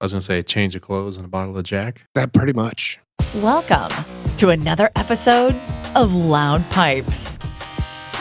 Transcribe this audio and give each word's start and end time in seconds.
I 0.00 0.06
was 0.06 0.12
gonna 0.12 0.22
say 0.22 0.38
a 0.38 0.42
change 0.42 0.74
of 0.74 0.80
clothes 0.80 1.18
and 1.18 1.26
a 1.26 1.28
bottle 1.28 1.58
of 1.58 1.64
Jack. 1.64 2.06
That 2.14 2.32
pretty 2.32 2.54
much. 2.54 2.98
Welcome 3.34 3.92
to 4.38 4.48
another 4.48 4.88
episode 4.96 5.54
of 5.94 6.14
Loud 6.14 6.64
Pipes. 6.70 7.36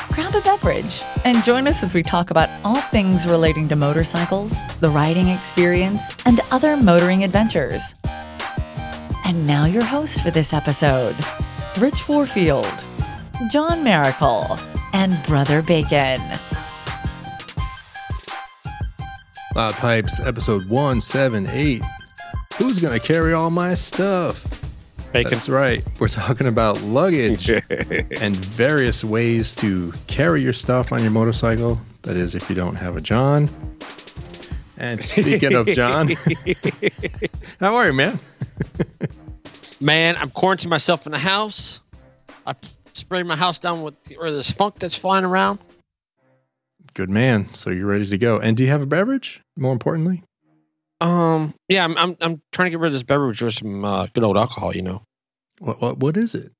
Grab 0.09 0.35
a 0.35 0.41
beverage 0.41 1.01
and 1.23 1.41
join 1.41 1.69
us 1.69 1.81
as 1.81 1.93
we 1.93 2.03
talk 2.03 2.31
about 2.31 2.49
all 2.65 2.81
things 2.81 3.25
relating 3.25 3.69
to 3.69 3.77
motorcycles, 3.77 4.57
the 4.81 4.89
riding 4.89 5.29
experience, 5.29 6.17
and 6.25 6.41
other 6.51 6.75
motoring 6.75 7.23
adventures. 7.23 7.95
And 9.25 9.47
now, 9.47 9.63
your 9.63 9.85
host 9.85 10.21
for 10.21 10.31
this 10.31 10.51
episode 10.51 11.15
Rich 11.77 12.09
Warfield, 12.09 12.83
John 13.49 13.85
Miracle, 13.85 14.59
and 14.91 15.17
Brother 15.25 15.61
Bacon. 15.61 16.19
Loud 19.55 19.73
Pipes, 19.73 20.19
episode 20.19 20.65
178. 20.69 21.81
Who's 22.57 22.77
going 22.79 22.97
to 22.97 23.05
carry 23.05 23.33
all 23.33 23.49
my 23.49 23.73
stuff? 23.73 24.45
Bacon. 25.11 25.31
That's 25.31 25.49
right. 25.49 25.83
We're 25.99 26.07
talking 26.07 26.45
about 26.45 26.79
luggage 26.83 27.49
and 28.21 28.35
various 28.35 29.03
ways 29.03 29.55
to 29.55 29.91
carry 30.05 30.43
your 30.43 30.53
stuff 30.53 30.91
on 30.91 31.01
your 31.01 31.09
motorcycle. 31.11 31.81
That 32.03 32.15
is, 32.15 32.35
if 32.35 32.47
you 32.47 32.55
don't 32.55 32.75
have 32.75 32.95
a 32.95 33.01
John. 33.01 33.49
And 34.77 35.03
speaking 35.03 35.55
of 35.55 35.65
John, 35.67 36.09
how 37.59 37.75
are 37.75 37.87
you, 37.87 37.93
man? 37.93 38.19
Man, 39.81 40.15
I'm 40.15 40.29
quarantining 40.29 40.69
myself 40.69 41.07
in 41.07 41.11
the 41.11 41.17
house. 41.17 41.81
I 42.45 42.53
sprayed 42.93 43.25
my 43.25 43.35
house 43.35 43.57
down 43.59 43.81
with 43.81 43.95
or 44.19 44.31
this 44.31 44.51
funk 44.51 44.77
that's 44.77 44.97
flying 44.97 45.25
around. 45.25 45.59
Good 46.93 47.09
man. 47.09 47.53
So 47.53 47.69
you're 47.69 47.87
ready 47.87 48.05
to 48.05 48.17
go. 48.17 48.39
And 48.39 48.57
do 48.57 48.63
you 48.63 48.69
have 48.69 48.81
a 48.81 48.85
beverage? 48.85 49.41
More 49.57 49.71
importantly, 49.73 50.23
Um, 51.01 51.53
yeah, 51.67 51.83
I'm 51.83 51.97
I'm, 51.97 52.17
I'm 52.21 52.41
trying 52.51 52.67
to 52.67 52.69
get 52.71 52.79
rid 52.79 52.87
of 52.87 52.93
this 52.93 53.03
beverage 53.03 53.41
with 53.41 53.53
some 53.53 53.85
uh, 53.85 54.07
good 54.13 54.23
old 54.23 54.37
alcohol. 54.37 54.75
You 54.75 54.81
know. 54.81 55.01
what 55.59 55.81
what 55.81 55.97
what 55.97 56.17
is 56.17 56.35
it? 56.35 56.51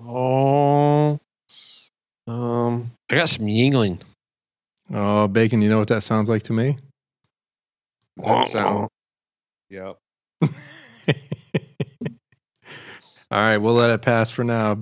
Oh, 0.00 1.18
um, 2.28 2.92
I 3.10 3.16
got 3.16 3.28
some 3.28 3.46
Yuengling. 3.46 4.00
Oh, 4.92 5.26
bacon. 5.28 5.60
You 5.62 5.68
know 5.68 5.78
what 5.78 5.88
that 5.88 6.02
sounds 6.02 6.28
like 6.28 6.44
to 6.44 6.52
me? 6.52 6.76
That 8.16 8.46
sound. 8.46 8.88
Yep. 9.70 9.96
All 13.30 13.38
right, 13.40 13.58
we'll 13.58 13.74
let 13.74 13.90
it 13.90 14.00
pass 14.02 14.30
for 14.30 14.42
now. 14.44 14.78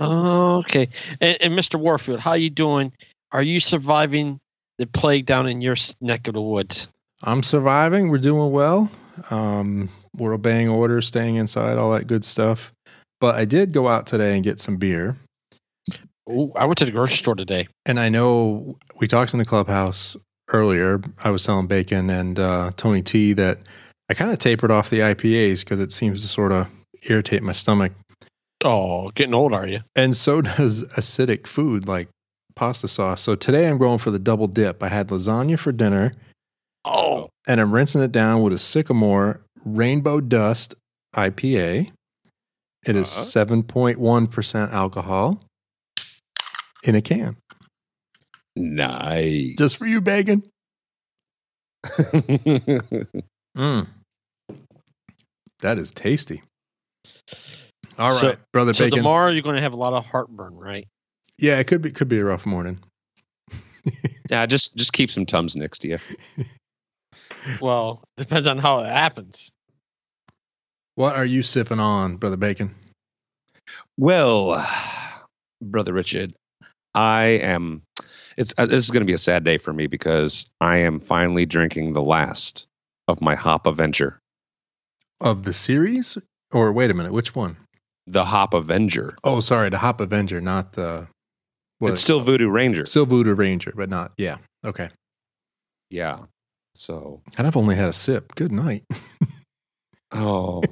Oh, 0.00 0.58
okay. 0.58 0.88
And, 1.20 1.38
and 1.40 1.54
Mr. 1.58 1.76
Warfield, 1.80 2.20
how 2.20 2.34
you 2.34 2.50
doing? 2.50 2.92
Are 3.36 3.42
you 3.42 3.60
surviving 3.60 4.40
the 4.78 4.86
plague 4.86 5.26
down 5.26 5.46
in 5.46 5.60
your 5.60 5.76
neck 6.00 6.26
of 6.26 6.32
the 6.32 6.40
woods? 6.40 6.88
I'm 7.22 7.42
surviving. 7.42 8.08
We're 8.08 8.16
doing 8.16 8.50
well. 8.50 8.90
Um, 9.28 9.90
we're 10.16 10.32
obeying 10.32 10.70
orders, 10.70 11.06
staying 11.06 11.36
inside, 11.36 11.76
all 11.76 11.92
that 11.92 12.06
good 12.06 12.24
stuff. 12.24 12.72
But 13.20 13.34
I 13.34 13.44
did 13.44 13.74
go 13.74 13.88
out 13.88 14.06
today 14.06 14.36
and 14.36 14.42
get 14.42 14.58
some 14.58 14.78
beer. 14.78 15.18
Oh, 16.26 16.50
I 16.56 16.64
went 16.64 16.78
to 16.78 16.86
the 16.86 16.92
grocery 16.92 17.18
store 17.18 17.34
today. 17.34 17.68
And 17.84 18.00
I 18.00 18.08
know 18.08 18.78
we 18.98 19.06
talked 19.06 19.34
in 19.34 19.38
the 19.38 19.44
clubhouse 19.44 20.16
earlier. 20.48 21.02
I 21.22 21.28
was 21.28 21.42
selling 21.42 21.66
Bacon 21.66 22.08
and 22.08 22.40
uh, 22.40 22.70
Tony 22.78 23.02
T 23.02 23.34
that 23.34 23.58
I 24.08 24.14
kind 24.14 24.30
of 24.30 24.38
tapered 24.38 24.70
off 24.70 24.88
the 24.88 25.00
IPAs 25.00 25.60
because 25.60 25.78
it 25.78 25.92
seems 25.92 26.22
to 26.22 26.28
sort 26.28 26.52
of 26.52 26.70
irritate 27.06 27.42
my 27.42 27.52
stomach. 27.52 27.92
Oh, 28.64 29.10
getting 29.10 29.34
old, 29.34 29.52
are 29.52 29.66
you? 29.66 29.80
And 29.94 30.16
so 30.16 30.40
does 30.56 30.84
acidic 30.84 31.46
food 31.46 31.86
like 31.86 32.08
pasta 32.56 32.88
sauce. 32.88 33.22
So 33.22 33.34
today 33.36 33.68
I'm 33.68 33.78
going 33.78 33.98
for 33.98 34.10
the 34.10 34.18
double 34.18 34.46
dip. 34.48 34.82
I 34.82 34.88
had 34.88 35.08
lasagna 35.08 35.58
for 35.58 35.70
dinner 35.72 36.12
Oh, 36.84 37.28
and 37.48 37.60
I'm 37.60 37.72
rinsing 37.72 38.00
it 38.02 38.12
down 38.12 38.42
with 38.42 38.52
a 38.52 38.58
Sycamore 38.58 39.40
Rainbow 39.64 40.20
Dust 40.20 40.74
IPA. 41.14 41.90
It 42.86 42.94
is 42.96 43.12
Uh-huh. 43.36 43.46
7.1% 43.46 44.72
alcohol 44.72 45.40
in 46.84 46.94
a 46.94 47.02
can. 47.02 47.36
Nice. 48.54 49.54
Just 49.58 49.76
for 49.78 49.86
you, 49.86 50.00
Bacon. 50.00 50.42
Mm. 53.56 53.86
That 55.60 55.78
is 55.78 55.90
tasty. 55.90 56.42
All 57.98 58.10
right, 58.10 58.20
So- 58.20 58.36
brother 58.52 58.74
so 58.74 58.84
Bacon. 58.84 58.98
tomorrow 58.98 59.30
you're 59.32 59.40
going 59.42 59.56
to 59.56 59.62
have 59.62 59.72
a 59.72 59.76
lot 59.76 59.94
of 59.94 60.04
heartburn, 60.04 60.54
right? 60.54 60.86
Yeah, 61.38 61.58
it 61.58 61.66
could 61.66 61.82
be 61.82 61.90
could 61.90 62.08
be 62.08 62.18
a 62.18 62.24
rough 62.24 62.46
morning. 62.46 62.78
yeah, 64.30 64.46
just 64.46 64.74
just 64.76 64.92
keep 64.92 65.10
some 65.10 65.26
tums 65.26 65.56
next 65.56 65.80
to 65.80 65.88
you. 65.88 65.98
Well, 67.60 68.02
depends 68.16 68.46
on 68.46 68.58
how 68.58 68.80
it 68.80 68.86
happens. 68.88 69.50
What 70.96 71.14
are 71.14 71.24
you 71.24 71.42
sipping 71.42 71.78
on, 71.80 72.16
brother 72.16 72.36
Bacon? 72.36 72.74
Well, 73.98 74.66
brother 75.62 75.92
Richard, 75.92 76.34
I 76.94 77.24
am. 77.42 77.82
It's 78.36 78.52
uh, 78.58 78.66
this 78.66 78.84
is 78.84 78.90
going 78.90 79.00
to 79.02 79.06
be 79.06 79.12
a 79.12 79.18
sad 79.18 79.44
day 79.44 79.58
for 79.58 79.72
me 79.72 79.86
because 79.86 80.46
I 80.60 80.78
am 80.78 81.00
finally 81.00 81.46
drinking 81.46 81.92
the 81.92 82.02
last 82.02 82.66
of 83.08 83.20
my 83.20 83.34
Hop 83.34 83.66
Avenger, 83.66 84.18
Of 85.20 85.44
the 85.44 85.52
series? 85.52 86.18
Or 86.52 86.72
wait 86.72 86.90
a 86.90 86.94
minute, 86.94 87.12
which 87.12 87.34
one? 87.34 87.56
the 88.06 88.26
Hop 88.26 88.54
Avenger. 88.54 89.16
Oh, 89.24 89.40
sorry, 89.40 89.68
the 89.68 89.78
Hop 89.78 90.00
Avenger, 90.00 90.40
not 90.40 90.72
the. 90.72 91.08
What 91.78 91.92
it's 91.92 92.00
still? 92.00 92.20
Voodoo 92.20 92.48
Ranger. 92.48 92.86
Still 92.86 93.06
Voodoo 93.06 93.34
Ranger, 93.34 93.72
but 93.76 93.88
not. 93.88 94.12
Yeah. 94.16 94.38
Okay. 94.64 94.88
Yeah. 95.90 96.24
So, 96.74 97.22
And 97.38 97.46
I've 97.46 97.56
only 97.56 97.74
had 97.74 97.88
a 97.88 97.92
sip. 97.92 98.34
Good 98.34 98.52
night. 98.52 98.84
oh, 100.12 100.62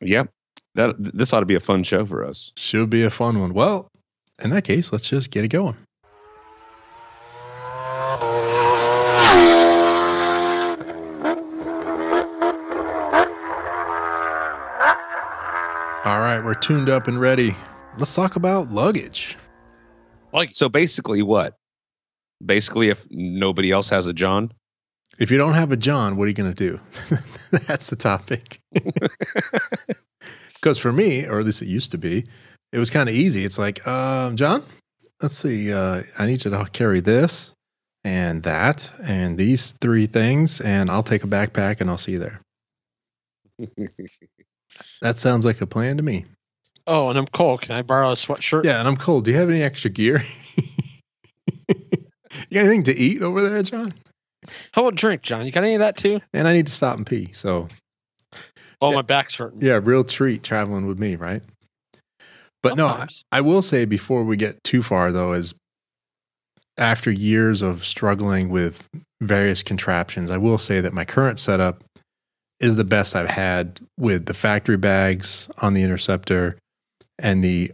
yep. 0.00 0.30
That 0.74 0.94
this 0.98 1.32
ought 1.32 1.40
to 1.40 1.46
be 1.46 1.54
a 1.54 1.60
fun 1.60 1.82
show 1.82 2.06
for 2.06 2.24
us. 2.24 2.52
Should 2.56 2.88
be 2.88 3.02
a 3.02 3.10
fun 3.10 3.40
one. 3.40 3.52
Well, 3.52 3.88
in 4.42 4.50
that 4.50 4.64
case, 4.64 4.92
let's 4.92 5.08
just 5.08 5.30
get 5.30 5.44
it 5.44 5.48
going. 5.48 5.76
All 16.04 16.18
right, 16.18 16.40
we're 16.42 16.54
tuned 16.54 16.88
up 16.88 17.06
and 17.06 17.20
ready. 17.20 17.54
Let's 17.98 18.14
talk 18.14 18.36
about 18.36 18.70
luggage. 18.70 19.36
Like, 20.32 20.52
So 20.52 20.68
basically, 20.68 21.22
what? 21.22 21.56
Basically, 22.44 22.88
if 22.88 23.06
nobody 23.10 23.70
else 23.70 23.88
has 23.90 24.06
a 24.06 24.12
John, 24.12 24.52
If 25.18 25.30
you 25.30 25.36
don't 25.38 25.52
have 25.52 25.70
a 25.70 25.76
John, 25.76 26.16
what 26.16 26.24
are 26.24 26.28
you 26.28 26.34
going 26.34 26.52
to 26.52 26.70
do? 26.70 26.80
That's 27.68 27.90
the 27.90 27.96
topic. 27.96 28.60
Because 30.62 30.78
for 30.78 30.92
me, 30.92 31.26
or 31.26 31.40
at 31.40 31.44
least 31.44 31.60
it 31.60 31.66
used 31.66 31.90
to 31.90 31.98
be, 31.98 32.24
it 32.70 32.78
was 32.78 32.88
kind 32.88 33.08
of 33.08 33.16
easy. 33.16 33.44
It's 33.44 33.58
like, 33.58 33.84
um, 33.84 34.36
John, 34.36 34.62
let's 35.20 35.36
see. 35.36 35.72
Uh, 35.72 36.04
I 36.20 36.26
need 36.26 36.44
you 36.44 36.52
to 36.52 36.68
carry 36.72 37.00
this 37.00 37.52
and 38.04 38.44
that 38.44 38.92
and 39.02 39.36
these 39.36 39.72
three 39.72 40.06
things, 40.06 40.60
and 40.60 40.88
I'll 40.88 41.02
take 41.02 41.24
a 41.24 41.26
backpack 41.26 41.80
and 41.80 41.90
I'll 41.90 41.98
see 41.98 42.12
you 42.12 42.20
there. 42.20 42.40
That 45.02 45.18
sounds 45.18 45.44
like 45.44 45.60
a 45.60 45.66
plan 45.66 45.96
to 45.98 46.02
me. 46.02 46.24
Oh, 46.86 47.08
and 47.10 47.18
I'm 47.18 47.26
cold. 47.26 47.62
Can 47.62 47.74
I 47.76 47.82
borrow 47.82 48.10
a 48.10 48.14
sweatshirt? 48.14 48.64
Yeah, 48.64 48.78
and 48.78 48.88
I'm 48.88 48.96
cold. 48.96 49.24
Do 49.24 49.30
you 49.30 49.36
have 49.36 49.50
any 49.50 49.62
extra 49.62 49.90
gear? 49.90 50.22
you 51.68 51.74
got 52.52 52.60
anything 52.64 52.82
to 52.84 52.96
eat 52.96 53.22
over 53.22 53.48
there, 53.48 53.62
John? 53.62 53.94
How 54.72 54.82
about 54.82 54.96
drink, 54.96 55.22
John? 55.22 55.46
You 55.46 55.52
got 55.52 55.64
any 55.64 55.74
of 55.74 55.80
that 55.80 55.96
too? 55.96 56.20
And 56.32 56.48
I 56.48 56.52
need 56.52 56.66
to 56.66 56.72
stop 56.72 56.96
and 56.96 57.06
pee. 57.06 57.32
So 57.32 57.68
Oh, 58.80 58.90
Yeah. 58.90 58.96
my 58.96 59.02
back's 59.02 59.36
hurting. 59.36 59.60
Yeah, 59.62 59.78
real 59.82 60.02
treat 60.02 60.42
traveling 60.42 60.86
with 60.86 60.98
me, 60.98 61.14
right? 61.16 61.42
But 62.62 62.76
no, 62.76 62.86
I, 62.88 63.06
I 63.30 63.40
will 63.40 63.62
say 63.62 63.84
before 63.84 64.24
we 64.24 64.36
get 64.36 64.62
too 64.64 64.82
far 64.82 65.12
though, 65.12 65.32
is 65.32 65.54
after 66.78 67.10
years 67.10 67.62
of 67.62 67.84
struggling 67.84 68.48
with 68.48 68.88
various 69.20 69.62
contraptions, 69.62 70.30
I 70.30 70.38
will 70.38 70.58
say 70.58 70.80
that 70.80 70.92
my 70.92 71.04
current 71.04 71.38
setup 71.38 71.84
is 72.60 72.76
the 72.76 72.84
best 72.84 73.14
I've 73.16 73.28
had 73.30 73.80
with 73.98 74.26
the 74.26 74.34
factory 74.34 74.76
bags 74.76 75.48
on 75.60 75.74
the 75.74 75.82
Interceptor 75.82 76.56
and 77.22 77.42
the 77.42 77.72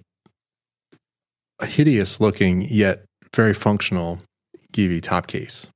hideous 1.62 2.20
looking 2.20 2.62
yet 2.62 3.04
very 3.34 3.54
functional 3.54 4.20
Givi 4.72 5.02
top 5.02 5.26
case. 5.26 5.70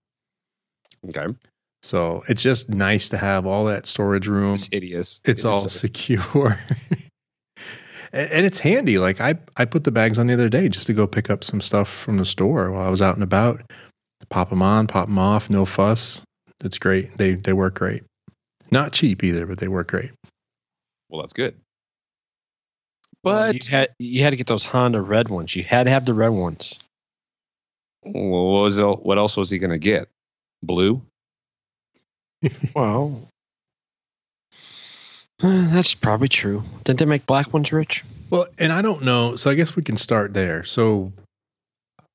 okay, 1.09 1.35
So 1.83 2.23
it's 2.29 2.43
just 2.43 2.69
nice 2.71 3.09
to 3.09 3.19
have 3.19 3.47
all 3.47 3.65
that 3.65 3.87
storage 3.87 4.29
room 4.29 4.53
it's 4.53 4.69
hideous. 4.71 5.21
it's 5.25 5.45
all 5.45 5.61
secure 5.61 6.61
and, 8.13 8.31
and 8.31 8.47
it's 8.47 8.61
handy 8.61 8.99
like 8.99 9.21
I, 9.21 9.35
I 9.57 9.65
put 9.65 9.85
the 9.85 9.91
bags 9.91 10.19
on 10.19 10.29
the 10.29 10.35
other 10.35 10.49
day 10.49 10.69
just 10.69 10.87
to 10.87 10.93
go 10.93 11.07
pick 11.07 11.31
up 11.31 11.43
some 11.43 11.61
stuff 11.61 11.89
from 11.89 12.19
the 12.19 12.25
store 12.25 12.71
while 12.71 12.87
i 12.87 12.91
was 12.91 13.03
out 13.03 13.15
and 13.15 13.25
about 13.25 13.63
pop 14.31 14.51
them 14.51 14.63
on 14.63 14.87
pop 14.87 15.09
them 15.09 15.19
off 15.19 15.51
no 15.51 15.65
fuss 15.65 16.23
it's 16.65 16.79
great 16.79 17.19
they 17.19 17.35
they 17.35 17.53
work 17.53 17.75
great 17.75 18.05
not 18.71 18.93
cheap 18.93 19.25
either 19.25 19.47
but 19.47 19.59
they 19.59 19.69
work 19.69 19.89
great 19.89 20.13
well. 21.11 21.21
That's 21.23 21.33
good. 21.35 21.57
Well, 23.25 23.53
But 23.53 23.65
you 23.65 23.71
had 23.71 23.89
you 23.99 24.23
had 24.23 24.31
to 24.31 24.37
get 24.37 24.47
those 24.47 24.65
Honda 24.65 25.01
red 25.01 25.29
ones. 25.29 25.55
You 25.55 25.63
had 25.63 25.85
to 25.85 25.91
have 25.91 26.05
the 26.05 26.15
red 26.15 26.31
ones. 26.31 26.79
what 28.03 28.63
was 28.63 28.79
el- 28.81 28.97
what 28.97 29.19
else 29.19 29.37
was 29.37 29.49
he 29.51 29.59
going 29.59 29.71
to 29.71 29.79
get? 29.79 30.09
Blue. 30.63 31.03
Well, 32.75 33.29
that's 35.39 35.95
probably 35.95 36.29
true. 36.29 36.63
Didn't 36.85 36.99
they 36.99 37.05
make 37.05 37.27
black 37.27 37.53
ones 37.53 37.73
rich? 37.73 38.05
Well, 38.31 38.47
and 38.59 38.73
I 38.73 38.83
don't 38.83 39.03
know. 39.03 39.37
So 39.37 39.51
I 39.51 39.55
guess 39.55 39.77
we 39.77 39.83
can 39.83 39.97
start 39.97 40.35
there. 40.35 40.65
So 40.65 41.13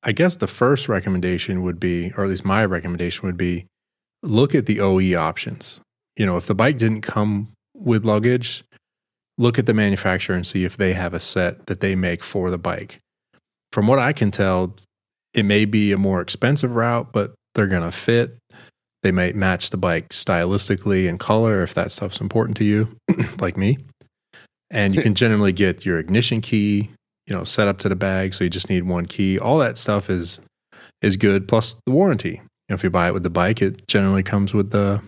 I 0.02 0.12
guess 0.12 0.36
the 0.36 0.46
first 0.46 0.88
recommendation 0.88 1.62
would 1.62 1.80
be, 1.80 2.12
or 2.16 2.24
at 2.24 2.30
least 2.30 2.44
my 2.44 2.64
recommendation 2.64 3.26
would 3.26 3.36
be, 3.36 3.66
look 4.22 4.54
at 4.54 4.66
the 4.66 4.80
OE 4.80 5.14
options. 5.14 5.80
You 6.16 6.26
know, 6.26 6.36
if 6.36 6.46
the 6.46 6.54
bike 6.54 6.76
didn't 6.78 7.02
come 7.02 7.48
with 7.74 8.04
luggage, 8.04 8.64
look 9.38 9.58
at 9.58 9.66
the 9.66 9.74
manufacturer 9.74 10.36
and 10.36 10.46
see 10.46 10.64
if 10.64 10.76
they 10.76 10.92
have 10.92 11.14
a 11.14 11.20
set 11.20 11.66
that 11.66 11.80
they 11.80 11.96
make 11.96 12.22
for 12.22 12.50
the 12.50 12.58
bike. 12.58 12.98
From 13.72 13.86
what 13.86 13.98
I 13.98 14.12
can 14.12 14.30
tell, 14.30 14.74
it 15.32 15.44
may 15.44 15.64
be 15.64 15.92
a 15.92 15.98
more 15.98 16.20
expensive 16.20 16.74
route, 16.74 17.12
but 17.12 17.32
they're 17.54 17.66
going 17.66 17.82
to 17.82 17.92
fit. 17.92 18.36
They 19.02 19.12
might 19.12 19.36
match 19.36 19.70
the 19.70 19.76
bike 19.76 20.08
stylistically 20.08 21.08
and 21.08 21.20
color 21.20 21.62
if 21.62 21.72
that 21.74 21.92
stuff's 21.92 22.20
important 22.20 22.56
to 22.58 22.64
you, 22.64 22.96
like 23.40 23.56
me. 23.56 23.78
And 24.70 24.94
you 24.94 25.02
can 25.02 25.14
generally 25.16 25.52
get 25.52 25.86
your 25.86 25.98
ignition 25.98 26.40
key, 26.40 26.90
you 27.26 27.36
know, 27.36 27.44
set 27.44 27.68
up 27.68 27.78
to 27.78 27.88
the 27.88 27.96
bag. 27.96 28.34
So 28.34 28.44
you 28.44 28.50
just 28.50 28.68
need 28.68 28.84
one 28.84 29.06
key. 29.06 29.38
All 29.38 29.58
that 29.58 29.78
stuff 29.78 30.10
is 30.10 30.40
is 31.00 31.16
good. 31.16 31.46
Plus 31.46 31.76
the 31.86 31.92
warranty. 31.92 32.40
You 32.40 32.70
know, 32.70 32.74
if 32.74 32.82
you 32.82 32.90
buy 32.90 33.08
it 33.08 33.14
with 33.14 33.22
the 33.22 33.30
bike, 33.30 33.62
it 33.62 33.86
generally 33.86 34.24
comes 34.24 34.52
with 34.52 34.70
the 34.70 35.00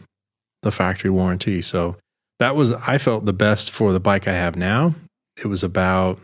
the 0.63 0.71
factory 0.71 1.11
warranty. 1.11 1.63
So 1.63 1.97
that 2.41 2.57
was 2.57 2.73
I 2.73 2.99
felt 2.99 3.27
the 3.27 3.33
best 3.33 3.71
for 3.71 3.93
the 3.93 4.01
bike 4.01 4.27
I 4.27 4.33
have 4.33 4.57
now. 4.57 4.97
It 5.43 5.47
was 5.47 5.63
about 5.63 6.19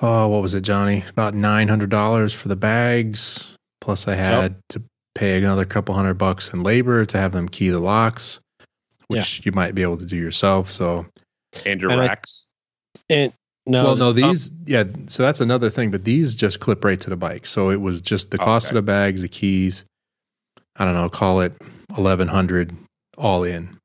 oh, 0.00 0.28
what 0.28 0.42
was 0.42 0.54
it, 0.54 0.60
Johnny? 0.60 1.04
About 1.08 1.34
nine 1.34 1.68
hundred 1.68 1.90
dollars 1.90 2.34
for 2.34 2.48
the 2.48 2.56
bags. 2.56 3.56
Plus, 3.80 4.06
I 4.08 4.14
had 4.14 4.42
yep. 4.42 4.60
to 4.70 4.82
pay 5.14 5.38
another 5.38 5.64
couple 5.64 5.94
hundred 5.94 6.14
bucks 6.14 6.52
in 6.52 6.62
labor 6.62 7.04
to 7.06 7.18
have 7.18 7.32
them 7.32 7.48
key 7.48 7.68
the 7.70 7.78
locks, 7.78 8.40
which 9.06 9.38
yeah. 9.38 9.42
you 9.46 9.52
might 9.52 9.74
be 9.74 9.82
able 9.82 9.96
to 9.96 10.06
do 10.06 10.16
yourself. 10.16 10.70
So, 10.70 11.06
and 11.64 11.80
your 11.80 11.92
and 11.92 12.00
racks. 12.00 12.50
and 13.08 13.32
no, 13.64 13.84
well, 13.84 13.96
no, 13.96 14.12
these, 14.12 14.50
um, 14.50 14.58
yeah. 14.66 14.84
So 15.06 15.22
that's 15.22 15.40
another 15.40 15.70
thing, 15.70 15.90
but 15.90 16.04
these 16.04 16.34
just 16.34 16.60
clip 16.60 16.84
right 16.84 16.98
to 16.98 17.10
the 17.10 17.16
bike. 17.16 17.46
So 17.46 17.70
it 17.70 17.80
was 17.80 18.00
just 18.00 18.32
the 18.32 18.38
cost 18.38 18.68
okay. 18.68 18.78
of 18.78 18.84
the 18.84 18.90
bags, 18.90 19.22
the 19.22 19.28
keys. 19.28 19.84
I 20.76 20.84
don't 20.84 20.94
know, 20.94 21.08
call 21.08 21.40
it 21.40 21.52
eleven 21.96 22.28
hundred 22.28 22.76
all 23.16 23.44
in. 23.44 23.75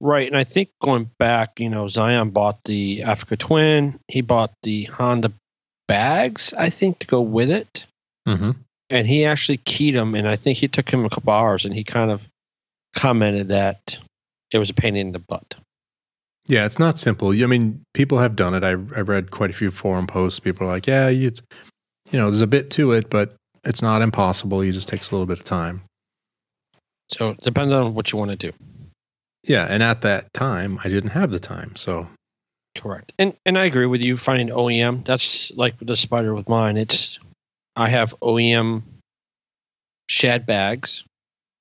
Right, 0.00 0.26
and 0.26 0.36
I 0.36 0.44
think 0.44 0.70
going 0.82 1.10
back, 1.18 1.60
you 1.60 1.70
know, 1.70 1.88
Zion 1.88 2.30
bought 2.30 2.58
the 2.64 3.02
Africa 3.02 3.36
Twin. 3.36 3.98
He 4.08 4.20
bought 4.20 4.52
the 4.62 4.84
Honda 4.84 5.32
bags, 5.88 6.52
I 6.58 6.68
think, 6.68 6.98
to 7.00 7.06
go 7.06 7.20
with 7.20 7.50
it. 7.50 7.86
Mm-hmm. 8.28 8.52
And 8.90 9.06
he 9.06 9.24
actually 9.24 9.58
keyed 9.58 9.94
them, 9.94 10.14
and 10.14 10.28
I 10.28 10.36
think 10.36 10.58
he 10.58 10.68
took 10.68 10.90
him 10.90 11.04
a 11.04 11.10
couple 11.10 11.32
hours, 11.32 11.64
and 11.64 11.74
he 11.74 11.84
kind 11.84 12.10
of 12.10 12.28
commented 12.94 13.48
that 13.48 13.98
it 14.52 14.58
was 14.58 14.70
a 14.70 14.74
pain 14.74 14.96
in 14.96 15.12
the 15.12 15.18
butt. 15.18 15.56
Yeah, 16.46 16.66
it's 16.66 16.78
not 16.78 16.98
simple. 16.98 17.30
I 17.30 17.46
mean, 17.46 17.82
people 17.94 18.18
have 18.18 18.36
done 18.36 18.54
it. 18.54 18.62
I 18.62 18.70
I 18.70 19.00
read 19.00 19.30
quite 19.30 19.50
a 19.50 19.54
few 19.54 19.70
forum 19.70 20.06
posts. 20.06 20.40
People 20.40 20.66
are 20.66 20.70
like, 20.70 20.86
"Yeah, 20.86 21.08
you, 21.08 21.32
you 22.10 22.18
know, 22.18 22.30
there's 22.30 22.42
a 22.42 22.46
bit 22.46 22.70
to 22.72 22.92
it, 22.92 23.08
but 23.08 23.34
it's 23.64 23.80
not 23.80 24.02
impossible. 24.02 24.60
It 24.60 24.72
just 24.72 24.88
takes 24.88 25.10
a 25.10 25.14
little 25.14 25.26
bit 25.26 25.38
of 25.38 25.44
time." 25.44 25.82
So 27.10 27.30
it 27.30 27.38
depends 27.38 27.72
on 27.72 27.94
what 27.94 28.12
you 28.12 28.18
want 28.18 28.30
to 28.30 28.36
do. 28.36 28.52
Yeah, 29.44 29.66
and 29.68 29.82
at 29.82 30.00
that 30.02 30.32
time, 30.32 30.78
I 30.82 30.88
didn't 30.88 31.10
have 31.10 31.30
the 31.30 31.38
time, 31.38 31.76
so 31.76 32.08
correct. 32.76 33.12
And 33.18 33.36
and 33.44 33.58
I 33.58 33.66
agree 33.66 33.86
with 33.86 34.02
you. 34.02 34.16
Finding 34.16 34.48
OEM, 34.48 35.04
that's 35.04 35.52
like 35.52 35.74
the 35.80 35.96
spider 35.96 36.34
with 36.34 36.48
mine. 36.48 36.76
It's 36.76 37.18
I 37.76 37.88
have 37.88 38.18
OEM 38.20 38.82
Shad 40.08 40.46
bags 40.46 41.04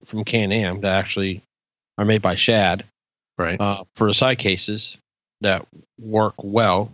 from 0.06 0.24
Can 0.24 0.52
Am 0.52 0.82
that 0.82 0.98
actually 0.98 1.42
are 1.98 2.06
made 2.06 2.22
by 2.22 2.36
Shad, 2.36 2.86
right? 3.38 3.60
Uh, 3.60 3.84
for 3.96 4.08
the 4.08 4.14
side 4.14 4.38
cases 4.38 4.98
that 5.42 5.68
work 6.00 6.36
well. 6.38 6.92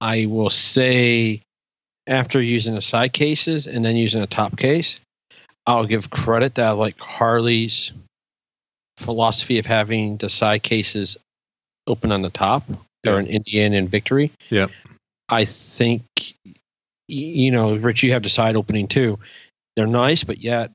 I 0.00 0.26
will 0.26 0.50
say, 0.50 1.40
after 2.08 2.42
using 2.42 2.74
the 2.74 2.82
side 2.82 3.12
cases 3.12 3.68
and 3.68 3.84
then 3.84 3.96
using 3.96 4.20
a 4.20 4.26
top 4.26 4.56
case, 4.56 4.98
I'll 5.64 5.86
give 5.86 6.10
credit 6.10 6.56
that 6.56 6.72
like 6.72 6.98
Harley's 6.98 7.92
philosophy 9.02 9.58
of 9.58 9.66
having 9.66 10.16
the 10.18 10.30
side 10.30 10.62
cases 10.62 11.16
open 11.86 12.12
on 12.12 12.22
the 12.22 12.30
top 12.30 12.64
yeah. 13.04 13.12
or 13.12 13.18
an 13.18 13.26
Indian 13.26 13.74
and 13.74 13.88
Victory. 13.88 14.30
Yeah. 14.50 14.68
I 15.28 15.44
think, 15.44 16.02
you 17.08 17.50
know, 17.50 17.76
Rich, 17.76 18.02
you 18.02 18.12
have 18.12 18.22
the 18.22 18.28
side 18.28 18.56
opening 18.56 18.86
too. 18.86 19.18
They're 19.76 19.86
nice, 19.86 20.24
but 20.24 20.38
yet, 20.38 20.70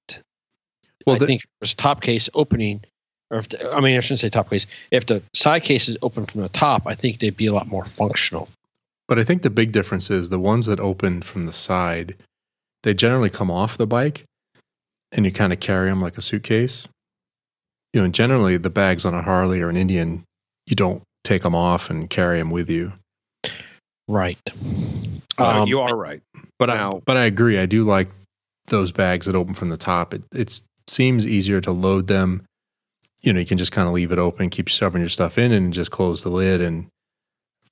well, 1.05 1.15
I 1.15 1.19
the, 1.19 1.25
think 1.25 1.43
it 1.43 1.49
was 1.61 1.75
top 1.75 2.01
case 2.01 2.29
opening, 2.33 2.81
or 3.29 3.37
if 3.37 3.49
the, 3.49 3.71
I 3.71 3.79
mean, 3.79 3.95
I 3.95 3.99
shouldn't 3.99 4.21
say 4.21 4.29
top 4.29 4.49
case. 4.49 4.65
If 4.91 5.05
the 5.05 5.21
side 5.33 5.63
case 5.63 5.87
is 5.87 5.97
open 6.01 6.25
from 6.25 6.41
the 6.41 6.49
top, 6.49 6.83
I 6.87 6.95
think 6.95 7.19
they'd 7.19 7.37
be 7.37 7.45
a 7.45 7.53
lot 7.53 7.67
more 7.67 7.85
functional. 7.85 8.49
But 9.07 9.19
I 9.19 9.23
think 9.23 9.43
the 9.43 9.49
big 9.49 9.71
difference 9.71 10.09
is 10.09 10.29
the 10.29 10.39
ones 10.39 10.65
that 10.65 10.79
open 10.79 11.21
from 11.21 11.45
the 11.45 11.53
side, 11.53 12.15
they 12.83 12.93
generally 12.93 13.29
come 13.29 13.51
off 13.51 13.77
the 13.77 13.87
bike, 13.87 14.25
and 15.15 15.23
you 15.23 15.31
kind 15.31 15.53
of 15.53 15.59
carry 15.59 15.89
them 15.89 16.01
like 16.01 16.17
a 16.17 16.21
suitcase 16.21 16.87
you 17.97 18.03
know, 18.03 18.09
generally 18.09 18.57
the 18.57 18.69
bags 18.69 19.05
on 19.05 19.15
a 19.15 19.23
Harley 19.23 19.59
or 19.59 19.69
an 19.69 19.75
Indian, 19.75 20.23
you 20.67 20.75
don't 20.75 21.01
take 21.23 21.41
them 21.41 21.55
off 21.55 21.89
and 21.89 22.07
carry 22.11 22.37
them 22.37 22.51
with 22.51 22.69
you. 22.69 22.93
Right. 24.07 24.37
Uh, 25.39 25.61
um, 25.61 25.67
you 25.67 25.79
are 25.79 25.95
right. 25.95 26.21
But 26.59 26.67
now, 26.67 26.91
I 26.91 26.99
but 27.03 27.17
I 27.17 27.25
agree. 27.25 27.57
I 27.57 27.65
do 27.65 27.83
like 27.83 28.07
those 28.67 28.91
bags 28.91 29.25
that 29.25 29.33
open 29.33 29.55
from 29.55 29.69
the 29.69 29.77
top. 29.77 30.13
It 30.13 30.21
it 30.35 30.61
seems 30.87 31.25
easier 31.25 31.59
to 31.59 31.71
load 31.71 32.05
them. 32.05 32.45
You 33.21 33.33
know, 33.33 33.39
you 33.39 33.47
can 33.47 33.57
just 33.57 33.71
kind 33.71 33.87
of 33.87 33.95
leave 33.95 34.11
it 34.11 34.19
open, 34.19 34.51
keep 34.51 34.67
shoving 34.67 35.01
your 35.01 35.09
stuff 35.09 35.39
in, 35.39 35.51
and 35.51 35.73
just 35.73 35.89
close 35.89 36.21
the 36.21 36.29
lid. 36.29 36.61
And 36.61 36.89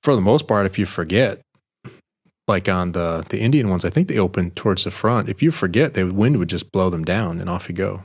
for 0.02 0.16
the 0.16 0.20
most 0.20 0.48
part, 0.48 0.66
if 0.66 0.76
you 0.76 0.86
forget, 0.86 1.40
like 2.48 2.68
on 2.68 2.92
the 2.92 3.24
the 3.28 3.38
Indian 3.38 3.68
ones, 3.70 3.84
I 3.84 3.90
think 3.90 4.08
they 4.08 4.18
open 4.18 4.50
towards 4.50 4.82
the 4.82 4.90
front. 4.90 5.28
If 5.28 5.40
you 5.40 5.52
forget, 5.52 5.94
the 5.94 6.10
wind 6.10 6.38
would 6.38 6.48
just 6.48 6.72
blow 6.72 6.90
them 6.90 7.04
down, 7.04 7.40
and 7.40 7.48
off 7.48 7.68
you 7.68 7.76
go 7.76 8.02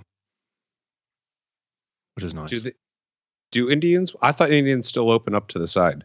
which 2.16 2.26
is 2.26 2.34
nice. 2.34 2.50
Do, 2.50 2.60
they, 2.60 2.72
do 3.52 3.70
Indians? 3.70 4.16
I 4.22 4.32
thought 4.32 4.52
Indians 4.52 4.88
still 4.88 5.10
open 5.10 5.36
up 5.36 5.48
to 5.50 5.60
the 5.60 5.68
side. 5.68 6.04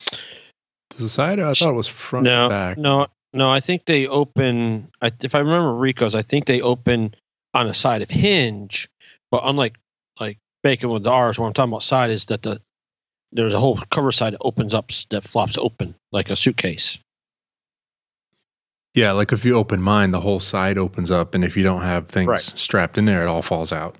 To 0.00 1.02
the 1.02 1.08
side? 1.08 1.40
I 1.40 1.52
thought 1.54 1.70
it 1.70 1.74
was 1.74 1.88
front 1.88 2.24
no, 2.24 2.48
back. 2.48 2.78
No, 2.78 3.06
no. 3.32 3.50
I 3.50 3.60
think 3.60 3.86
they 3.86 4.06
open. 4.06 4.90
If 5.20 5.34
I 5.34 5.38
remember 5.38 5.74
Rico's, 5.74 6.14
I 6.14 6.22
think 6.22 6.46
they 6.46 6.60
open 6.60 7.14
on 7.52 7.66
a 7.66 7.74
side 7.74 8.02
of 8.02 8.10
hinge. 8.10 8.88
But 9.30 9.42
unlike 9.44 9.78
like 10.20 10.38
Bacon 10.62 10.90
with 10.90 11.06
ours, 11.06 11.38
what 11.38 11.46
I'm 11.46 11.52
talking 11.52 11.72
about 11.72 11.82
side 11.82 12.10
is 12.10 12.26
that 12.26 12.42
the 12.42 12.60
there's 13.32 13.54
a 13.54 13.60
whole 13.60 13.78
cover 13.90 14.12
side 14.12 14.32
that 14.32 14.40
opens 14.42 14.74
up 14.74 14.90
that 15.10 15.24
flops 15.24 15.58
open 15.58 15.94
like 16.12 16.30
a 16.30 16.36
suitcase. 16.36 16.98
Yeah, 18.94 19.10
like 19.10 19.32
if 19.32 19.44
you 19.44 19.56
open 19.56 19.82
mine, 19.82 20.12
the 20.12 20.20
whole 20.20 20.38
side 20.38 20.78
opens 20.78 21.10
up, 21.10 21.34
and 21.34 21.44
if 21.44 21.56
you 21.56 21.64
don't 21.64 21.82
have 21.82 22.06
things 22.06 22.28
right. 22.28 22.40
strapped 22.40 22.96
in 22.96 23.06
there, 23.06 23.22
it 23.22 23.26
all 23.26 23.42
falls 23.42 23.72
out. 23.72 23.96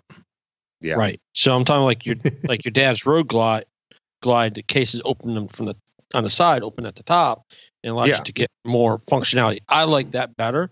Yeah. 0.85 0.95
Right. 0.95 1.19
So 1.33 1.57
I'm 1.57 1.65
talking 1.65 1.85
like 1.85 2.05
your 2.05 2.17
like 2.45 2.65
your 2.65 2.73
dad's 2.73 3.07
road 3.07 3.29
glide 3.29 3.65
glide 4.23 4.55
the 4.55 4.63
cases 4.63 5.01
open 5.05 5.35
them 5.35 5.49
from 5.49 5.67
the 5.67 5.77
on 6.15 6.25
the 6.25 6.31
side, 6.31 6.63
open 6.63 6.87
at 6.87 6.95
the 6.95 7.03
top, 7.03 7.47
and 7.83 7.93
allows 7.93 8.09
yeah. 8.09 8.19
you 8.19 8.25
to 8.25 8.33
get 8.33 8.51
more 8.65 8.99
functionality. 8.99 9.61
I 9.69 9.85
like 9.85 10.13
that 10.13 10.37
better. 10.37 10.71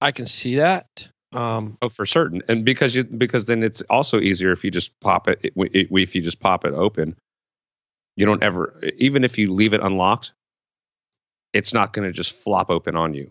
I 0.00 0.12
can 0.12 0.26
see 0.26 0.56
that. 0.56 1.08
Um, 1.32 1.76
oh, 1.82 1.88
for 1.88 2.06
certain, 2.06 2.42
and 2.48 2.64
because 2.64 2.94
you 2.94 3.04
because 3.04 3.46
then 3.46 3.62
it's 3.62 3.80
also 3.82 4.20
easier 4.20 4.52
if 4.52 4.64
you 4.64 4.70
just 4.70 4.98
pop 5.00 5.26
it, 5.28 5.40
it, 5.42 5.52
it 5.56 5.88
if 5.90 6.14
you 6.14 6.22
just 6.22 6.40
pop 6.40 6.64
it 6.64 6.74
open. 6.74 7.16
You 8.16 8.24
don't 8.24 8.42
ever, 8.42 8.80
even 8.96 9.24
if 9.24 9.36
you 9.36 9.52
leave 9.52 9.74
it 9.74 9.82
unlocked, 9.82 10.32
it's 11.52 11.74
not 11.74 11.92
going 11.92 12.08
to 12.08 12.12
just 12.12 12.32
flop 12.32 12.70
open 12.70 12.96
on 12.96 13.12
you. 13.12 13.30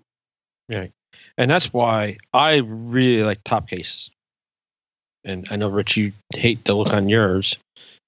Right, 0.70 0.92
and 1.38 1.50
that's 1.50 1.74
why 1.74 2.18
I 2.34 2.58
really 2.58 3.24
like 3.24 3.44
top 3.44 3.68
case 3.68 4.10
and 5.26 5.48
I 5.52 5.56
know 5.56 5.70
Rich, 5.70 5.98
you 5.98 6.14
hate 6.34 6.64
the 6.66 6.76
look 6.76 6.94
on 6.94 7.10
yours, 7.10 7.58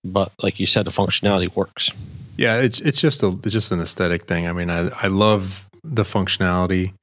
but 0.03 0.31
like 0.41 0.59
you 0.59 0.67
said, 0.67 0.85
the 0.85 0.91
functionality 0.91 1.53
works. 1.55 1.91
Yeah, 2.37 2.59
it's 2.59 2.79
it's 2.79 3.01
just 3.01 3.23
a 3.23 3.37
it's 3.43 3.53
just 3.53 3.71
an 3.71 3.81
aesthetic 3.81 4.25
thing. 4.25 4.47
I 4.47 4.53
mean, 4.53 4.69
I 4.69 4.89
I 5.01 5.07
love 5.07 5.67
the 5.83 6.03
functionality 6.03 6.93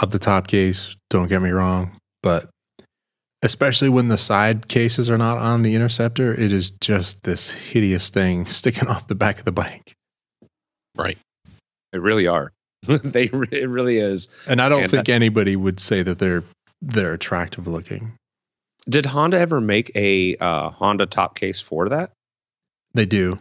of 0.00 0.10
the 0.10 0.18
top 0.18 0.46
case. 0.46 0.96
Don't 1.10 1.28
get 1.28 1.42
me 1.42 1.50
wrong, 1.50 1.96
but 2.22 2.48
especially 3.42 3.88
when 3.88 4.08
the 4.08 4.16
side 4.16 4.68
cases 4.68 5.10
are 5.10 5.18
not 5.18 5.36
on 5.36 5.62
the 5.62 5.74
interceptor, 5.74 6.32
it 6.32 6.52
is 6.52 6.70
just 6.70 7.24
this 7.24 7.50
hideous 7.50 8.08
thing 8.10 8.46
sticking 8.46 8.88
off 8.88 9.06
the 9.06 9.14
back 9.14 9.38
of 9.38 9.44
the 9.44 9.52
bike. 9.52 9.92
Right. 10.96 11.18
They 11.92 11.98
really 11.98 12.26
are. 12.26 12.52
they 12.86 13.24
it 13.24 13.68
really 13.68 13.98
is. 13.98 14.28
And 14.48 14.60
I 14.60 14.68
don't 14.68 14.82
and 14.82 14.90
think 14.90 15.06
that, 15.06 15.12
anybody 15.12 15.56
would 15.56 15.78
say 15.78 16.02
that 16.02 16.18
they're 16.18 16.42
they're 16.80 17.12
attractive 17.12 17.66
looking. 17.66 18.14
Did 18.88 19.06
Honda 19.06 19.38
ever 19.38 19.60
make 19.60 19.90
a 19.94 20.36
uh, 20.36 20.70
Honda 20.70 21.06
top 21.06 21.36
case 21.38 21.60
for 21.60 21.88
that? 21.88 22.10
They 22.94 23.06
do. 23.06 23.38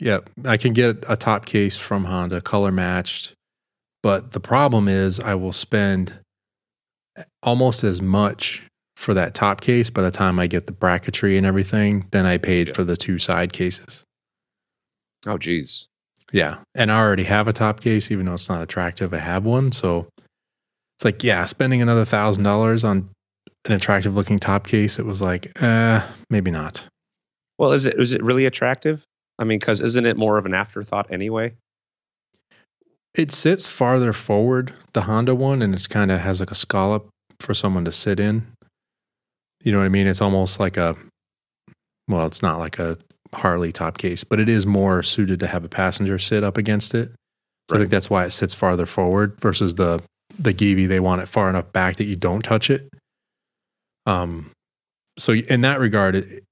Yeah, 0.00 0.18
I 0.44 0.56
can 0.56 0.72
get 0.72 1.04
a 1.08 1.16
top 1.16 1.44
case 1.46 1.76
from 1.76 2.04
Honda, 2.06 2.40
color 2.40 2.72
matched. 2.72 3.34
But 4.02 4.32
the 4.32 4.40
problem 4.40 4.88
is, 4.88 5.20
I 5.20 5.34
will 5.34 5.52
spend 5.52 6.18
almost 7.42 7.84
as 7.84 8.02
much 8.02 8.66
for 8.96 9.14
that 9.14 9.34
top 9.34 9.60
case. 9.60 9.90
By 9.90 10.02
the 10.02 10.10
time 10.10 10.38
I 10.40 10.46
get 10.48 10.66
the 10.66 10.72
bracketry 10.72 11.36
and 11.36 11.46
everything, 11.46 12.08
then 12.10 12.26
I 12.26 12.38
paid 12.38 12.68
Yeah. 12.68 12.74
for 12.74 12.82
the 12.84 12.96
two 12.96 13.18
side 13.18 13.52
cases. 13.52 14.02
Oh, 15.26 15.38
geez. 15.38 15.86
Yeah. 16.32 16.58
And 16.74 16.90
I 16.90 16.98
already 16.98 17.24
have 17.24 17.46
a 17.46 17.52
top 17.52 17.80
case, 17.80 18.10
even 18.10 18.26
though 18.26 18.34
it's 18.34 18.48
not 18.48 18.62
attractive. 18.62 19.12
I 19.14 19.18
have 19.18 19.44
one. 19.44 19.70
So 19.70 20.08
it's 20.96 21.04
like, 21.04 21.22
yeah, 21.22 21.44
spending 21.44 21.80
another 21.82 22.04
thousand 22.04 22.42
dollars 22.42 22.82
on 22.82 23.10
an 23.64 23.72
attractive 23.72 24.16
looking 24.16 24.38
top 24.38 24.66
case, 24.66 24.98
it 24.98 25.06
was 25.06 25.22
like, 25.22 25.52
uh, 25.62 26.06
maybe 26.30 26.50
not. 26.50 26.88
Well, 27.58 27.72
is 27.72 27.86
it 27.86 27.98
is 27.98 28.12
it 28.12 28.22
really 28.22 28.46
attractive? 28.46 29.04
I 29.38 29.44
mean, 29.44 29.58
because 29.58 29.80
isn't 29.80 30.06
it 30.06 30.16
more 30.16 30.38
of 30.38 30.46
an 30.46 30.54
afterthought 30.54 31.10
anyway? 31.10 31.54
It 33.14 33.30
sits 33.30 33.66
farther 33.66 34.12
forward, 34.12 34.72
the 34.94 35.02
Honda 35.02 35.34
one, 35.34 35.62
and 35.62 35.74
it's 35.74 35.86
kind 35.86 36.10
of 36.10 36.20
has 36.20 36.40
like 36.40 36.50
a 36.50 36.56
scallop 36.56 37.08
for 37.40 37.54
someone 37.54 37.84
to 37.84 37.92
sit 37.92 38.18
in. 38.18 38.46
You 39.62 39.72
know 39.72 39.78
what 39.78 39.84
I 39.84 39.90
mean? 39.90 40.06
It's 40.06 40.22
almost 40.22 40.58
like 40.58 40.76
a, 40.76 40.96
well, 42.08 42.26
it's 42.26 42.42
not 42.42 42.58
like 42.58 42.78
a 42.78 42.96
Harley 43.34 43.70
top 43.70 43.98
case, 43.98 44.24
but 44.24 44.40
it 44.40 44.48
is 44.48 44.66
more 44.66 45.02
suited 45.02 45.40
to 45.40 45.46
have 45.46 45.64
a 45.64 45.68
passenger 45.68 46.18
sit 46.18 46.42
up 46.42 46.56
against 46.56 46.94
it. 46.94 47.10
So 47.70 47.76
I 47.76 47.78
think 47.80 47.90
that's 47.90 48.10
why 48.10 48.24
it 48.24 48.30
sits 48.30 48.54
farther 48.54 48.86
forward 48.86 49.40
versus 49.40 49.76
the 49.76 50.02
the 50.38 50.54
Givi. 50.54 50.88
They 50.88 51.00
want 51.00 51.22
it 51.22 51.28
far 51.28 51.48
enough 51.48 51.72
back 51.72 51.96
that 51.96 52.04
you 52.04 52.16
don't 52.16 52.42
touch 52.42 52.70
it. 52.70 52.88
Um, 54.06 54.50
so 55.18 55.32
in 55.32 55.60
that 55.62 55.80
regard, 55.80 56.16
it 56.16 56.44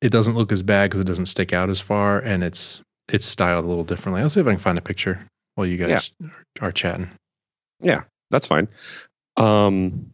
it 0.00 0.10
doesn't 0.10 0.34
look 0.34 0.52
as 0.52 0.62
bad 0.62 0.90
because 0.90 1.00
it 1.00 1.06
doesn't 1.06 1.26
stick 1.26 1.52
out 1.52 1.70
as 1.70 1.80
far, 1.80 2.18
and 2.18 2.44
it's 2.44 2.82
it's 3.12 3.26
styled 3.26 3.64
a 3.64 3.68
little 3.68 3.84
differently. 3.84 4.22
I'll 4.22 4.28
see 4.28 4.40
if 4.40 4.46
I 4.46 4.50
can 4.50 4.58
find 4.58 4.78
a 4.78 4.82
picture 4.82 5.26
while 5.54 5.66
you 5.66 5.76
guys 5.76 6.12
are 6.60 6.72
chatting. 6.72 7.10
Yeah, 7.80 8.02
that's 8.30 8.46
fine. 8.46 8.68
Um, 9.36 10.10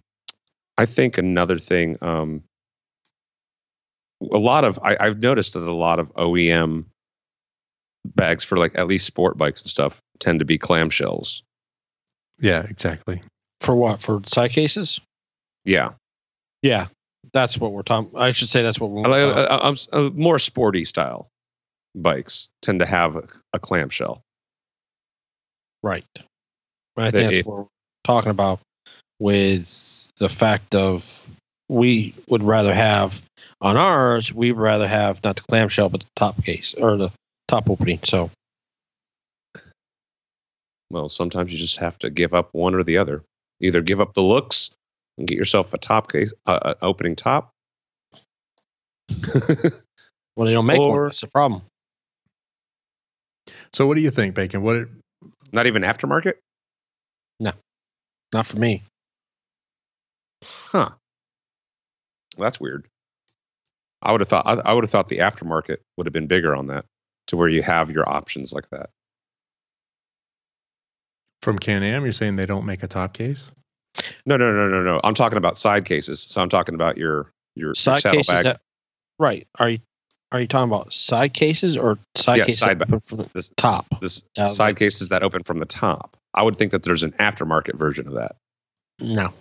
I 0.79 0.87
think 0.87 1.19
another 1.19 1.59
thing, 1.59 1.99
um, 2.03 2.43
a 4.31 4.39
lot 4.39 4.65
of 4.65 4.79
I, 4.83 4.97
I've 4.99 5.19
noticed 5.19 5.55
that 5.55 5.63
a 5.63 5.73
lot 5.73 5.99
of 5.99 6.15
OEM 6.15 6.85
bags 8.05 8.45
for 8.45 8.59
like 8.59 8.73
at 8.77 8.87
least 8.87 9.07
sport 9.07 9.37
bikes 9.37 9.63
and 9.63 9.71
stuff 9.71 10.01
tend 10.19 10.39
to 10.39 10.45
be 10.45 10.59
clamshells. 10.59 11.43
Yeah, 12.39 12.63
exactly. 12.69 13.23
For 13.61 13.75
what? 13.75 14.01
For 14.01 14.23
side 14.27 14.53
cases? 14.53 15.01
Yeah, 15.65 15.91
Yeah, 16.63 16.89
that's 17.33 17.59
what 17.59 17.73
we're 17.73 17.83
talking. 17.83 18.11
I 18.17 18.33
should 18.33 18.49
say 18.49 18.63
that's 18.63 18.79
what 18.79 18.91
we're. 18.91 19.07
I 19.07 19.47
talking 19.47 19.79
uh, 19.93 20.11
more 20.15 20.39
sporty 20.39 20.85
style 20.85 21.29
bikes 21.95 22.49
tend 22.63 22.81
to 22.81 22.87
have 22.87 23.17
a, 23.17 23.27
a 23.53 23.59
clamshell. 23.59 24.23
Right. 25.83 26.05
I 26.97 27.11
think 27.11 27.33
that's 27.33 27.49
what 27.49 27.59
we're 27.59 27.67
talking 28.05 28.31
about 28.31 28.61
with 29.19 30.09
the 30.19 30.29
fact 30.29 30.75
of 30.75 31.27
we 31.69 32.15
would 32.29 32.43
rather 32.43 32.75
have 32.75 33.23
on 33.61 33.77
ours, 33.77 34.33
we'd 34.33 34.53
rather 34.53 34.89
have 34.89 35.23
not 35.23 35.37
the 35.37 35.43
clamshell, 35.43 35.89
but 35.89 36.01
the 36.01 36.07
top 36.17 36.45
case 36.45 36.75
or 36.75 36.97
the 36.97 37.11
top 37.49 37.71
opening. 37.71 38.01
So 38.05 38.31
Well, 40.91 41.09
sometimes 41.09 41.53
you 41.53 41.59
just 41.59 41.77
have 41.79 41.99
to 41.99 42.11
give 42.11 42.35
up 42.35 42.51
one 42.53 42.75
or 42.75 42.83
the 42.83 42.99
other. 42.99 43.23
Either 43.61 43.83
give 43.83 44.01
up 44.01 44.15
the 44.15 44.23
looks 44.23 44.71
and 45.21 45.29
get 45.29 45.37
yourself 45.39 45.73
a 45.75 45.79
top 45.79 46.11
case, 46.11 46.33
uh, 46.47 46.75
opening 46.83 47.15
top. 47.15 47.53
well, 50.35 50.47
they 50.47 50.53
don't 50.53 50.67
make 50.67 50.81
Or- 50.81 50.89
one. 50.91 51.05
That's 51.05 51.21
the 51.21 51.29
problem. 51.29 51.63
So, 53.73 53.87
what 53.87 53.95
do 53.95 54.01
you 54.01 54.11
think, 54.11 54.35
Bacon? 54.35 54.63
What? 54.63 54.77
It, 54.77 54.89
Not 55.53 55.67
even 55.67 55.83
aftermarket. 55.83 56.35
No, 57.39 57.53
not 58.35 58.47
for 58.47 58.59
me. 58.59 58.83
Huh. 60.43 60.91
Well, 62.37 62.47
that's 62.47 62.61
weird. 62.61 62.87
I 64.03 64.13
would 64.13 64.21
have 64.23 64.29
thought 64.29 64.47
I, 64.47 64.55
I 64.55 64.73
would 64.73 64.83
have 64.85 64.91
thought 64.91 65.09
the 65.09 65.19
aftermarket 65.19 65.79
would 65.97 66.07
have 66.07 66.13
been 66.13 66.27
bigger 66.27 66.55
on 66.57 66.69
that 66.69 66.85
to 67.29 67.37
where 67.37 67.49
you 67.49 67.63
have 67.63 67.91
your 67.91 68.09
options 68.09 68.53
like 68.53 68.69
that. 68.71 68.91
from 71.43 71.59
Can 71.59 71.83
Am, 71.83 72.05
you're 72.05 72.13
saying 72.13 72.37
they 72.37 72.47
don't 72.47 72.65
make 72.67 72.83
a 72.83 72.89
top 72.89 73.13
case? 73.13 73.53
No, 74.27 74.37
no, 74.37 74.53
no, 74.53 74.69
no, 74.69 74.83
no. 74.83 75.01
I'm 75.05 75.15
talking 75.15 75.39
about 75.39 75.59
side 75.59 75.85
cases. 75.85 76.21
So 76.21 76.41
I'm 76.41 76.49
talking 76.49 76.75
about 76.75 76.97
your 76.97 77.33
your, 77.57 77.69
your 77.69 77.75
Side 77.75 78.03
cases. 78.03 78.45
That, 78.45 78.61
right. 79.19 79.47
Are 79.59 79.71
you 79.71 79.79
are 80.33 80.41
you 80.41 80.47
talking 80.47 80.71
about 80.71 80.93
side 80.93 81.35
cases 81.35 81.77
or 81.77 81.99
side 82.17 82.39
Yeah, 82.39 82.45
cases 82.45 82.61
side 82.61 82.79
that 82.79 82.89
open 82.89 83.01
from 83.01 83.19
the 83.19 83.31
this 83.35 83.53
top? 83.57 83.87
this 84.01 84.25
Yeah, 84.37 84.47
side 84.47 84.77
cases 84.77 85.09
that 85.09 85.23
open 85.23 85.43
from 85.43 85.59
the 85.59 85.67
top. 85.67 86.17
I 86.35 86.43
would 86.43 86.57
think 86.57 86.71
that 86.71 86.85
there's 86.85 87.03
an 87.03 87.13
aftermarket 87.13 87.75
version 87.77 88.07
of 88.07 88.15
that. 88.15 88.37
No. 89.01 89.33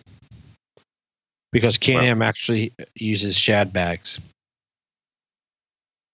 Because 1.51 1.77
Can 1.77 1.95
Well- 1.95 2.05
Am 2.05 2.21
actually 2.21 2.73
uses 2.95 3.37
Shad 3.37 3.71
bags. 3.71 4.19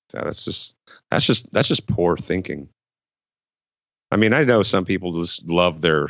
So 0.10 0.22
that's 0.24 0.46
just 0.46 0.75
that's 1.10 1.25
just 1.25 1.51
that's 1.51 1.68
just 1.68 1.88
poor 1.88 2.15
thinking. 2.18 2.70
I 4.12 4.18
mean, 4.18 4.34
I 4.34 4.44
know 4.44 4.62
some 4.62 4.86
people 4.86 5.12
just 5.13 5.46
love 5.48 5.82
their 5.82 6.08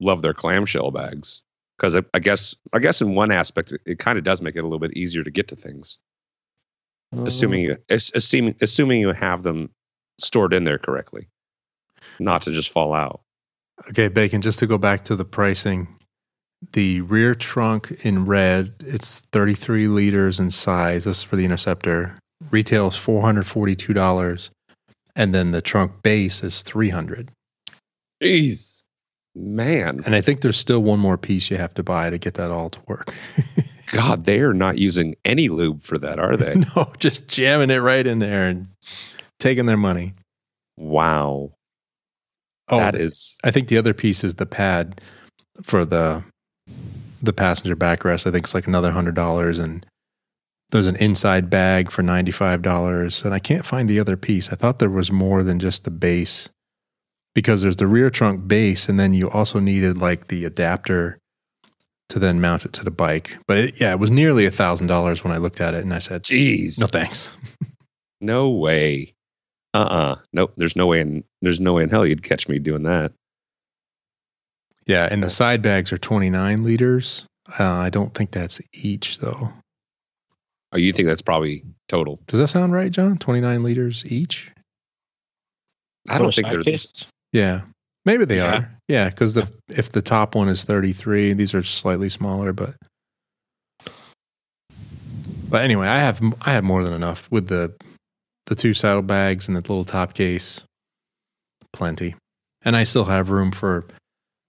love 0.00 0.22
their 0.22 0.34
clamshell 0.34 0.90
bags 0.90 1.42
because 1.78 1.94
I, 1.94 2.02
I 2.14 2.18
guess 2.18 2.54
I 2.72 2.78
guess 2.78 3.00
in 3.00 3.14
one 3.14 3.30
aspect 3.30 3.72
it, 3.72 3.80
it 3.86 3.98
kind 3.98 4.18
of 4.18 4.24
does 4.24 4.42
make 4.42 4.56
it 4.56 4.60
a 4.60 4.62
little 4.62 4.78
bit 4.78 4.96
easier 4.96 5.22
to 5.22 5.30
get 5.30 5.48
to 5.48 5.56
things, 5.56 5.98
assuming 7.24 7.70
oh. 7.70 7.74
you 7.74 7.76
assuming 7.90 8.54
assuming 8.60 9.00
you 9.00 9.12
have 9.12 9.42
them 9.42 9.70
stored 10.18 10.52
in 10.52 10.64
there 10.64 10.78
correctly, 10.78 11.28
not 12.18 12.42
to 12.42 12.50
just 12.50 12.70
fall 12.70 12.92
out. 12.92 13.20
Okay, 13.90 14.08
Bacon, 14.08 14.42
just 14.42 14.58
to 14.58 14.66
go 14.66 14.76
back 14.76 15.04
to 15.04 15.14
the 15.14 15.24
pricing, 15.24 15.98
the 16.72 17.00
rear 17.02 17.34
trunk 17.34 17.92
in 18.04 18.26
red, 18.26 18.74
it's 18.80 19.20
33 19.20 19.86
liters 19.88 20.40
in 20.40 20.50
size. 20.50 21.04
This 21.04 21.18
is 21.18 21.22
for 21.22 21.36
the 21.36 21.44
Interceptor. 21.44 22.16
Retails 22.50 22.98
$442. 22.98 24.50
And 25.14 25.34
then 25.34 25.50
the 25.50 25.62
trunk 25.62 26.02
base 26.02 26.42
is 26.42 26.62
300 26.62 27.30
Jeez, 28.22 28.77
man, 29.38 30.02
And 30.04 30.14
I 30.14 30.20
think 30.20 30.40
there's 30.40 30.56
still 30.58 30.82
one 30.82 30.98
more 30.98 31.16
piece 31.16 31.50
you 31.50 31.56
have 31.56 31.74
to 31.74 31.82
buy 31.82 32.10
to 32.10 32.18
get 32.18 32.34
that 32.34 32.50
all 32.50 32.70
to 32.70 32.80
work. 32.86 33.14
God, 33.92 34.24
they 34.24 34.40
are 34.40 34.52
not 34.52 34.76
using 34.78 35.14
any 35.24 35.48
lube 35.48 35.82
for 35.82 35.96
that, 35.98 36.18
are 36.18 36.36
they? 36.36 36.54
no, 36.76 36.92
just 36.98 37.26
jamming 37.28 37.70
it 37.70 37.78
right 37.78 38.06
in 38.06 38.18
there 38.18 38.46
and 38.48 38.68
taking 39.38 39.66
their 39.66 39.76
money. 39.78 40.14
wow, 40.76 41.52
Oh, 42.70 42.76
that 42.76 42.96
is 42.96 43.38
I 43.44 43.50
think 43.50 43.68
the 43.68 43.78
other 43.78 43.94
piece 43.94 44.22
is 44.22 44.34
the 44.34 44.44
pad 44.44 45.00
for 45.62 45.86
the 45.86 46.22
the 47.22 47.32
passenger 47.32 47.74
backrest. 47.74 48.26
I 48.26 48.30
think 48.30 48.44
it's 48.44 48.54
like 48.54 48.66
another 48.66 48.92
hundred 48.92 49.14
dollars, 49.14 49.58
and 49.58 49.86
there's 50.70 50.86
an 50.86 50.96
inside 50.96 51.48
bag 51.48 51.90
for 51.90 52.02
ninety 52.02 52.30
five 52.30 52.60
dollars. 52.60 53.24
And 53.24 53.32
I 53.32 53.38
can't 53.38 53.64
find 53.64 53.88
the 53.88 53.98
other 53.98 54.18
piece. 54.18 54.52
I 54.52 54.54
thought 54.56 54.80
there 54.80 54.90
was 54.90 55.10
more 55.10 55.42
than 55.42 55.58
just 55.58 55.84
the 55.84 55.90
base 55.90 56.50
because 57.38 57.62
there's 57.62 57.76
the 57.76 57.86
rear 57.86 58.10
trunk 58.10 58.48
base, 58.48 58.88
and 58.88 58.98
then 58.98 59.14
you 59.14 59.30
also 59.30 59.60
needed 59.60 59.96
like 59.96 60.26
the 60.26 60.44
adapter 60.44 61.18
to 62.08 62.18
then 62.18 62.40
mount 62.40 62.64
it 62.64 62.72
to 62.72 62.82
the 62.82 62.90
bike. 62.90 63.38
But 63.46 63.58
it, 63.58 63.80
yeah, 63.80 63.92
it 63.92 64.00
was 64.00 64.10
nearly 64.10 64.44
a 64.44 64.50
thousand 64.50 64.88
dollars 64.88 65.22
when 65.22 65.32
I 65.32 65.36
looked 65.36 65.60
at 65.60 65.72
it, 65.72 65.84
and 65.84 65.94
I 65.94 66.00
said, 66.00 66.24
jeez. 66.24 66.80
"No 66.80 66.86
thanks." 66.86 67.36
No 68.20 68.50
way. 68.50 69.14
Uh 69.72 69.78
uh 69.78 70.16
Nope. 70.32 70.54
There's 70.56 70.74
no 70.74 70.88
way 70.88 71.00
in 71.00 71.22
there's 71.40 71.60
no 71.60 71.74
way 71.74 71.84
in 71.84 71.88
hell 71.88 72.04
you'd 72.04 72.24
catch 72.24 72.48
me 72.48 72.58
doing 72.58 72.82
that. 72.82 73.12
Yeah, 74.86 75.06
and 75.08 75.22
the 75.22 75.30
side 75.30 75.62
bags 75.62 75.92
are 75.92 75.98
twenty 75.98 76.28
nine 76.28 76.64
liters. 76.64 77.26
Uh, 77.60 77.74
I 77.74 77.90
don't 77.90 78.12
think 78.12 78.32
that's 78.32 78.60
each 78.72 79.20
though. 79.20 79.52
Oh, 80.72 80.78
you 80.78 80.92
think 80.92 81.06
that's 81.06 81.22
probably 81.22 81.62
total? 81.88 82.18
Does 82.26 82.40
that 82.40 82.48
sound 82.48 82.72
right, 82.72 82.90
John? 82.90 83.18
29 83.18 83.62
liters 83.62 84.04
each? 84.10 84.50
I 86.08 86.18
don't 86.18 86.34
think 86.34 86.50
they're 86.50 86.62
cases? 86.62 87.06
Yeah. 87.38 87.60
Maybe 88.04 88.24
they 88.24 88.38
Yeah. 88.38 88.56
are. 88.56 88.78
Yeah, 88.88 89.08
because 89.10 89.34
the 89.34 89.48
if 89.68 89.92
the 89.92 90.02
top 90.02 90.34
one 90.34 90.48
is 90.48 90.64
33, 90.64 91.34
these 91.34 91.54
are 91.54 91.62
slightly 91.62 92.08
smaller, 92.08 92.52
but 92.52 92.74
but 95.48 95.62
anyway, 95.62 95.86
I 95.86 96.00
have 96.00 96.20
I 96.42 96.52
have 96.52 96.64
more 96.64 96.82
than 96.82 96.92
enough 96.92 97.30
with 97.30 97.48
the 97.48 97.74
the 98.46 98.54
two 98.54 98.72
saddlebags 98.74 99.46
and 99.46 99.56
the 99.56 99.60
little 99.60 99.84
top 99.84 100.14
case. 100.14 100.64
Plenty. 101.72 102.14
And 102.62 102.74
I 102.76 102.82
still 102.82 103.04
have 103.04 103.30
room 103.30 103.52
for 103.52 103.84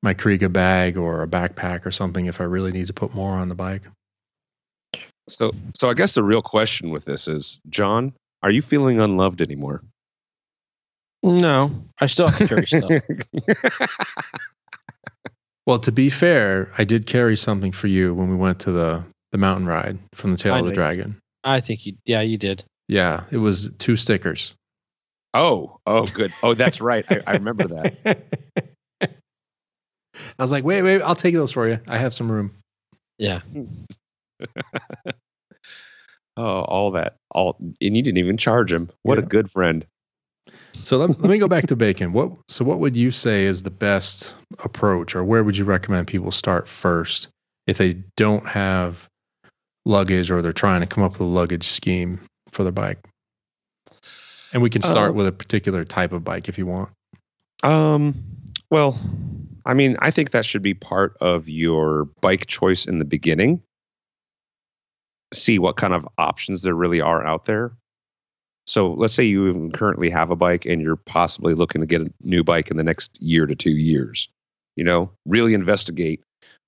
my 0.02 0.14
Kriega 0.14 0.52
bag 0.52 0.98
or 0.98 1.22
a 1.22 1.28
backpack 1.28 1.86
or 1.86 1.92
something 1.92 2.26
if 2.26 2.40
I 2.40 2.46
really 2.46 2.72
need 2.72 2.88
to 2.88 2.94
put 2.94 3.14
more 3.14 3.36
on 3.36 3.50
the 3.50 3.56
bike. 3.56 3.84
so. 5.28 5.52
So 5.76 5.90
I 5.90 5.94
guess 5.94 6.14
the 6.14 6.24
real 6.24 6.42
question 6.42 6.90
with 6.92 7.04
this 7.06 7.28
is, 7.28 7.60
John, 7.70 8.14
are 8.42 8.50
you 8.50 8.62
feeling 8.62 9.00
unloved 9.02 9.42
anymore? 9.42 9.84
No, 11.22 11.72
I 12.00 12.08
still 12.08 12.28
have 12.28 12.38
to 12.38 12.48
carry 12.48 12.66
stuff. 12.66 13.02
Well, 15.70 15.78
to 15.80 15.92
be 15.92 16.10
fair, 16.10 16.72
I 16.80 16.84
did 16.84 17.06
carry 17.06 17.38
something 17.38 17.72
for 17.72 17.86
you 17.86 18.16
when 18.16 18.28
we 18.28 18.36
went 18.36 18.60
to 18.62 18.72
the 18.72 19.04
the 19.32 19.38
mountain 19.38 19.68
ride 19.68 20.00
from 20.16 20.32
the 20.32 20.38
Tail 20.38 20.56
I 20.56 20.60
of 20.60 20.66
the 20.66 20.72
know. 20.72 20.76
Dragon. 20.76 21.22
I 21.44 21.60
think 21.60 21.86
you. 21.86 21.96
Yeah, 22.08 22.22
you 22.22 22.40
did. 22.40 22.64
Yeah, 22.88 23.26
it 23.30 23.38
was 23.38 23.72
two 23.78 23.96
stickers. 23.96 24.56
oh, 25.36 25.78
oh, 25.86 26.08
good. 26.08 26.32
Oh, 26.42 26.56
that's 26.56 26.82
right. 26.82 27.06
I, 27.12 27.22
I 27.28 27.34
remember 27.34 27.68
that. 27.68 28.24
I 29.04 29.08
was 30.40 30.52
like, 30.52 30.64
wait, 30.64 30.82
wait, 30.82 31.04
I'll 31.04 31.14
take 31.14 31.36
those 31.36 31.52
for 31.52 31.68
you. 31.68 31.80
I 31.88 32.00
have 32.00 32.16
some 32.16 32.32
room. 32.32 32.56
Yeah. 33.20 33.42
oh, 36.36 36.62
all 36.62 36.90
that, 36.92 37.18
all, 37.30 37.58
and 37.60 37.76
you 37.80 38.02
didn't 38.02 38.18
even 38.18 38.38
charge 38.38 38.74
him. 38.74 38.90
What 39.04 39.20
a 39.20 39.22
good 39.22 39.52
friend. 39.52 39.86
So 40.74 40.98
let, 40.98 41.10
let 41.20 41.30
me 41.30 41.38
go 41.38 41.48
back 41.48 41.68
to 41.68 41.76
bacon. 41.76 42.14
What 42.14 42.32
so 42.48 42.64
what 42.66 42.80
would 42.80 42.96
you 42.96 43.12
say 43.12 43.46
is 43.46 43.64
the 43.64 43.72
best 43.72 44.36
approach 44.64 45.16
or 45.16 45.24
where 45.24 45.44
would 45.44 45.58
you 45.58 45.66
recommend 45.66 46.08
people 46.08 46.32
start 46.32 46.68
first 46.68 47.30
if 47.68 47.78
they 47.78 48.04
don't 48.16 48.48
have 48.48 49.08
luggage 49.86 50.32
or 50.32 50.42
they're 50.42 50.54
trying 50.54 50.82
to 50.82 50.88
come 50.88 51.04
up 51.04 51.14
with 51.14 51.22
a 51.22 51.26
luggage 51.26 51.64
scheme 51.64 52.22
for 52.52 52.64
their 52.64 52.72
bike? 52.72 53.00
And 54.52 54.64
we 54.64 54.70
can 54.70 54.82
start 54.82 55.12
Uh, 55.12 55.14
with 55.14 55.28
a 55.28 55.32
particular 55.32 55.84
type 55.84 56.12
of 56.12 56.24
bike 56.24 56.50
if 56.50 56.58
you 56.58 56.66
want. 56.66 56.90
Um, 57.62 58.16
well, 58.72 58.98
I 59.66 59.74
mean, 59.74 59.98
I 60.00 60.10
think 60.10 60.32
that 60.32 60.46
should 60.46 60.64
be 60.64 60.74
part 60.74 61.16
of 61.22 61.48
your 61.48 62.06
bike 62.22 62.48
choice 62.48 62.86
in 62.86 62.98
the 63.00 63.06
beginning. 63.06 63.62
See 65.34 65.60
what 65.60 65.76
kind 65.76 65.94
of 65.94 66.08
options 66.18 66.64
there 66.64 66.74
really 66.74 67.02
are 67.02 67.24
out 67.24 67.46
there. 67.46 67.74
So 68.70 68.94
let's 68.94 69.16
say 69.16 69.24
you 69.24 69.50
even 69.50 69.72
currently 69.72 70.12
have 70.12 70.30
a 70.30 70.36
bike 70.36 70.66
and 70.68 70.80
you're 70.80 70.96
possibly 70.96 71.56
looking 71.56 71.82
to 71.82 71.88
get 71.88 72.02
a 72.02 72.14
new 72.22 72.44
bike 72.44 72.70
in 72.70 72.78
the 72.78 72.84
next 72.84 73.20
year 73.20 73.48
to 73.48 73.56
two 73.56 73.72
years. 73.72 74.30
You 74.76 74.84
know, 74.84 75.12
really 75.26 75.56
investigate 75.56 76.22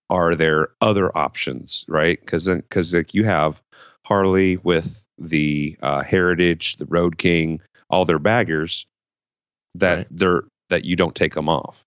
are 0.09 0.33
there 0.33 0.69
other 0.81 1.15
options, 1.15 1.85
right? 1.87 2.19
Because 2.19 2.45
then, 2.45 2.57
because 2.57 2.93
like 2.93 3.13
you 3.13 3.23
have 3.25 3.61
Harley 4.05 4.57
with 4.57 5.05
the 5.19 5.77
uh, 5.83 6.01
Heritage, 6.01 6.77
the 6.77 6.87
Road 6.87 7.19
King, 7.19 7.61
all 7.89 8.03
their 8.03 8.19
baggers 8.19 8.87
that 9.75 9.97
Right. 9.97 10.07
they're 10.09 10.43
that 10.69 10.85
you 10.85 10.95
don't 10.95 11.15
take 11.15 11.35
them 11.35 11.49
off, 11.49 11.83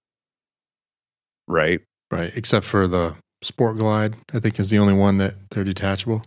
right? 1.49 1.81
Right. 2.11 2.33
Except 2.37 2.65
for 2.65 2.87
the 2.87 3.17
Sport 3.43 3.79
Glide, 3.79 4.15
I 4.33 4.39
think 4.39 4.61
is 4.61 4.71
the 4.71 4.79
only 4.79 4.95
one 4.95 5.19
that 5.19 5.35
they're 5.51 5.65
detachable. 5.65 6.23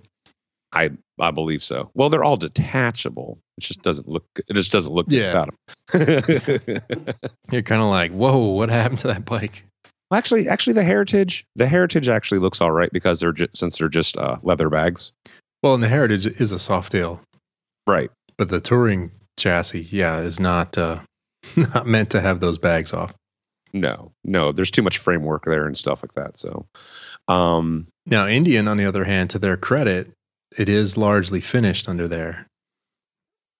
I 0.73 0.91
I 1.19 1.31
believe 1.31 1.63
so. 1.63 1.89
Well, 1.93 2.09
they're 2.09 2.23
all 2.23 2.37
detachable. 2.37 3.39
It 3.57 3.61
just 3.63 3.81
doesn't 3.81 4.07
look. 4.07 4.25
It 4.47 4.53
just 4.53 4.71
doesn't 4.71 4.93
look 4.93 5.07
good 5.07 5.19
Yeah. 5.19 5.31
about 5.31 5.53
them. 5.91 6.81
You're 7.51 7.61
kind 7.63 7.81
of 7.81 7.87
like, 7.89 8.11
whoa, 8.11 8.37
what 8.47 8.69
happened 8.69 8.99
to 8.99 9.07
that 9.07 9.25
bike? 9.25 9.63
Well, 10.11 10.17
actually, 10.17 10.47
actually, 10.47 10.73
the 10.73 10.83
heritage, 10.83 11.45
the 11.55 11.67
heritage 11.67 12.07
actually 12.07 12.39
looks 12.39 12.61
all 12.61 12.71
right 12.71 12.91
because 12.91 13.19
they're 13.19 13.31
just, 13.33 13.57
since 13.57 13.77
they're 13.77 13.89
just 13.89 14.17
uh, 14.17 14.37
leather 14.43 14.69
bags, 14.69 15.11
Well, 15.63 15.73
and 15.73 15.83
the 15.83 15.87
Heritage 15.89 16.25
is 16.27 16.51
a 16.51 16.59
soft 16.59 16.91
tail, 16.91 17.21
right? 17.87 18.09
but 18.37 18.49
the 18.49 18.61
touring 18.61 19.11
chassis, 19.37 19.87
yeah, 19.89 20.19
is 20.19 20.39
not 20.39 20.77
uh, 20.77 20.99
not 21.57 21.87
meant 21.87 22.09
to 22.11 22.21
have 22.21 22.39
those 22.39 22.57
bags 22.57 22.93
off. 22.93 23.13
No, 23.73 24.11
no, 24.23 24.51
there's 24.53 24.71
too 24.71 24.81
much 24.83 24.97
framework 24.99 25.43
there 25.45 25.65
and 25.65 25.77
stuff 25.77 26.01
like 26.03 26.13
that. 26.13 26.37
So, 26.37 26.65
um, 27.27 27.87
Now, 28.05 28.27
Indian, 28.27 28.67
on 28.67 28.77
the 28.77 28.85
other 28.85 29.03
hand, 29.03 29.29
to 29.31 29.39
their 29.39 29.57
credit, 29.57 30.11
it 30.57 30.69
is 30.69 30.95
largely 30.95 31.41
finished 31.41 31.89
under 31.89 32.07
there. 32.07 32.47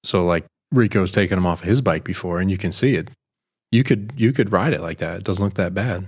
So, 0.08 0.26
like 0.26 0.46
Rico's 0.72 1.12
taken 1.12 1.38
him 1.38 1.46
off 1.46 1.64
of 1.64 1.68
his 1.68 1.82
bike 1.82 2.06
before, 2.06 2.40
and 2.40 2.50
you 2.50 2.58
can 2.58 2.72
see 2.72 2.96
it. 2.96 3.12
You 3.74 3.84
could 3.84 4.14
you 4.16 4.32
could 4.32 4.54
ride 4.54 4.74
it 4.74 4.80
like 4.80 5.00
that. 5.00 5.18
It 5.18 5.24
doesn't 5.26 5.44
look 5.44 5.56
that 5.56 5.74
bad. 5.74 6.06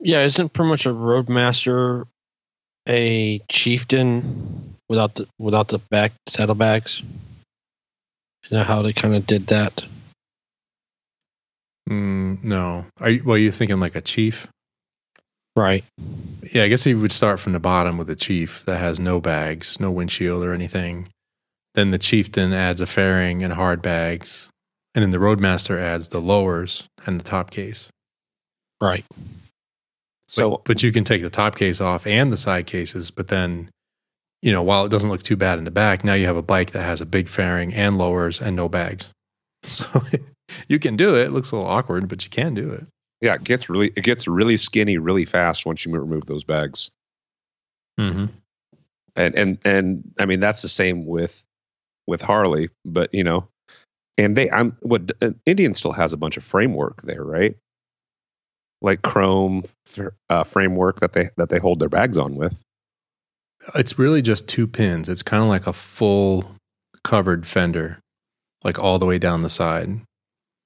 Yeah, 0.00 0.24
isn't 0.24 0.52
pretty 0.52 0.68
much 0.68 0.84
a 0.84 0.92
roadmaster 0.92 2.04
a 2.88 3.38
chieftain 3.48 4.74
without 4.88 5.14
the 5.14 5.28
without 5.38 5.68
the 5.68 5.78
back 5.78 6.12
saddlebags? 6.28 7.00
You 8.50 8.58
know 8.58 8.64
how 8.64 8.82
they 8.82 8.92
kind 8.92 9.14
of 9.14 9.24
did 9.24 9.46
that. 9.46 9.84
Mm, 11.88 12.42
no, 12.42 12.86
are 12.98 13.10
you, 13.10 13.22
well, 13.24 13.38
you're 13.38 13.52
thinking 13.52 13.78
like 13.78 13.94
a 13.94 14.00
chief? 14.00 14.48
Right. 15.54 15.84
Yeah, 16.52 16.64
I 16.64 16.68
guess 16.68 16.82
he 16.82 16.94
would 16.94 17.12
start 17.12 17.38
from 17.38 17.52
the 17.52 17.60
bottom 17.60 17.98
with 17.98 18.10
a 18.10 18.16
chief 18.16 18.64
that 18.64 18.78
has 18.78 18.98
no 18.98 19.20
bags, 19.20 19.78
no 19.78 19.92
windshield 19.92 20.42
or 20.42 20.52
anything. 20.52 21.06
Then 21.74 21.90
the 21.90 21.98
chieftain 21.98 22.52
adds 22.52 22.80
a 22.80 22.86
fairing 22.86 23.42
and 23.42 23.54
hard 23.54 23.80
bags, 23.80 24.50
and 24.94 25.02
then 25.02 25.10
the 25.10 25.18
roadmaster 25.18 25.78
adds 25.78 26.08
the 26.08 26.20
lowers 26.20 26.86
and 27.06 27.18
the 27.18 27.24
top 27.24 27.50
case. 27.50 27.88
Right. 28.80 29.04
so 30.26 30.50
but, 30.50 30.64
but 30.64 30.82
you 30.82 30.92
can 30.92 31.04
take 31.04 31.22
the 31.22 31.30
top 31.30 31.56
case 31.56 31.80
off 31.80 32.06
and 32.06 32.32
the 32.32 32.36
side 32.36 32.66
cases, 32.66 33.10
but 33.10 33.28
then, 33.28 33.70
you 34.42 34.52
know, 34.52 34.62
while 34.62 34.84
it 34.84 34.90
doesn't 34.90 35.08
look 35.08 35.22
too 35.22 35.36
bad 35.36 35.56
in 35.58 35.64
the 35.64 35.70
back, 35.70 36.04
now 36.04 36.14
you 36.14 36.26
have 36.26 36.36
a 36.36 36.42
bike 36.42 36.72
that 36.72 36.82
has 36.82 37.00
a 37.00 37.06
big 37.06 37.28
fairing 37.28 37.72
and 37.72 37.96
lowers 37.96 38.40
and 38.40 38.56
no 38.56 38.68
bags. 38.68 39.12
So 39.64 40.02
you 40.68 40.80
can 40.80 40.96
do 40.96 41.14
it. 41.14 41.28
It 41.28 41.30
looks 41.30 41.52
a 41.52 41.56
little 41.56 41.70
awkward, 41.70 42.08
but 42.08 42.24
you 42.24 42.30
can 42.30 42.52
do 42.52 42.70
it. 42.72 42.84
yeah, 43.20 43.34
it 43.34 43.44
gets 43.44 43.70
really 43.70 43.92
it 43.96 44.02
gets 44.02 44.26
really 44.26 44.56
skinny 44.56 44.98
really 44.98 45.24
fast 45.24 45.64
once 45.64 45.86
you 45.86 45.92
remove 45.92 46.26
those 46.26 46.42
bags. 46.44 46.90
Mm-hmm. 47.98 48.26
and 49.14 49.34
and 49.36 49.58
and 49.64 50.12
I 50.18 50.26
mean 50.26 50.40
that's 50.40 50.62
the 50.62 50.68
same 50.68 51.06
with 51.06 51.44
with 52.06 52.22
Harley, 52.22 52.70
but 52.84 53.12
you 53.14 53.24
know, 53.24 53.48
and 54.18 54.36
they 54.36 54.50
I'm 54.50 54.76
what 54.82 55.12
uh, 55.22 55.30
Indian 55.46 55.74
still 55.74 55.92
has 55.92 56.12
a 56.12 56.16
bunch 56.16 56.36
of 56.36 56.44
framework 56.44 57.02
there, 57.02 57.24
right? 57.24 57.56
Like 58.80 59.02
chrome 59.02 59.64
uh, 60.28 60.44
framework 60.44 61.00
that 61.00 61.12
they 61.12 61.28
that 61.36 61.48
they 61.48 61.58
hold 61.58 61.78
their 61.78 61.88
bags 61.88 62.18
on 62.18 62.34
with. 62.36 62.54
It's 63.76 63.98
really 63.98 64.22
just 64.22 64.48
two 64.48 64.66
pins. 64.66 65.08
It's 65.08 65.22
kind 65.22 65.42
of 65.42 65.48
like 65.48 65.66
a 65.66 65.72
full 65.72 66.52
covered 67.04 67.46
fender, 67.46 68.00
like 68.64 68.78
all 68.78 68.98
the 68.98 69.06
way 69.06 69.18
down 69.18 69.42
the 69.42 69.48
side. 69.48 70.00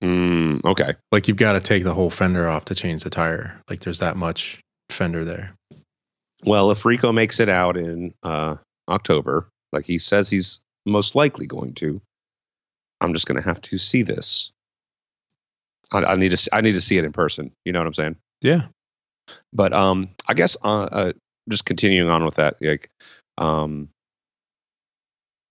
Mm, 0.02 0.64
okay, 0.64 0.94
Like 1.10 1.26
you've 1.28 1.36
got 1.38 1.52
to 1.52 1.60
take 1.60 1.82
the 1.84 1.94
whole 1.94 2.10
fender 2.10 2.48
off 2.48 2.66
to 2.66 2.74
change 2.74 3.02
the 3.02 3.10
tire. 3.10 3.60
Like 3.68 3.80
there's 3.80 3.98
that 4.00 4.16
much 4.16 4.60
fender 4.90 5.24
there. 5.24 5.54
well 6.44 6.70
if 6.70 6.84
Rico 6.84 7.12
makes 7.12 7.40
it 7.40 7.48
out 7.48 7.76
in 7.76 8.14
uh, 8.22 8.56
October, 8.88 9.48
like 9.72 9.84
he 9.86 9.98
says 9.98 10.28
he's 10.30 10.60
most 10.86 11.14
likely 11.14 11.46
going 11.46 11.74
to, 11.74 12.00
I'm 13.00 13.12
just 13.12 13.26
going 13.26 13.40
to 13.40 13.46
have 13.46 13.60
to 13.62 13.78
see 13.78 14.02
this. 14.02 14.50
I, 15.92 15.98
I 16.04 16.16
need 16.16 16.30
to 16.30 16.36
see, 16.36 16.48
I 16.52 16.60
need 16.62 16.72
to 16.74 16.80
see 16.80 16.96
it 16.98 17.04
in 17.04 17.12
person. 17.12 17.52
You 17.64 17.72
know 17.72 17.80
what 17.80 17.86
I'm 17.86 17.94
saying? 17.94 18.16
Yeah. 18.42 18.62
but 19.52 19.72
um 19.72 20.08
i 20.28 20.34
guess 20.34 20.56
uh, 20.62 20.84
uh 20.92 21.12
just 21.48 21.64
continuing 21.64 22.08
on 22.10 22.24
with 22.24 22.34
that 22.36 22.56
like 22.60 22.88
um 23.38 23.88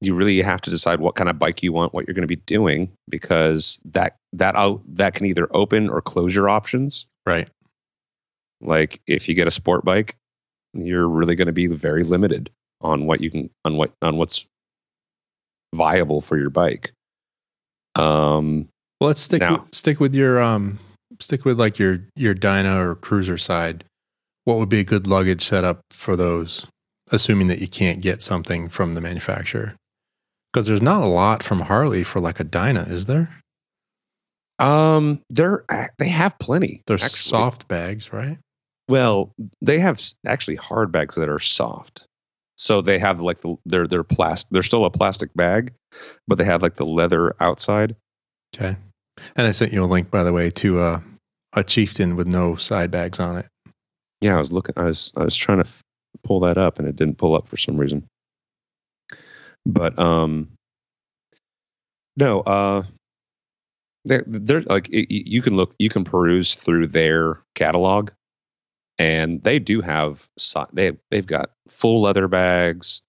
you 0.01 0.13
really 0.13 0.41
have 0.41 0.61
to 0.61 0.69
decide 0.69 0.99
what 0.99 1.15
kind 1.15 1.29
of 1.29 1.39
bike 1.39 1.63
you 1.63 1.73
want 1.73 1.93
what 1.93 2.05
you're 2.07 2.13
going 2.13 2.21
to 2.21 2.27
be 2.27 2.41
doing 2.45 2.89
because 3.09 3.79
that 3.85 4.15
that 4.33 4.55
out 4.55 4.81
that 4.87 5.13
can 5.15 5.25
either 5.25 5.47
open 5.55 5.89
or 5.89 6.01
close 6.01 6.33
your 6.35 6.47
options 6.47 7.05
Right. 7.25 7.49
like 8.61 9.01
if 9.07 9.27
you 9.27 9.33
get 9.35 9.47
a 9.47 9.51
sport 9.51 9.83
bike 9.83 10.15
you're 10.73 11.07
really 11.09 11.35
going 11.35 11.47
to 11.47 11.53
be 11.53 11.67
very 11.67 12.03
limited 12.03 12.49
on 12.81 13.07
what 13.07 13.19
you 13.21 13.31
can 13.31 13.49
on 13.65 13.77
what 13.77 13.91
on 14.01 14.17
what's 14.17 14.45
viable 15.75 16.21
for 16.21 16.37
your 16.37 16.49
bike 16.49 16.91
um 17.97 18.67
Well, 18.99 19.07
let's 19.09 19.21
stick 19.21 19.41
Now- 19.41 19.63
with, 19.63 19.75
stick 19.75 19.99
with 19.99 20.15
your 20.15 20.41
um 20.41 20.79
stick 21.19 21.45
with 21.45 21.59
like 21.59 21.77
your 21.79 21.99
your 22.15 22.33
Dyna 22.33 22.81
or 22.85 22.95
cruiser 22.95 23.37
side. 23.37 23.83
What 24.43 24.57
would 24.59 24.69
be 24.69 24.79
a 24.79 24.83
good 24.83 25.07
luggage 25.07 25.41
setup 25.41 25.79
for 25.91 26.15
those, 26.15 26.67
assuming 27.11 27.47
that 27.47 27.59
you 27.59 27.67
can't 27.67 28.01
get 28.01 28.21
something 28.21 28.69
from 28.69 28.93
the 28.93 29.01
manufacturer? 29.01 29.75
Because 30.51 30.67
there's 30.67 30.81
not 30.81 31.03
a 31.03 31.07
lot 31.07 31.41
from 31.41 31.61
Harley 31.61 32.03
for 32.03 32.19
like 32.19 32.39
a 32.39 32.43
Dyna, 32.43 32.83
is 32.83 33.05
there? 33.07 33.39
um 34.59 35.21
they're 35.29 35.65
they 35.99 36.07
have 36.07 36.37
plenty 36.39 36.81
They're 36.87 36.95
actually. 36.95 37.09
soft 37.09 37.67
bags, 37.67 38.13
right? 38.13 38.37
Well, 38.87 39.31
they 39.61 39.79
have 39.79 39.99
actually 40.25 40.55
hard 40.55 40.91
bags 40.91 41.15
that 41.15 41.27
are 41.27 41.39
soft. 41.39 42.05
So 42.57 42.81
they 42.81 42.99
have 42.99 43.21
like 43.21 43.41
the 43.41 43.57
they're 43.65 43.87
they're 43.87 44.03
plastic. 44.03 44.49
They're 44.51 44.63
still 44.63 44.85
a 44.85 44.89
plastic 44.89 45.33
bag, 45.33 45.73
but 46.27 46.37
they 46.37 46.45
have 46.45 46.61
like 46.61 46.75
the 46.75 46.85
leather 46.85 47.35
outside. 47.39 47.95
Okay. 48.55 48.77
And 49.35 49.47
I 49.47 49.51
sent 49.51 49.73
you 49.73 49.83
a 49.83 49.85
link, 49.85 50.11
by 50.11 50.23
the 50.23 50.33
way, 50.33 50.49
to 50.51 50.79
uh, 50.79 50.99
a 51.53 51.63
chieftain 51.63 52.15
with 52.15 52.27
no 52.27 52.55
side 52.55 52.91
bags 52.91 53.19
on 53.19 53.37
it. 53.37 53.47
Yeah, 54.21 54.35
I 54.35 54.39
was 54.39 54.51
looking. 54.51 54.73
I 54.77 54.83
was 54.85 55.11
I 55.17 55.23
was 55.23 55.35
trying 55.35 55.59
to 55.59 55.67
f- 55.67 55.81
pull 56.23 56.39
that 56.41 56.57
up, 56.57 56.79
and 56.79 56.87
it 56.87 56.95
didn't 56.95 57.17
pull 57.17 57.35
up 57.35 57.47
for 57.47 57.57
some 57.57 57.77
reason. 57.77 58.05
But 59.65 59.97
um, 59.99 60.49
no, 62.17 62.41
uh, 62.41 62.83
they're 64.05 64.23
they're 64.27 64.61
like 64.61 64.87
y- 64.91 65.05
y- 65.09 65.23
you 65.25 65.41
can 65.41 65.55
look, 65.55 65.75
you 65.79 65.89
can 65.89 66.03
peruse 66.03 66.55
through 66.55 66.87
their 66.87 67.41
catalog, 67.55 68.11
and 68.97 69.43
they 69.43 69.59
do 69.59 69.81
have 69.81 70.27
they 70.73 70.93
they've 71.11 71.25
got 71.25 71.51
full 71.69 72.01
leather 72.01 72.27
bags. 72.27 73.01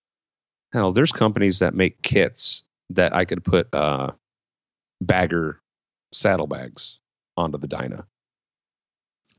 Hell, 0.72 0.92
there's 0.92 1.12
companies 1.12 1.60
that 1.60 1.74
make 1.74 2.02
kits 2.02 2.64
that 2.90 3.14
I 3.14 3.24
could 3.24 3.44
put 3.44 3.72
uh, 3.74 4.12
bagger 5.00 5.60
saddlebags 6.12 6.98
onto 7.36 7.58
the 7.58 7.68
Dyna. 7.68 8.06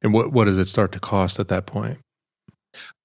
And 0.02 0.14
what 0.14 0.32
what 0.32 0.46
does 0.46 0.58
it 0.58 0.68
start 0.68 0.92
to 0.94 1.00
cost 1.00 1.40
at 1.40 1.48
that 1.50 1.66
point? 1.66 2.00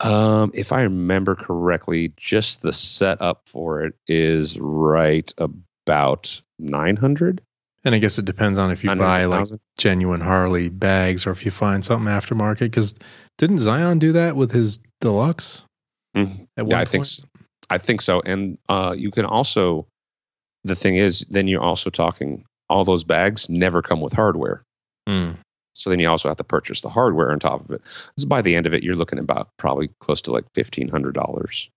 Um, 0.00 0.50
if 0.54 0.72
I 0.72 0.82
remember 0.82 1.34
correctly, 1.34 2.12
just 2.16 2.62
the 2.62 2.72
setup 2.72 3.42
for 3.46 3.84
it 3.84 3.94
is 4.06 4.58
right 4.60 5.32
about 5.38 6.40
nine 6.58 6.96
hundred. 6.96 7.40
And 7.84 7.94
I 7.94 7.98
guess 7.98 8.18
it 8.18 8.24
depends 8.24 8.58
on 8.58 8.70
if 8.70 8.84
you 8.84 8.94
buy 8.94 9.24
like 9.24 9.48
genuine 9.76 10.20
Harley 10.20 10.68
bags 10.68 11.26
or 11.26 11.30
if 11.30 11.44
you 11.44 11.50
find 11.50 11.84
something 11.84 12.06
aftermarket. 12.12 12.60
Because 12.60 12.94
didn't 13.38 13.58
Zion 13.58 13.98
do 13.98 14.12
that 14.12 14.36
with 14.36 14.52
his 14.52 14.78
deluxe? 15.00 15.64
Mhm. 16.16 16.46
At 16.56 16.68
Yeah, 16.68 16.78
I 16.78 16.84
think 16.84 17.00
point? 17.02 17.06
s- 17.06 17.22
I 17.70 17.78
think 17.78 18.00
so. 18.00 18.20
And 18.20 18.58
uh, 18.68 18.94
you 18.96 19.10
can 19.10 19.24
also 19.24 19.86
the 20.64 20.76
thing 20.76 20.94
is, 20.94 21.26
then 21.28 21.48
you're 21.48 21.60
also 21.62 21.90
talking 21.90 22.44
all 22.70 22.84
those 22.84 23.02
bags 23.02 23.50
never 23.50 23.82
come 23.82 24.00
with 24.00 24.12
hardware. 24.12 24.62
Mm. 25.08 25.36
So 25.74 25.90
then 25.90 25.98
you 25.98 26.08
also 26.08 26.28
have 26.28 26.36
to 26.36 26.44
purchase 26.44 26.82
the 26.82 26.88
hardware 26.88 27.32
on 27.32 27.40
top 27.40 27.64
of 27.64 27.70
it. 27.72 27.82
So 28.16 28.28
by 28.28 28.42
the 28.42 28.54
end 28.54 28.66
of 28.66 28.74
it, 28.74 28.84
you're 28.84 28.94
looking 28.94 29.18
about 29.18 29.48
probably 29.58 29.90
close 29.98 30.20
to 30.22 30.30
like 30.32 30.44
fifteen 30.54 30.86
hundred 30.88 31.14
dollars 31.14 31.68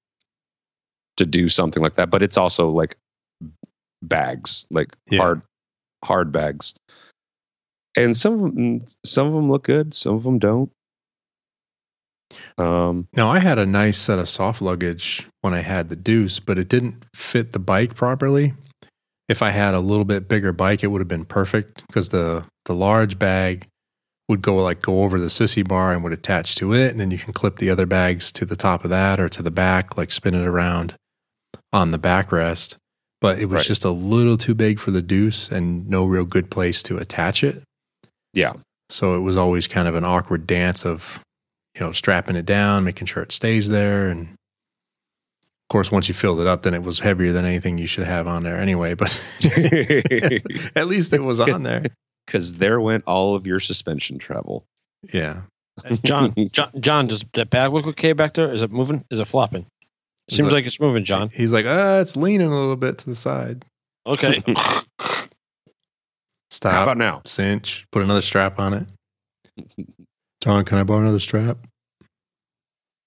to 1.18 1.26
do 1.26 1.50
something 1.50 1.82
like 1.82 1.96
that. 1.96 2.12
But 2.12 2.22
it's 2.22 2.38
also 2.38 2.70
like 2.70 2.96
bags, 4.04 4.68
like 4.70 4.96
Yeah. 5.10 5.20
hard 5.22 5.42
hard 6.06 6.32
bags. 6.32 6.74
And 7.98 8.16
some 8.16 8.34
of 8.34 8.40
them, 8.42 8.86
some 9.06 9.28
of 9.28 9.34
them 9.34 9.50
look 9.50 9.64
good, 9.64 9.94
some 9.94 10.16
of 10.16 10.24
them 10.24 10.40
don't. 10.40 10.72
Um, 12.58 13.08
Now 13.14 13.30
I 13.30 13.40
had 13.40 13.60
a 13.60 13.66
nice 13.66 13.98
set 13.98 14.20
of 14.20 14.28
soft 14.28 14.62
luggage 14.62 15.28
when 15.42 15.54
I 15.54 15.60
had 15.60 15.90
the 15.90 15.96
Deuce, 15.96 16.40
but 16.40 16.58
it 16.58 16.68
didn't 16.68 17.06
fit 17.14 17.52
the 17.52 17.60
bike 17.60 17.96
properly. 17.96 18.54
If 19.28 19.42
I 19.42 19.52
had 19.52 19.74
a 19.74 19.80
little 19.80 20.06
bit 20.06 20.28
bigger 20.28 20.52
bike, 20.52 20.84
it 20.84 20.88
would 20.88 21.02
have 21.02 21.08
been 21.08 21.26
perfect 21.26 21.86
because 21.88 22.10
the 22.10 22.46
the 22.66 22.76
large 22.76 23.18
bag 23.18 23.68
would 24.28 24.42
go 24.42 24.56
like 24.56 24.82
go 24.82 25.04
over 25.04 25.20
the 25.20 25.28
sissy 25.28 25.68
bar 25.68 25.94
and 25.94 26.04
would 26.04 26.14
attach 26.14 26.56
to 26.56 26.74
it, 26.74 26.92
and 26.92 27.00
then 27.00 27.12
you 27.12 27.18
can 27.18 27.34
clip 27.34 27.58
the 27.58 27.70
other 27.70 27.86
bags 27.86 28.32
to 28.34 28.46
the 28.46 28.56
top 28.56 28.84
of 28.84 28.90
that 28.90 29.20
or 29.20 29.30
to 29.30 29.42
the 29.42 29.52
back, 29.52 29.98
like 29.98 30.12
spin 30.12 30.34
it 30.36 30.46
around 30.46 30.96
on 31.72 31.92
the 31.92 32.00
backrest. 32.00 32.78
But 33.26 33.40
it 33.40 33.46
was 33.46 33.58
Right. 33.62 33.66
just 33.66 33.84
a 33.86 33.90
little 33.90 34.38
too 34.38 34.54
big 34.54 34.78
for 34.80 34.92
the 34.92 35.02
Deuce 35.02 35.50
and 35.50 35.90
no 35.90 36.06
real 36.06 36.26
good 36.26 36.52
place 36.52 36.84
to 36.84 36.98
attach 36.98 37.44
it. 37.44 37.64
yeah, 38.34 38.54
So 38.90 39.16
it 39.16 39.20
was 39.22 39.36
always 39.36 39.68
kind 39.68 39.88
of 39.88 39.96
an 39.96 40.04
awkward 40.06 40.46
dance 40.46 40.86
of, 40.86 41.20
you 41.74 41.82
know, 41.82 41.92
strapping 41.92 42.36
it 42.36 42.46
down, 42.46 42.84
making 42.84 43.08
sure 43.08 43.24
it 43.24 43.32
stays 43.32 43.70
there. 43.70 44.08
And 44.10 44.28
of 44.28 45.70
course, 45.70 45.92
once 45.92 46.08
you 46.08 46.14
filled 46.14 46.40
it 46.40 46.46
up, 46.46 46.62
then 46.62 46.74
it 46.76 46.84
was 46.84 47.00
heavier 47.00 47.32
than 47.32 47.46
anything 47.46 47.80
you 47.80 47.88
should 47.88 48.06
have 48.06 48.28
on 48.28 48.44
there 48.44 48.58
anyway. 48.58 48.94
But 48.94 49.10
at 50.76 50.86
least 50.88 51.12
it 51.14 51.24
was 51.24 51.40
on 51.40 51.64
there. 51.64 51.84
because 52.28 52.54
there 52.60 52.80
went 52.80 53.06
all 53.08 53.36
of 53.36 53.48
your 53.48 53.60
suspension 53.60 54.20
travel. 54.20 54.66
Yeah. 55.14 55.42
John, 56.04 56.34
John, 56.52 56.70
John, 56.80 57.08
does 57.08 57.26
that 57.34 57.50
bag 57.50 57.74
look 57.74 57.88
okay 57.88 58.14
back 58.14 58.36
there? 58.36 58.54
Is 58.54 58.62
it 58.62 58.72
moving? 58.72 59.04
Is 59.10 59.20
it 59.20 59.28
flopping? 59.28 59.66
Is 60.30 60.38
Seems 60.38 60.50
it- 60.50 60.54
like 60.54 60.66
it's 60.66 60.80
moving, 60.80 61.04
John. 61.04 61.30
He's 61.30 61.54
like, 61.54 61.66
ah, 61.68 62.00
it's 62.00 62.16
leaning 62.18 62.48
a 62.48 62.60
little 62.60 62.76
bit 62.76 62.98
to 63.00 63.06
the 63.06 63.16
side. 63.16 63.66
Okay. 64.08 64.42
How 65.00 65.28
Stop, 66.52 66.84
about 66.84 66.98
now? 66.98 67.22
cinch, 67.26 67.86
put 67.92 68.02
another 68.02 68.22
strap 68.22 68.60
on 68.60 68.74
it. 68.74 68.88
John, 70.42 70.64
can 70.64 70.78
I 70.78 70.84
borrow 70.84 71.02
another 71.02 71.20
strap? 71.20 71.58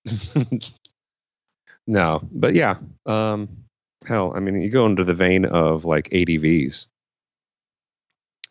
no, 1.87 2.20
but 2.33 2.54
yeah. 2.54 2.76
Um, 3.07 3.48
hell, 4.07 4.33
I 4.35 4.40
mean, 4.40 4.61
you 4.61 4.70
go 4.70 4.87
into 4.87 5.04
the 5.04 5.14
vein 5.14 5.44
of 5.44 5.85
like 5.85 6.11
ADVs, 6.11 6.87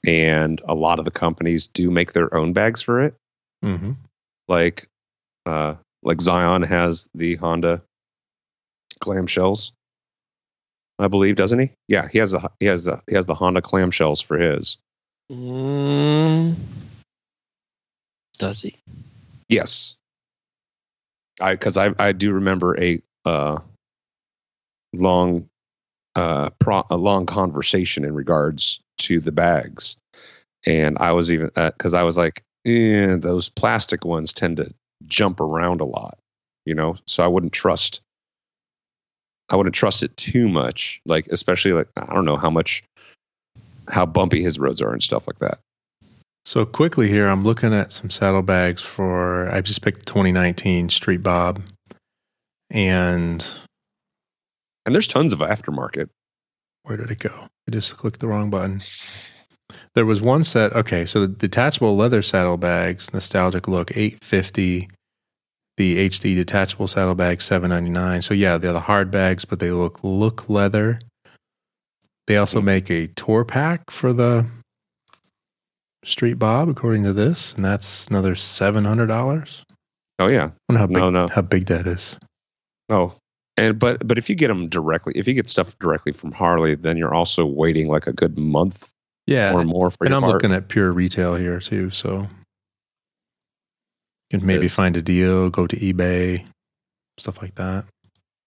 and 0.05 0.61
a 0.67 0.73
lot 0.73 0.99
of 0.99 1.05
the 1.05 1.11
companies 1.11 1.67
do 1.67 1.91
make 1.91 2.13
their 2.13 2.33
own 2.35 2.53
bags 2.53 2.81
for 2.81 3.01
it. 3.01 3.15
Mm-hmm. 3.63 3.91
Like, 4.47 4.87
uh, 5.45 5.75
like 6.03 6.21
Zion 6.21 6.63
has 6.63 7.07
the 7.13 7.35
Honda 7.35 7.81
clamshells, 8.99 9.71
I 10.99 11.07
believe, 11.07 11.35
doesn't 11.35 11.59
he? 11.59 11.71
Yeah, 11.87 12.07
he 12.11 12.17
has 12.19 12.33
a 12.33 12.49
he 12.59 12.65
has 12.65 12.87
a, 12.87 13.01
he 13.07 13.15
has 13.15 13.25
the 13.25 13.35
Honda 13.35 13.61
clamshells 13.61 14.23
for 14.23 14.37
his. 14.37 14.77
Mm, 15.31 16.55
does 18.37 18.61
he? 18.61 18.77
Yes. 19.49 19.95
I 21.39 21.53
because 21.53 21.77
I 21.77 21.93
I 21.99 22.11
do 22.13 22.33
remember 22.33 22.79
a 22.81 23.01
uh 23.25 23.59
long 24.93 25.47
uh 26.15 26.49
pro, 26.59 26.83
a 26.89 26.97
long 26.97 27.25
conversation 27.25 28.03
in 28.03 28.13
regards 28.13 28.79
to 28.99 29.19
the 29.19 29.31
bags. 29.31 29.97
And 30.65 30.97
I 30.99 31.11
was 31.11 31.31
even 31.31 31.51
because 31.55 31.93
I 31.93 32.03
was 32.03 32.17
like, 32.17 32.43
eh, 32.65 33.15
those 33.17 33.49
plastic 33.49 34.03
ones 34.03 34.33
tend 34.33 34.57
to 34.57 34.73
jump 35.05 35.39
around 35.39 35.81
a 35.81 35.85
lot, 35.85 36.17
you 36.65 36.73
know. 36.73 36.95
So 37.05 37.23
I 37.23 37.27
wouldn't 37.27 37.53
trust. 37.53 38.01
I 39.49 39.55
wouldn't 39.55 39.75
trust 39.75 40.03
it 40.03 40.15
too 40.17 40.49
much, 40.49 41.01
like 41.05 41.27
especially 41.27 41.73
like 41.73 41.87
I 41.95 42.13
don't 42.13 42.25
know 42.25 42.35
how 42.35 42.49
much, 42.49 42.83
how 43.89 44.05
bumpy 44.05 44.43
his 44.43 44.59
roads 44.59 44.81
are 44.81 44.91
and 44.91 45.01
stuff 45.01 45.27
like 45.27 45.39
that. 45.39 45.59
So 46.45 46.65
quickly 46.65 47.09
here, 47.09 47.27
I'm 47.27 47.43
looking 47.43 47.73
at 47.73 47.91
some 47.91 48.09
saddlebags 48.09 48.81
for. 48.81 49.49
I 49.51 49.61
just 49.61 49.81
picked 49.81 50.05
2019 50.05 50.89
Street 50.89 51.23
Bob, 51.23 51.61
and 52.71 53.45
And 54.85 54.95
there's 54.95 55.07
tons 55.07 55.33
of 55.33 55.39
aftermarket. 55.39 56.09
where 56.83 56.97
did 56.97 57.11
it 57.11 57.19
go? 57.19 57.47
I 57.67 57.71
just 57.71 57.97
clicked 57.97 58.21
the 58.21 58.27
wrong 58.27 58.49
button. 58.49 58.81
There 59.93 60.05
was 60.05 60.21
one 60.21 60.43
set. 60.43 60.73
Okay, 60.73 61.05
so 61.05 61.21
the 61.21 61.27
detachable 61.27 61.97
leather 61.97 62.21
saddlebags, 62.21 63.13
nostalgic 63.13 63.67
look, 63.67 63.91
850. 63.91 64.87
The 65.77 66.09
HD 66.09 66.35
detachable 66.35 66.87
saddlebag, 66.87 67.39
799. 67.41 68.23
So 68.23 68.33
yeah, 68.33 68.57
they're 68.57 68.73
the 68.73 68.81
hard 68.81 69.11
bags, 69.11 69.45
but 69.45 69.59
they 69.59 69.71
look 69.71 69.99
look 70.03 70.49
leather. 70.49 70.99
They 72.25 72.35
also 72.35 72.59
Mhm. 72.61 72.65
make 72.65 72.89
a 72.89 73.07
tour 73.07 73.45
pack 73.45 73.89
for 73.91 74.11
the 74.11 74.47
Street 76.03 76.35
Bob, 76.35 76.69
according 76.69 77.03
to 77.03 77.13
this, 77.13 77.53
and 77.53 77.63
that's 77.65 78.07
another 78.07 78.35
seven 78.35 78.85
hundred 78.85 79.07
dollars. 79.07 79.63
Oh 80.19 80.27
yeah, 80.27 80.51
Wonder 80.67 80.79
how 80.79 80.87
big 80.87 80.97
no, 81.03 81.09
no. 81.09 81.27
how 81.33 81.41
big 81.41 81.65
that 81.67 81.85
is. 81.85 82.17
Oh, 82.89 83.13
and 83.57 83.77
but 83.77 84.07
but 84.07 84.17
if 84.17 84.29
you 84.29 84.35
get 84.35 84.47
them 84.47 84.69
directly, 84.69 85.13
if 85.15 85.27
you 85.27 85.33
get 85.33 85.49
stuff 85.49 85.77
directly 85.79 86.11
from 86.13 86.31
Harley, 86.31 86.75
then 86.75 86.97
you're 86.97 87.13
also 87.13 87.45
waiting 87.45 87.87
like 87.87 88.07
a 88.07 88.13
good 88.13 88.37
month 88.37 88.89
Yeah, 89.27 89.53
or 89.53 89.63
more 89.63 89.91
for 89.91 90.05
and 90.05 90.15
I'm 90.15 90.21
part. 90.21 90.33
looking 90.33 90.53
at 90.53 90.69
pure 90.69 90.91
retail 90.91 91.35
here 91.35 91.59
too, 91.59 91.89
so 91.89 92.27
you 94.31 94.39
can 94.39 94.45
maybe 94.47 94.67
find 94.67 94.95
a 94.97 95.01
deal, 95.01 95.49
go 95.49 95.67
to 95.67 95.75
eBay, 95.77 96.45
stuff 97.17 97.41
like 97.41 97.55
that. 97.55 97.85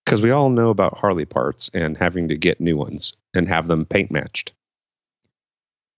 because 0.04 0.22
we 0.22 0.30
all 0.30 0.50
know 0.50 0.70
about 0.70 0.98
Harley 0.98 1.24
parts 1.24 1.70
and 1.74 1.96
having 1.96 2.28
to 2.28 2.36
get 2.36 2.60
new 2.60 2.76
ones 2.76 3.12
and 3.34 3.48
have 3.48 3.66
them 3.68 3.84
paint 3.86 4.10
matched. 4.10 4.52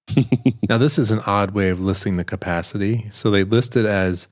Now 0.68 0.78
this 0.78 0.98
is 0.98 1.10
an 1.10 1.20
odd 1.26 1.50
way 1.52 1.68
of 1.68 1.80
listing 1.80 2.16
the 2.16 2.24
capacity. 2.24 3.06
So 3.12 3.30
they 3.30 3.44
list 3.44 3.76
it 3.76 3.84
as 3.84 4.28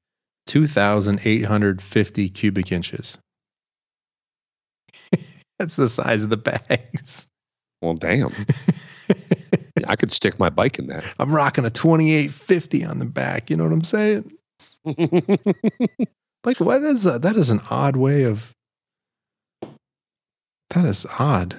2,850 0.46 2.28
cubic 2.30 2.72
inches. 2.72 3.18
That's 5.58 5.76
the 5.76 5.88
size 5.88 6.24
of 6.24 6.30
the 6.30 6.36
bags. 6.36 7.26
Well, 7.82 7.94
damn, 7.94 8.30
I 9.86 9.96
could 9.96 10.10
stick 10.10 10.38
my 10.38 10.50
bike 10.50 10.78
in 10.78 10.86
that. 10.88 11.04
I'm 11.18 11.32
rocking 11.34 11.64
a 11.64 11.70
2850 11.70 12.84
on 12.84 12.98
the 12.98 13.04
back. 13.06 13.50
You 13.50 13.56
know 13.56 13.64
what 13.64 13.72
I'm 13.72 13.84
saying? 13.84 14.30
Like 16.42 16.58
what 16.58 16.82
is 16.82 17.04
a, 17.04 17.18
that? 17.18 17.36
Is 17.36 17.50
an 17.50 17.60
odd 17.70 17.96
way 17.96 18.22
of. 18.22 18.50
That 20.70 20.86
is 20.86 21.04
odd. 21.18 21.54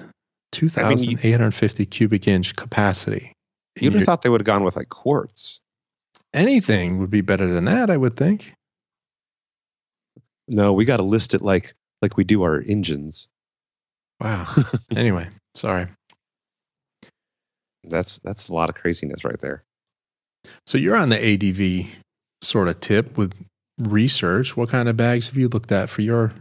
2850 0.50 0.80
I 0.80 0.88
mean, 0.88 0.98
you- 1.10 1.16
thousand 1.16 1.28
eight 1.28 1.32
hundred 1.32 1.54
fifty 1.54 1.86
cubic 1.86 2.26
inch 2.26 2.56
capacity. 2.56 3.32
You'd 3.80 3.92
have 3.92 4.00
Your- 4.00 4.06
thought 4.06 4.22
they 4.22 4.28
would 4.28 4.40
have 4.40 4.46
gone 4.46 4.64
with 4.64 4.74
like 4.76 4.88
quartz. 4.88 5.60
anything 6.34 6.98
would 6.98 7.10
be 7.10 7.20
better 7.20 7.46
than 7.52 7.64
that. 7.66 7.90
I 7.90 7.96
would 7.96 8.16
think. 8.16 8.54
No, 10.48 10.72
we 10.72 10.84
got 10.84 10.96
to 10.96 11.04
list 11.04 11.32
it 11.34 11.42
like 11.42 11.74
like 12.02 12.16
we 12.16 12.24
do 12.24 12.42
our 12.42 12.60
engines. 12.60 13.28
Wow. 14.20 14.46
anyway, 14.96 15.28
sorry. 15.54 15.86
That's 17.84 18.18
that's 18.18 18.48
a 18.48 18.52
lot 18.52 18.68
of 18.68 18.74
craziness 18.74 19.24
right 19.24 19.38
there. 19.40 19.62
So 20.66 20.76
you're 20.76 20.96
on 20.96 21.08
the 21.10 21.16
ADV 21.16 21.88
sort 22.42 22.68
of 22.68 22.80
tip 22.80 23.16
with 23.16 23.32
research. 23.78 24.56
What 24.56 24.68
kind 24.68 24.88
of 24.88 24.96
bags 24.96 25.28
have 25.28 25.36
you 25.36 25.48
looked 25.48 25.72
at 25.72 25.88
for 25.88 26.02
your 26.02 26.32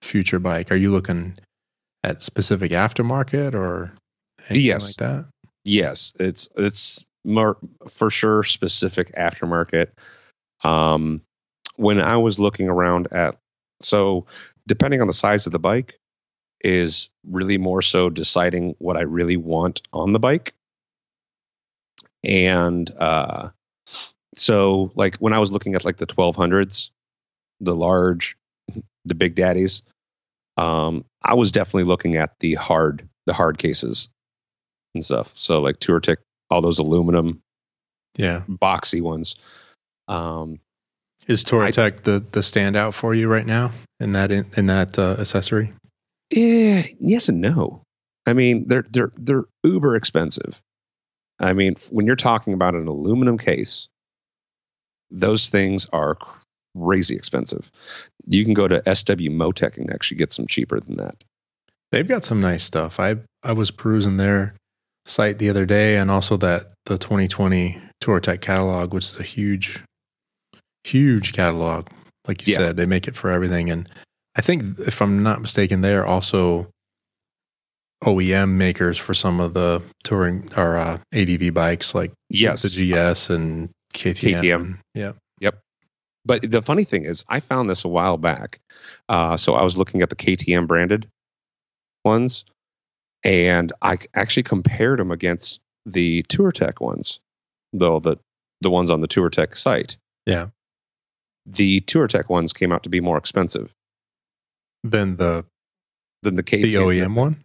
future 0.00 0.38
bike? 0.38 0.72
Are 0.72 0.76
you 0.76 0.90
looking 0.90 1.38
at 2.02 2.22
specific 2.22 2.72
aftermarket 2.72 3.54
or 3.54 3.92
anything 4.48 4.64
Yes. 4.66 4.98
like 4.98 5.08
that? 5.08 5.26
Yes, 5.64 6.12
it's 6.18 6.48
it's 6.56 7.04
more 7.24 7.56
for 7.88 8.10
sure 8.10 8.42
specific 8.42 9.14
aftermarket. 9.14 9.88
Um, 10.64 11.22
when 11.76 12.00
I 12.00 12.16
was 12.16 12.38
looking 12.40 12.68
around 12.68 13.08
at, 13.12 13.36
so 13.80 14.26
depending 14.66 15.00
on 15.00 15.06
the 15.06 15.12
size 15.12 15.46
of 15.46 15.52
the 15.52 15.58
bike, 15.60 15.94
is 16.64 17.10
really 17.28 17.58
more 17.58 17.82
so 17.82 18.10
deciding 18.10 18.74
what 18.78 18.96
I 18.96 19.02
really 19.02 19.36
want 19.36 19.82
on 19.92 20.12
the 20.12 20.18
bike. 20.18 20.52
And 22.24 22.90
uh, 22.98 23.48
so, 24.34 24.90
like 24.94 25.16
when 25.16 25.32
I 25.32 25.38
was 25.38 25.50
looking 25.52 25.74
at 25.74 25.84
like 25.84 25.96
the 25.98 26.06
twelve 26.06 26.36
hundreds, 26.36 26.90
the 27.60 27.74
large, 27.74 28.36
the 29.04 29.14
big 29.14 29.34
daddies, 29.34 29.82
um, 30.56 31.04
I 31.22 31.34
was 31.34 31.52
definitely 31.52 31.84
looking 31.84 32.16
at 32.16 32.38
the 32.40 32.54
hard, 32.54 33.08
the 33.26 33.32
hard 33.32 33.58
cases 33.58 34.08
and 34.94 35.04
stuff. 35.04 35.30
So 35.34 35.60
like 35.60 35.78
Touratech, 35.78 36.16
all 36.50 36.60
those 36.62 36.78
aluminum 36.78 37.40
Yeah. 38.16 38.42
boxy 38.48 39.00
ones. 39.00 39.36
Um, 40.08 40.58
Is 41.26 41.44
Touratech 41.44 42.02
the 42.02 42.24
the 42.32 42.40
standout 42.40 42.94
for 42.94 43.14
you 43.14 43.28
right 43.28 43.46
now 43.46 43.70
in 44.00 44.12
that 44.12 44.30
in, 44.30 44.46
in 44.56 44.66
that 44.66 44.98
uh, 44.98 45.16
accessory? 45.18 45.72
Eh, 46.34 46.82
yes 47.00 47.28
and 47.28 47.40
no. 47.40 47.82
I 48.26 48.32
mean, 48.34 48.66
they're 48.68 48.86
they're 48.90 49.12
they're 49.16 49.44
uber 49.64 49.96
expensive. 49.96 50.60
I 51.40 51.52
mean, 51.54 51.76
when 51.90 52.06
you're 52.06 52.16
talking 52.16 52.52
about 52.54 52.74
an 52.74 52.86
aluminum 52.86 53.36
case, 53.38 53.88
those 55.12 55.48
things 55.50 55.86
are 55.92 56.16
crazy 56.76 57.14
expensive. 57.14 57.70
You 58.26 58.44
can 58.44 58.54
go 58.54 58.66
to 58.66 58.82
SW-Motech 58.94 59.76
and 59.76 59.92
actually 59.92 60.16
get 60.16 60.32
some 60.32 60.46
cheaper 60.46 60.80
than 60.80 60.96
that. 60.96 61.22
They've 61.90 62.08
got 62.08 62.24
some 62.24 62.40
nice 62.40 62.64
stuff. 62.64 62.98
I 62.98 63.16
I 63.44 63.52
was 63.52 63.70
perusing 63.70 64.16
their 64.16 64.54
site 65.04 65.38
the 65.38 65.50
other 65.50 65.66
day, 65.66 65.96
and 65.96 66.10
also 66.10 66.36
that 66.38 66.72
the 66.86 66.96
2020 66.96 67.78
Touratech 68.02 68.40
catalog, 68.40 68.94
which 68.94 69.04
is 69.04 69.16
a 69.18 69.22
huge, 69.22 69.82
huge 70.84 71.32
catalog. 71.34 71.88
Like 72.26 72.46
you 72.46 72.52
Yeah. 72.52 72.58
said, 72.58 72.76
they 72.76 72.86
make 72.86 73.06
it 73.08 73.14
for 73.16 73.30
everything, 73.30 73.68
and 73.70 73.88
I 74.34 74.40
think 74.40 74.78
if 74.78 75.02
I'm 75.02 75.22
not 75.22 75.42
mistaken, 75.42 75.82
they're 75.82 76.06
also 76.06 76.68
OEM 78.04 78.50
makers 78.56 78.98
for 78.98 79.14
some 79.14 79.40
of 79.40 79.54
the 79.54 79.82
touring 80.02 80.48
or 80.56 80.76
uh, 80.76 80.98
ADV 81.14 81.52
bikes, 81.54 81.94
like 81.94 82.12
Yes, 82.30 82.62
the 82.62 82.68
GS 83.12 83.28
and 83.30 83.68
KTM. 83.92 84.40
KTM. 84.40 84.78
Yeah, 84.94 85.12
Yep. 85.40 85.58
But 86.24 86.50
the 86.50 86.62
funny 86.62 86.84
thing 86.84 87.04
is, 87.04 87.24
I 87.28 87.40
found 87.40 87.68
this 87.68 87.84
a 87.84 87.88
while 87.88 88.16
back. 88.16 88.60
Uh, 89.08 89.36
so 89.36 89.54
I 89.54 89.62
was 89.62 89.76
looking 89.76 90.02
at 90.02 90.10
the 90.10 90.16
KTM 90.16 90.68
branded 90.68 91.08
ones, 92.04 92.44
and 93.24 93.72
I 93.82 93.98
actually 94.14 94.44
compared 94.44 95.00
them 95.00 95.10
against 95.10 95.60
the 95.84 96.22
Touratech 96.24 96.80
ones, 96.80 97.18
though 97.72 97.98
the 97.98 98.16
the 98.60 98.70
ones 98.70 98.90
on 98.90 99.00
the 99.00 99.08
Touratech 99.08 99.56
site. 99.56 99.96
Yeah. 100.26 100.46
The 101.44 101.80
Touratech 101.80 102.28
ones 102.28 102.52
came 102.52 102.72
out 102.72 102.84
to 102.84 102.88
be 102.88 103.00
more 103.00 103.18
expensive 103.18 103.74
then 104.84 105.16
the 105.16 105.44
than 106.22 106.36
the 106.36 106.42
KTM 106.42 106.62
the 106.62 106.74
OEM 106.74 107.14
one. 107.14 107.36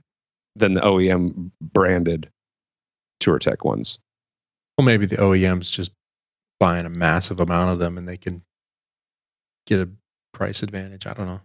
than 0.56 0.74
the 0.74 0.82
OEM 0.82 1.52
branded 1.62 2.30
Touratech 3.22 3.64
ones. 3.64 4.00
Well, 4.78 4.86
maybe 4.86 5.06
the 5.06 5.18
OEM's 5.18 5.72
just 5.72 5.92
buying 6.60 6.86
a 6.86 6.90
massive 6.90 7.40
amount 7.40 7.72
of 7.72 7.80
them, 7.80 7.98
and 7.98 8.08
they 8.08 8.18
can 8.18 8.42
get 9.66 9.80
a 9.82 9.90
price 10.34 10.64
advantage. 10.64 11.06
I 11.06 11.14
don't 11.14 11.28
know. 11.28 11.42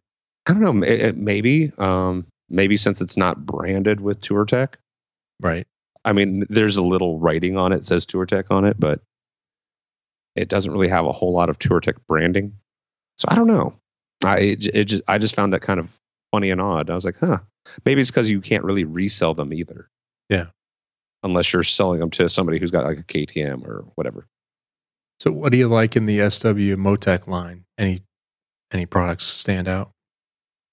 I 0.46 0.52
don't 0.54 0.60
know. 0.62 0.86
it- 0.86 1.00
it- 1.00 1.16
Maybe, 1.16 1.70
um, 1.78 2.26
maybe 2.48 2.76
since 2.76 3.00
it's 3.00 3.16
not 3.16 3.44
branded 3.46 4.00
with 4.00 4.20
Touratech, 4.20 4.74
Right. 5.40 5.66
I 6.04 6.12
mean, 6.12 6.44
there's 6.48 6.76
a 6.76 6.82
little 6.82 7.18
writing 7.18 7.56
on 7.56 7.72
it, 7.72 7.84
says 7.86 8.04
Touratech 8.06 8.50
on 8.50 8.64
it, 8.64 8.78
but 8.78 9.00
it 10.36 10.48
doesn't 10.48 10.72
really 10.72 10.88
have 10.88 11.04
a 11.06 11.12
whole 11.12 11.32
lot 11.32 11.48
of 11.48 11.58
Touratech 11.58 11.96
branding. 12.08 12.56
So 13.18 13.26
I 13.28 13.34
don't 13.34 13.46
know. 13.48 13.74
I 14.24 14.38
it, 14.40 14.66
it 14.74 14.84
just 14.84 15.02
I 15.08 15.18
just 15.18 15.34
found 15.34 15.52
that 15.52 15.60
kind 15.62 15.78
of 15.80 15.98
funny 16.32 16.50
and 16.50 16.60
odd. 16.60 16.90
I 16.90 16.94
was 16.94 17.04
like, 17.04 17.18
huh, 17.18 17.38
maybe 17.84 18.00
it's 18.00 18.10
because 18.10 18.30
you 18.30 18.40
can't 18.40 18.64
really 18.64 18.84
resell 18.84 19.34
them 19.34 19.52
either. 19.52 19.88
Yeah. 20.28 20.46
Unless 21.24 21.52
you're 21.52 21.62
selling 21.62 22.00
them 22.00 22.10
to 22.10 22.28
somebody 22.28 22.58
who's 22.58 22.70
got 22.70 22.84
like 22.84 22.98
a 22.98 23.04
KTM 23.04 23.64
or 23.66 23.84
whatever. 23.96 24.26
So, 25.22 25.30
what 25.30 25.52
do 25.52 25.58
you 25.58 25.68
like 25.68 25.94
in 25.94 26.06
the 26.06 26.18
SW-Motech 26.18 27.28
line? 27.28 27.64
Any 27.78 28.00
any 28.72 28.86
products 28.86 29.24
stand 29.24 29.68
out? 29.68 29.92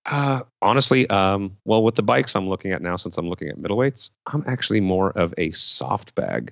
Uh, 0.09 0.41
honestly, 0.59 1.07
um, 1.07 1.57
well, 1.65 1.83
with 1.83 1.93
the 1.93 2.01
bikes 2.01 2.35
I'm 2.35 2.49
looking 2.49 2.71
at 2.71 2.81
now, 2.81 2.95
since 2.95 3.19
I'm 3.19 3.29
looking 3.29 3.49
at 3.49 3.57
middleweights, 3.57 4.09
I'm 4.25 4.43
actually 4.47 4.79
more 4.79 5.11
of 5.11 5.35
a 5.37 5.51
soft 5.51 6.15
bag 6.15 6.51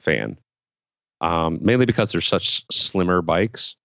fan. 0.00 0.38
Um, 1.20 1.60
mainly 1.60 1.86
because 1.86 2.10
they're 2.10 2.20
such 2.20 2.64
slimmer 2.68 3.22
bikes. 3.22 3.76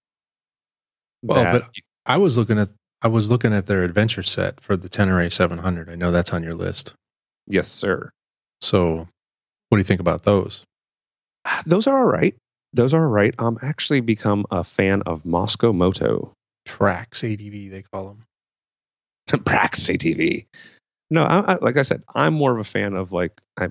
Well, 1.22 1.60
but 1.60 1.70
I 2.08 2.18
was 2.18 2.36
looking 2.36 2.58
at 2.58 2.70
I 3.04 3.10
was 3.10 3.30
looking 3.30 3.54
at 3.54 3.68
their 3.68 3.84
adventure 3.84 4.24
set 4.24 4.60
for 4.60 4.76
the 4.76 4.90
Tenere 4.90 5.32
700. 5.32 5.88
I 5.88 5.94
know 5.94 6.12
that's 6.12 6.34
on 6.34 6.42
your 6.42 6.56
list. 6.56 6.96
yes, 7.46 7.68
sir. 7.68 8.10
So, 8.60 9.08
what 9.70 9.76
do 9.76 9.78
you 9.78 9.84
think 9.84 10.02
about 10.02 10.24
those? 10.24 10.66
Those 11.66 11.88
are 11.88 11.98
all 11.98 12.06
right. 12.06 12.36
Those 12.74 12.94
are 12.94 13.04
all 13.04 13.12
right. 13.12 13.36
Um, 13.38 13.58
I'm 13.62 13.70
actually 13.70 14.02
become 14.02 14.46
a 14.50 14.64
fan 14.64 15.04
of 15.04 15.24
Mosko 15.24 15.74
Moto. 15.74 16.34
Tracks 16.66 17.24
ADV 17.24 17.70
they 17.72 17.84
call 17.92 18.08
them. 18.08 18.24
Prax 19.30 19.90
ATV. 19.90 20.46
No, 21.10 21.24
I, 21.24 21.54
I, 21.54 21.56
like 21.62 21.78
I 21.78 21.84
said, 21.84 22.04
I'm 22.16 22.34
more 22.34 22.52
of 22.52 22.60
a 22.60 22.64
fan 22.64 22.96
of 22.96 23.12
like 23.12 23.40
I, 23.60 23.70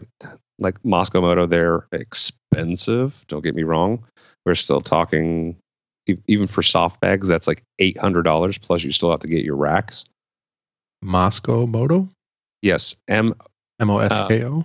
like 0.58 0.80
Mosko 0.82 1.20
Moto. 1.20 1.46
They're 1.46 1.86
expensive. 1.92 3.24
Don't 3.26 3.42
get 3.42 3.54
me 3.54 3.64
wrong. 3.64 4.04
We're 4.46 4.54
still 4.54 4.80
talking 4.80 5.56
even 6.26 6.46
for 6.46 6.62
soft 6.62 7.00
bags. 7.00 7.26
That's 7.26 7.48
like 7.48 7.62
eight 7.78 7.98
hundred 7.98 8.22
dollars 8.22 8.58
plus. 8.58 8.84
You 8.84 8.92
still 8.92 9.10
have 9.10 9.20
to 9.20 9.28
get 9.28 9.44
your 9.44 9.56
racks. 9.56 10.04
Mosko 11.04 11.68
Moto, 11.68 12.08
Yes, 12.62 12.94
M. 13.08 13.34
M 13.80 13.90
O 13.90 13.98
S 13.98 14.20
K 14.28 14.44
O. 14.44 14.60
Uh, 14.60 14.62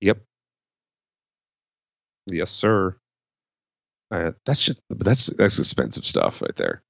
yep. 0.00 0.18
Yes, 2.30 2.50
sir. 2.50 2.96
Uh, 4.10 4.32
that's 4.44 4.62
just 4.62 4.80
that's 4.90 5.26
that's 5.28 5.58
expensive 5.58 6.04
stuff 6.04 6.40
right 6.42 6.54
there. 6.56 6.82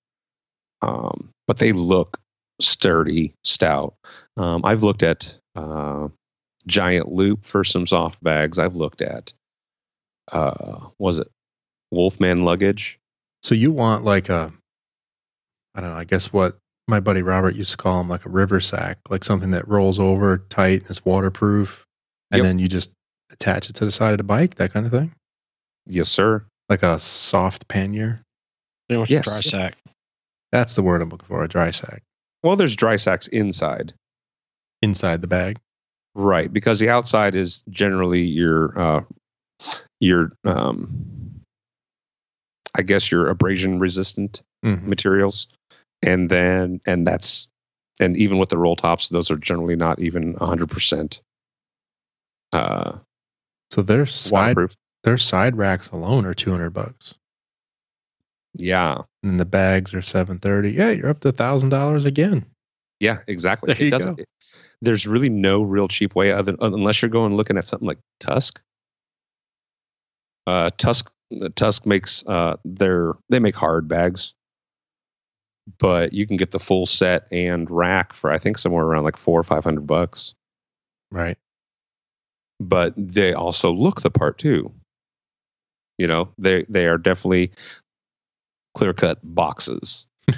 Um, 0.83 1.31
but 1.47 1.59
they 1.59 1.73
look 1.73 2.19
sturdy, 2.61 3.35
stout. 3.45 3.95
Um, 4.37 4.63
I've 4.65 4.83
looked 4.83 5.03
at 5.03 5.37
uh, 5.55 6.09
Giant 6.67 7.09
Loop 7.13 7.45
for 7.45 7.65
some 7.65 7.87
soft 7.87 8.23
bags. 8.23 8.59
I've 8.59 8.77
looked 8.77 9.01
at 9.03 9.33
uh, 10.33 10.87
was 10.99 11.19
it 11.19 11.29
Wolfman 11.91 12.45
luggage? 12.45 12.99
So 13.43 13.55
you 13.55 13.71
want 13.73 14.05
like 14.05 14.29
a, 14.29 14.53
I 15.75 15.81
don't 15.81 15.91
know. 15.91 15.97
I 15.97 16.05
guess 16.05 16.33
what 16.33 16.59
my 16.89 17.01
buddy 17.01 17.23
Robert 17.23 17.55
used 17.55 17.71
to 17.73 17.77
call 17.77 17.99
them, 17.99 18.09
like 18.09 18.27
a 18.27 18.31
river 18.31 18.61
sack, 18.61 18.99
like 19.09 19.25
something 19.25 19.51
that 19.53 19.67
rolls 19.69 19.99
over 19.99 20.39
tight 20.39 20.83
and 20.83 20.91
is 20.91 21.05
waterproof, 21.05 21.85
and 22.31 22.39
Yep. 22.39 22.45
then 22.45 22.59
you 22.59 22.69
just 22.69 22.93
attach 23.31 23.69
it 23.71 23.75
to 23.77 23.85
the 23.85 23.93
side 23.93 24.13
of 24.13 24.19
the 24.19 24.25
bike, 24.25 24.57
that 24.57 24.73
kind 24.73 24.85
of 24.87 24.93
thing, 24.93 25.13
Yes, 25.87 26.09
sir. 26.09 26.45
like 26.69 26.83
a 26.83 26.99
soft 26.99 27.69
pannier. 27.69 28.23
Pretty 28.89 28.99
much 29.01 29.11
Yes. 29.11 29.25
dry 29.25 29.41
sack. 29.41 29.77
That's 30.53 30.75
the 30.75 30.83
word 30.83 31.01
I'm 31.03 31.09
looking 31.11 31.27
for. 31.29 31.45
A 31.45 31.49
dry 31.49 31.71
sack 31.71 32.03
Well, 32.43 32.57
there's 32.57 32.75
dry 32.77 32.97
sacks 32.97 33.29
inside, 33.29 33.95
inside 34.83 35.21
the 35.23 35.27
bag. 35.29 35.59
right? 36.15 36.53
Because 36.53 36.79
the 36.81 36.89
outside 36.89 37.35
is 37.35 37.63
generally 37.71 38.23
your 38.23 38.79
uh, 38.79 39.01
your 40.01 40.33
um, 40.45 41.41
I 42.75 42.83
guess 42.83 43.11
your 43.11 43.29
abrasion 43.29 43.79
resistant 43.79 44.43
Mhm. 44.65 44.85
materials 44.87 45.47
and 46.03 46.29
then 46.31 46.81
and 46.87 47.07
that's 47.07 47.49
and 48.01 48.17
even 48.17 48.39
with 48.39 48.49
the 48.51 48.59
roll 48.59 48.77
tops 48.77 49.09
those 49.09 49.31
are 49.31 49.37
generally 49.39 49.77
not 49.77 49.99
even 50.01 50.35
100% 50.35 51.21
uh 52.53 52.99
So 53.73 53.83
their 53.83 54.05
side 54.07 54.33
waterproof 54.33 54.75
their 55.07 55.17
side 55.17 55.57
racks 55.57 55.89
alone 55.91 56.27
are 56.27 56.35
two 56.35 56.51
hundred 56.51 56.71
bucks, 56.71 57.15
yeah 58.55 59.03
and 59.23 59.41
the 59.41 59.45
bags 59.47 59.95
are 59.95 60.03
seven 60.03 60.39
thirty. 60.39 60.73
Yeah, 60.73 60.91
you're 60.91 61.09
up 61.09 61.21
to 61.21 61.33
thousand 61.33 61.71
dollars 61.71 62.05
again. 62.05 62.45
yeah 63.01 63.19
exactly 63.27 63.73
There 63.73 63.83
you 63.83 63.89
it 63.89 63.91
doesn't 63.91 64.15
go. 64.17 64.23
it- 64.23 64.29
there's 64.83 65.07
really 65.07 65.31
no 65.31 65.63
real 65.63 65.89
cheap 65.89 66.15
way 66.15 66.31
other 66.33 66.55
unless 66.61 67.01
you're 67.01 67.09
going 67.09 67.35
looking 67.35 67.57
at 67.57 67.65
something 67.65 67.89
like 67.89 67.99
tusk 68.21 68.61
uh 70.47 70.69
tusk 70.77 71.11
tusk 71.55 71.87
makes 71.87 72.23
uh 72.27 72.57
their 72.65 73.15
they 73.31 73.39
make 73.39 73.57
hard 73.57 73.89
bags 73.89 74.35
but 75.79 76.13
you 76.13 76.27
can 76.27 76.37
get 76.37 76.51
the 76.51 76.59
full 76.61 76.85
set 76.85 77.27
and 77.33 77.71
rack 77.71 78.13
for 78.13 78.31
i 78.31 78.37
think 78.39 78.59
somewhere 78.59 78.85
around 78.85 79.05
like 79.05 79.17
four 79.17 79.41
or 79.41 79.43
five 79.43 79.65
hundred 79.65 79.87
bucks 79.87 80.35
Right. 81.11 81.39
but 82.61 82.93
they 82.97 83.33
also 83.33 83.73
look 83.73 84.03
the 84.03 84.11
part 84.11 84.37
too. 84.39 84.73
You 85.99 86.07
know, 86.07 86.29
they 86.39 86.65
they 86.69 86.87
are 86.87 86.99
definitely 86.99 87.53
clear 88.75 88.93
cut 88.93 89.19
boxes. 89.23 90.07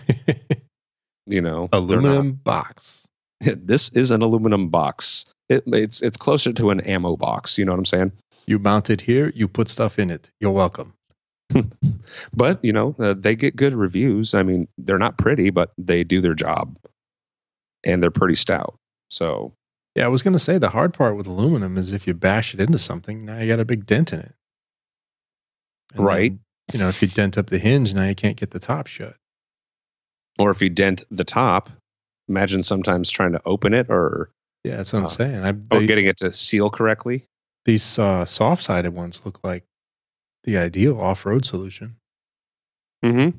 You 1.28 1.42
know, 1.42 1.68
Aluminum 1.72 2.32
box. 2.32 3.06
this 3.40 3.90
is 3.90 4.10
an 4.10 4.22
aluminum 4.22 4.70
box. 4.70 5.26
It, 5.50 5.62
it's 5.66 6.02
it's 6.02 6.16
closer 6.16 6.52
to 6.54 6.70
an 6.70 6.80
ammo 6.80 7.16
box. 7.16 7.58
You 7.58 7.66
know 7.66 7.72
what 7.72 7.78
I'm 7.78 7.84
saying? 7.84 8.12
You 8.46 8.58
mount 8.58 8.88
it 8.88 9.02
here. 9.02 9.30
You 9.34 9.46
put 9.46 9.68
stuff 9.68 9.98
in 9.98 10.10
it. 10.10 10.30
You're 10.40 10.52
welcome. 10.52 10.94
But 12.34 12.64
you 12.64 12.72
know, 12.72 12.96
uh, 12.98 13.14
they 13.16 13.36
get 13.36 13.56
good 13.56 13.74
reviews. 13.74 14.34
I 14.34 14.42
mean, 14.42 14.66
they're 14.78 14.98
not 14.98 15.18
pretty, 15.18 15.50
but 15.50 15.72
they 15.76 16.02
do 16.02 16.20
their 16.22 16.34
job, 16.34 16.76
and 17.84 18.02
they're 18.02 18.10
pretty 18.10 18.34
stout. 18.34 18.76
So 19.10 19.52
Yeah, 19.94 20.06
I 20.06 20.08
was 20.08 20.22
going 20.22 20.32
to 20.32 20.38
say 20.38 20.56
the 20.56 20.70
hard 20.70 20.94
part 20.94 21.16
with 21.16 21.26
aluminum 21.26 21.76
is 21.76 21.92
if 21.92 22.06
you 22.06 22.14
bash 22.14 22.54
it 22.54 22.60
into 22.60 22.78
something, 22.78 23.24
now 23.24 23.38
you 23.38 23.48
got 23.48 23.60
a 23.60 23.66
big 23.66 23.84
dent 23.84 24.12
in 24.12 24.20
it. 24.20 24.34
And 25.94 26.04
Right. 26.04 26.30
then, 26.32 26.40
you 26.72 26.78
know, 26.78 26.88
if 26.88 27.00
you 27.02 27.08
dent 27.08 27.38
up 27.38 27.46
the 27.46 27.58
hinge, 27.58 27.94
now 27.94 28.04
you 28.04 28.14
can't 28.14 28.36
get 28.36 28.50
the 28.50 28.58
top 28.58 28.86
shut. 28.86 29.16
or 30.38 30.50
if 30.50 30.62
you 30.62 30.68
dent 30.70 31.04
the 31.10 31.24
top, 31.24 31.68
imagine 32.28 32.62
sometimes 32.62 33.10
trying 33.10 33.32
to 33.32 33.40
open 33.44 33.74
it 33.74 33.86
or 33.90 34.30
Yeah, 34.64 34.76
that's 34.76 34.92
what 34.92 35.00
I'm 35.00 35.06
Uh, 35.06 35.08
saying. 35.08 35.44
I, 35.44 35.48
or 35.74 35.84
getting 35.86 36.06
it 36.06 36.16
to 36.18 36.32
seal 36.32 36.70
correctly. 36.70 37.24
these 37.64 37.98
uh, 37.98 38.24
soft 38.24 38.62
sided 38.64 38.92
ones 38.94 39.24
look 39.26 39.40
like 39.44 39.64
the 40.44 40.56
ideal 40.56 41.00
off 41.00 41.26
road 41.26 41.44
solution. 41.44 41.96
Mm-hmm. 43.04 43.36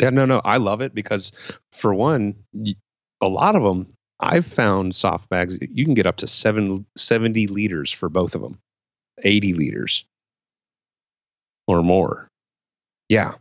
Yeah, 0.00 0.10
no, 0.10 0.24
no, 0.26 0.40
I 0.44 0.56
love 0.56 0.80
it 0.80 0.94
because 0.94 1.32
for 1.72 1.94
one, 1.94 2.34
a 3.20 3.28
lot 3.28 3.54
of 3.56 3.62
them 3.62 3.86
I've 4.18 4.46
found 4.46 4.94
soft 4.94 5.28
bags 5.30 5.58
you 5.60 5.84
can 5.84 5.94
get 5.94 6.06
up 6.06 6.16
to 6.18 6.26
seven, 6.26 6.84
70 6.96 7.46
liters 7.46 7.92
for 7.92 8.08
both 8.08 8.34
of 8.34 8.42
them, 8.42 8.58
80 9.22 9.54
liters 9.54 10.04
or 11.78 11.82
more. 11.82 12.28
Yeah. 13.08 13.34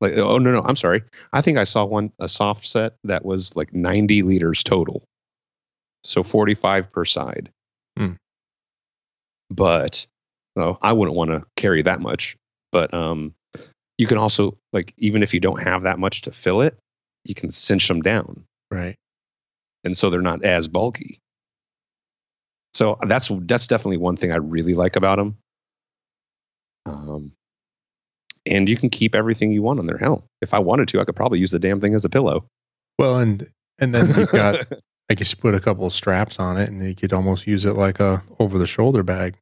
Like, 0.00 0.14
oh, 0.16 0.38
no, 0.38 0.52
no, 0.52 0.62
I'm 0.62 0.76
sorry. 0.76 1.02
I 1.32 1.40
think 1.40 1.56
I 1.58 1.64
saw 1.64 1.84
one, 1.84 2.12
a 2.18 2.28
soft 2.28 2.66
set 2.66 2.96
that 3.04 3.24
was 3.24 3.56
like 3.56 3.72
90 3.72 4.22
liters 4.22 4.62
total. 4.62 5.02
So 6.04 6.22
45 6.22 6.92
per 6.92 7.04
side. 7.04 7.50
Hmm. 7.98 8.12
But 9.50 10.06
no, 10.54 10.78
I 10.82 10.92
wouldn't 10.92 11.16
want 11.16 11.30
to 11.30 11.44
carry 11.56 11.82
that 11.82 12.00
much. 12.00 12.36
But 12.72 12.92
um, 12.92 13.34
you 13.98 14.06
can 14.06 14.18
also 14.18 14.58
like 14.72 14.92
even 14.98 15.22
if 15.22 15.32
you 15.32 15.40
don't 15.40 15.62
have 15.62 15.82
that 15.82 15.98
much 15.98 16.22
to 16.22 16.32
fill 16.32 16.60
it, 16.60 16.76
you 17.24 17.34
can 17.34 17.50
cinch 17.50 17.88
them 17.88 18.02
down, 18.02 18.44
Right. 18.70 18.94
and 19.82 19.96
so 19.96 20.10
they're 20.10 20.20
not 20.20 20.44
as 20.44 20.68
bulky. 20.68 21.18
So 22.74 22.98
that's 23.06 23.30
that's 23.42 23.66
definitely 23.66 23.96
one 23.96 24.16
thing 24.16 24.30
I 24.32 24.36
really 24.36 24.74
like 24.74 24.96
about 24.96 25.16
them. 25.16 25.36
Um, 26.84 27.32
and 28.46 28.68
you 28.68 28.76
can 28.76 28.90
keep 28.90 29.14
everything 29.14 29.52
you 29.52 29.62
want 29.62 29.78
on 29.78 29.86
their 29.86 29.98
Hell, 29.98 30.24
if 30.40 30.54
I 30.54 30.58
wanted 30.58 30.88
to, 30.88 31.00
I 31.00 31.04
could 31.04 31.16
probably 31.16 31.38
use 31.38 31.50
the 31.50 31.58
damn 31.58 31.80
thing 31.80 31.94
as 31.94 32.04
a 32.04 32.08
pillow. 32.08 32.44
Well, 32.98 33.18
and 33.18 33.46
and 33.78 33.92
then 33.92 34.08
you've 34.16 34.30
got 34.30 34.66
I 35.10 35.14
guess 35.14 35.32
you 35.32 35.38
put 35.40 35.54
a 35.54 35.60
couple 35.60 35.86
of 35.86 35.92
straps 35.92 36.40
on 36.40 36.56
it, 36.56 36.68
and 36.68 36.82
you 36.82 36.94
could 36.94 37.12
almost 37.12 37.46
use 37.46 37.64
it 37.64 37.74
like 37.74 38.00
a 38.00 38.22
over 38.38 38.58
the 38.58 38.66
shoulder 38.66 39.02
bag. 39.02 39.36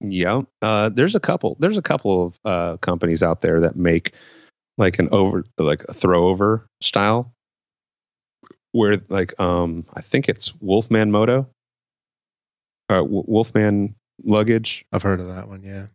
Yeah, 0.00 0.42
uh, 0.62 0.88
there's 0.88 1.14
a 1.14 1.20
couple. 1.20 1.56
There's 1.60 1.78
a 1.78 1.82
couple 1.82 2.26
of 2.26 2.40
uh, 2.44 2.76
companies 2.78 3.22
out 3.22 3.40
there 3.40 3.60
that 3.60 3.76
make 3.76 4.12
like 4.78 4.98
an 4.98 5.08
over, 5.12 5.44
like 5.58 5.84
a 5.88 5.92
throw 5.92 6.28
over 6.28 6.66
style, 6.80 7.32
where 8.72 9.00
like 9.08 9.38
um, 9.38 9.84
I 9.94 10.00
think 10.00 10.28
it's 10.28 10.54
Wolfman 10.60 11.10
Moto, 11.10 11.48
uh, 12.88 12.96
W- 12.96 13.24
Wolfman 13.26 13.94
luggage. 14.24 14.84
I've 14.92 15.02
heard 15.02 15.20
of 15.20 15.28
that 15.28 15.48
one. 15.48 15.62
Yeah. 15.62 15.86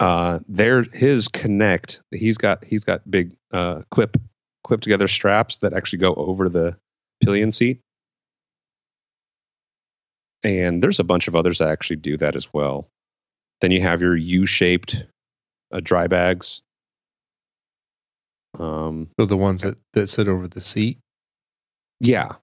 Uh, 0.00 0.38
there, 0.48 0.82
his 0.94 1.28
Connect. 1.28 2.02
He's 2.10 2.38
got 2.38 2.64
he's 2.64 2.84
got 2.84 3.08
big 3.10 3.36
uh, 3.52 3.82
clip 3.90 4.16
clip 4.64 4.80
together 4.80 5.06
straps 5.08 5.58
that 5.58 5.72
actually 5.74 5.98
go 5.98 6.14
over 6.14 6.48
the 6.48 6.76
pillion 7.22 7.52
seat. 7.52 7.80
And 10.42 10.82
there's 10.82 10.98
a 10.98 11.04
bunch 11.04 11.28
of 11.28 11.36
others 11.36 11.58
that 11.58 11.68
actually 11.68 11.96
do 11.96 12.16
that 12.16 12.34
as 12.34 12.52
well. 12.52 12.88
Then 13.60 13.72
you 13.72 13.82
have 13.82 14.00
your 14.00 14.16
U-shaped 14.16 15.04
uh, 15.70 15.80
dry 15.82 16.06
bags. 16.06 16.62
Um, 18.58 19.10
So 19.18 19.26
the 19.26 19.36
ones 19.36 19.60
that 19.62 19.76
that 19.92 20.08
sit 20.08 20.28
over 20.28 20.48
the 20.48 20.60
seat. 20.62 20.98
yeah. 22.00 22.36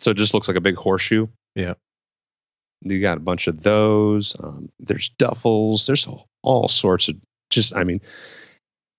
So 0.00 0.12
it 0.12 0.16
just 0.16 0.32
looks 0.32 0.46
like 0.48 0.56
a 0.56 0.60
big 0.60 0.76
horseshoe. 0.76 1.26
Yeah. 1.56 1.74
You 2.82 3.00
got 3.00 3.16
a 3.16 3.20
bunch 3.20 3.46
of 3.48 3.62
those. 3.62 4.36
Um, 4.42 4.68
there's 4.78 5.10
duffels. 5.18 5.86
There's 5.86 6.06
all, 6.06 6.26
all 6.42 6.68
sorts 6.68 7.08
of 7.08 7.16
just, 7.50 7.74
I 7.74 7.84
mean, 7.84 8.00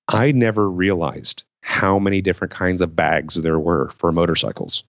I 0.07 0.31
never 0.31 0.69
realized 0.69 1.43
how 1.61 1.99
many 1.99 2.21
different 2.21 2.51
kinds 2.51 2.81
of 2.81 2.95
bags 2.95 3.35
there 3.35 3.59
were 3.59 3.89
for 3.89 4.11
motorcycles 4.11 4.83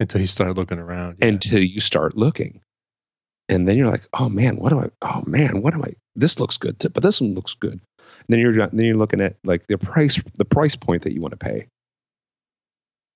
Until 0.00 0.20
you 0.20 0.26
start 0.26 0.56
looking 0.56 0.78
around. 0.78 1.16
yeah. 1.20 1.28
until 1.28 1.62
you 1.62 1.80
start 1.80 2.16
looking. 2.16 2.60
And 3.48 3.66
then 3.66 3.78
you're 3.78 3.90
like, 3.90 4.06
oh 4.12 4.28
man, 4.28 4.56
what 4.56 4.68
do 4.70 4.80
I, 4.80 4.90
oh 5.02 5.22
man, 5.26 5.62
what 5.62 5.72
am 5.74 5.82
I, 5.82 5.94
this 6.14 6.38
looks 6.38 6.58
good, 6.58 6.76
but 6.78 7.02
this 7.02 7.20
one 7.20 7.34
looks 7.34 7.54
good. 7.54 7.72
And 7.72 7.80
then 8.28 8.38
you're, 8.40 8.52
then 8.52 8.84
you're 8.84 8.96
looking 8.96 9.20
at 9.20 9.36
like 9.44 9.66
the 9.66 9.78
price, 9.78 10.22
the 10.36 10.44
price 10.44 10.76
point 10.76 11.02
that 11.02 11.14
you 11.14 11.20
want 11.20 11.32
to 11.32 11.38
pay. 11.38 11.66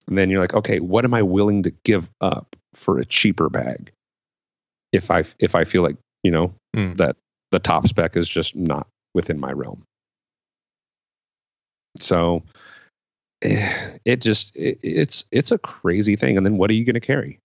And 0.09 0.17
then 0.17 0.31
you're 0.31 0.41
like, 0.41 0.55
okay, 0.55 0.81
what 0.81 1.05
am 1.05 1.15
I 1.15 1.23
willing 1.23 1.63
to 1.65 1.71
give 1.85 2.09
up 2.21 2.57
for 2.75 2.99
a 2.99 3.05
cheaper 3.05 3.49
bag? 3.49 3.93
If 4.93 5.11
I, 5.11 5.25
if 5.39 5.55
I 5.55 5.65
feel 5.65 5.83
like, 5.83 5.97
you 6.23 6.31
know, 6.31 6.55
Hmm. 6.75 6.95
that 6.95 7.17
the 7.51 7.59
top 7.59 7.87
spec 7.87 8.17
is 8.17 8.29
just 8.29 8.55
not 8.57 8.87
within 9.15 9.39
my 9.39 9.53
realm. 9.53 9.83
So 11.99 12.43
eh, 13.43 13.97
it 14.05 14.21
just, 14.21 14.57
it, 14.57 14.79
it's, 14.83 15.25
it's 15.31 15.51
a 15.51 15.59
crazy 15.59 16.17
thing. 16.17 16.37
And 16.37 16.47
then 16.47 16.57
what 16.57 16.71
are 16.71 16.75
you 16.75 16.85
going 16.85 16.95
to 16.95 17.01
carry? 17.01 17.39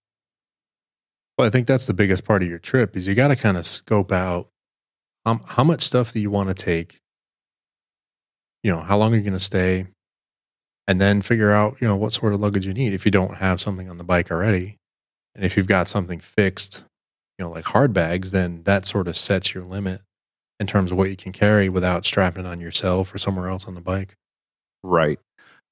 Well, 1.36 1.46
I 1.46 1.50
think 1.50 1.66
that's 1.66 1.86
the 1.86 1.94
biggest 1.94 2.24
part 2.24 2.42
of 2.42 2.48
your 2.48 2.58
trip 2.58 2.96
is 2.96 3.06
you 3.06 3.14
got 3.14 3.28
to 3.28 3.36
kind 3.36 3.56
of 3.56 3.66
scope 3.66 4.10
out 4.12 4.48
um, 5.24 5.42
how 5.46 5.62
much 5.64 5.82
stuff 5.82 6.12
do 6.12 6.20
you 6.20 6.30
want 6.30 6.48
to 6.48 6.54
take. 6.54 6.98
You 8.64 8.72
know, 8.72 8.80
how 8.80 8.98
long 8.98 9.12
are 9.12 9.16
you 9.16 9.22
going 9.22 9.34
to 9.34 9.38
stay, 9.38 9.86
and 10.88 11.00
then 11.00 11.22
figure 11.22 11.52
out 11.52 11.80
you 11.80 11.86
know 11.86 11.94
what 11.94 12.12
sort 12.12 12.34
of 12.34 12.40
luggage 12.40 12.66
you 12.66 12.74
need 12.74 12.92
if 12.92 13.04
you 13.04 13.12
don't 13.12 13.36
have 13.36 13.60
something 13.60 13.88
on 13.88 13.98
the 13.98 14.04
bike 14.04 14.32
already, 14.32 14.78
and 15.36 15.44
if 15.44 15.56
you've 15.56 15.68
got 15.68 15.88
something 15.88 16.18
fixed, 16.18 16.84
you 17.38 17.44
know, 17.44 17.50
like 17.50 17.66
hard 17.66 17.92
bags, 17.92 18.30
then 18.32 18.62
that 18.64 18.86
sort 18.86 19.08
of 19.08 19.16
sets 19.16 19.54
your 19.54 19.64
limit 19.64 20.02
in 20.60 20.66
terms 20.66 20.90
of 20.90 20.98
what 20.98 21.08
you 21.08 21.16
can 21.16 21.32
carry 21.32 21.68
without 21.68 22.04
strapping 22.04 22.44
it 22.44 22.48
on 22.48 22.60
yourself 22.60 23.14
or 23.14 23.18
somewhere 23.18 23.48
else 23.48 23.66
on 23.66 23.74
the 23.74 23.80
bike. 23.80 24.16
Right. 24.82 25.18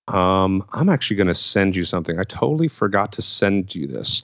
Um, 0.08 0.64
I'm 0.72 0.88
actually 0.88 1.16
going 1.16 1.26
to 1.26 1.34
send 1.34 1.74
you 1.74 1.84
something. 1.84 2.18
I 2.18 2.22
totally 2.22 2.68
forgot 2.68 3.12
to 3.12 3.22
send 3.22 3.74
you 3.74 3.88
this. 3.88 4.22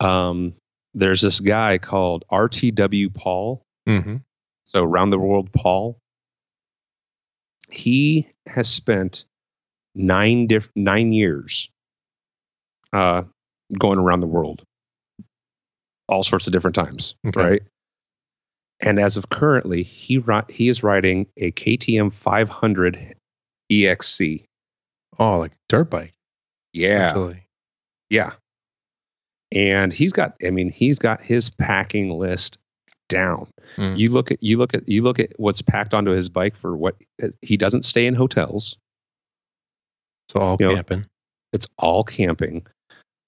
Um, 0.00 0.54
there's 0.94 1.22
this 1.22 1.40
guy 1.40 1.78
called 1.78 2.24
RTW 2.30 3.14
Paul. 3.14 3.62
Mm-hmm. 3.88 4.16
So 4.64 4.84
Round 4.84 5.12
the 5.12 5.18
World 5.18 5.50
Paul. 5.52 5.98
He 7.70 8.26
has 8.46 8.68
spent 8.68 9.24
nine 9.94 10.46
diff- 10.46 10.70
nine 10.76 11.12
years 11.12 11.70
uh, 12.92 13.22
going 13.78 13.98
around 13.98 14.20
the 14.20 14.26
world, 14.26 14.62
all 16.08 16.22
sorts 16.22 16.46
of 16.46 16.52
different 16.52 16.74
times, 16.74 17.14
Okay. 17.26 17.40
right? 17.40 17.62
And 18.80 18.98
as 18.98 19.16
of 19.16 19.28
currently, 19.28 19.82
he 19.84 20.18
ri- 20.18 20.42
he 20.48 20.68
is 20.68 20.82
riding 20.82 21.26
a 21.36 21.52
KTM 21.52 22.12
500 22.12 23.14
EXC. 23.70 24.44
Oh, 25.18 25.38
like 25.38 25.52
dirt 25.68 25.88
bike. 25.90 26.12
Yeah. 26.72 27.34
Yeah. 28.10 28.32
And 29.52 29.92
he's 29.92 30.12
got 30.12 30.34
I 30.44 30.50
mean, 30.50 30.70
he's 30.70 30.98
got 30.98 31.22
his 31.22 31.50
packing 31.50 32.10
list 32.10 32.58
down. 33.08 33.46
Mm. 33.76 33.98
You 33.98 34.10
look 34.10 34.32
at 34.32 34.42
you 34.42 34.56
look 34.56 34.74
at 34.74 34.88
you 34.88 35.02
look 35.02 35.18
at 35.20 35.32
what's 35.38 35.62
packed 35.62 35.94
onto 35.94 36.10
his 36.10 36.28
bike 36.28 36.56
for 36.56 36.76
what 36.76 36.96
he 37.42 37.56
doesn't 37.56 37.84
stay 37.84 38.06
in 38.06 38.14
hotels. 38.14 38.76
So 40.30 40.40
all 40.40 40.56
You 40.58 40.68
know, 40.68 40.74
camping. 40.74 41.06
It's 41.52 41.68
all 41.78 42.02
camping. 42.02 42.66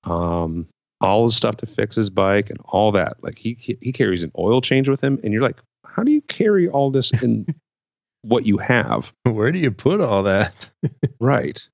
Um 0.04 0.66
all 1.04 1.26
the 1.26 1.32
stuff 1.32 1.56
to 1.58 1.66
fix 1.66 1.94
his 1.96 2.10
bike 2.10 2.50
and 2.50 2.58
all 2.66 2.90
that. 2.92 3.22
Like 3.22 3.38
he 3.38 3.56
he 3.60 3.92
carries 3.92 4.22
an 4.22 4.32
oil 4.38 4.60
change 4.60 4.88
with 4.88 5.02
him 5.02 5.18
and 5.22 5.32
you're 5.32 5.42
like, 5.42 5.60
"How 5.86 6.02
do 6.02 6.10
you 6.10 6.22
carry 6.22 6.68
all 6.68 6.90
this 6.90 7.10
in 7.22 7.46
what 8.22 8.46
you 8.46 8.58
have?" 8.58 9.12
Where 9.24 9.52
do 9.52 9.58
you 9.58 9.70
put 9.70 10.00
all 10.00 10.22
that? 10.24 10.70
Right. 11.20 11.66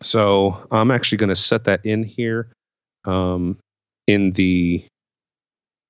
So 0.00 0.66
I'm 0.70 0.90
actually 0.90 1.18
going 1.18 1.28
to 1.30 1.36
set 1.36 1.64
that 1.64 1.84
in 1.84 2.04
here 2.04 2.52
um, 3.04 3.58
in 4.06 4.32
the. 4.32 4.84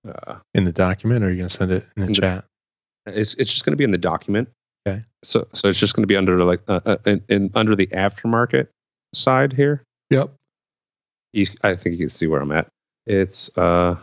Uh, 0.07 0.37
in 0.55 0.64
the 0.64 0.72
document, 0.72 1.24
or 1.24 1.29
are 1.29 1.31
you 1.31 1.37
going 1.38 1.48
to 1.48 1.55
send 1.55 1.70
it 1.72 1.85
in 1.96 2.03
the 2.03 2.07
In 2.07 2.12
the- 2.12 2.20
chat? 2.20 2.44
it's 3.07 3.35
it's 3.35 3.50
just 3.53 3.64
going 3.64 3.72
to 3.72 3.77
be 3.77 3.85
in 3.85 3.90
the 3.90 3.98
document. 3.98 4.48
Okay. 4.87 5.03
So 5.22 5.46
so 5.55 5.68
it's 5.68 5.79
just 5.79 5.94
going 5.94 6.03
to 6.03 6.07
be 6.07 6.16
under 6.16 6.42
like 6.44 6.61
uh, 6.68 6.81
uh, 6.85 6.96
in, 7.07 7.22
in 7.29 7.50
under 7.55 7.74
the 7.74 7.87
aftermarket 7.88 8.68
side 9.14 9.53
here. 9.55 9.83
Yep. 10.11 10.31
You, 11.34 11.46
I 11.62 11.74
think 11.74 11.94
you 11.94 11.98
can 11.98 12.08
see 12.08 12.26
where 12.26 12.40
I'm 12.40 12.52
at. 12.52 12.68
It's 13.06 13.50
uh 13.58 13.96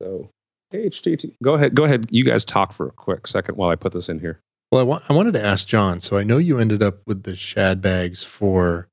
so 0.00 0.28
HTT. 0.74 1.32
Go 1.42 1.54
ahead. 1.54 1.74
Go 1.74 1.84
ahead. 1.84 2.08
You 2.10 2.24
guys 2.24 2.44
talk 2.44 2.72
for 2.72 2.86
a 2.86 2.90
quick 2.92 3.26
second 3.26 3.56
while 3.56 3.70
I 3.70 3.76
put 3.76 3.92
this 3.92 4.08
in 4.08 4.18
here. 4.18 4.40
Well, 4.70 4.80
I, 4.80 4.84
wa- 4.84 5.02
I 5.08 5.12
wanted 5.12 5.34
to 5.34 5.44
ask 5.44 5.66
John. 5.66 6.00
So 6.00 6.16
I 6.16 6.22
know 6.22 6.38
you 6.38 6.58
ended 6.58 6.82
up 6.82 6.98
with 7.06 7.24
the 7.24 7.36
shad 7.36 7.82
bags 7.82 8.24
for 8.24 8.88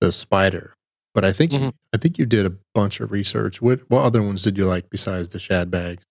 the 0.00 0.08
Spyder, 0.08 0.72
but 1.14 1.24
I 1.24 1.32
think 1.32 1.52
Mhm. 1.52 1.72
I 1.94 1.98
think 1.98 2.18
you 2.18 2.26
did 2.26 2.46
a 2.46 2.52
bunch 2.74 3.00
of 3.00 3.10
research. 3.12 3.62
What 3.62 3.80
what 3.88 4.02
other 4.02 4.22
ones 4.22 4.42
did 4.42 4.58
you 4.58 4.66
like 4.66 4.90
besides 4.90 5.28
the 5.30 5.38
shad 5.38 5.70
bags? 5.70 6.02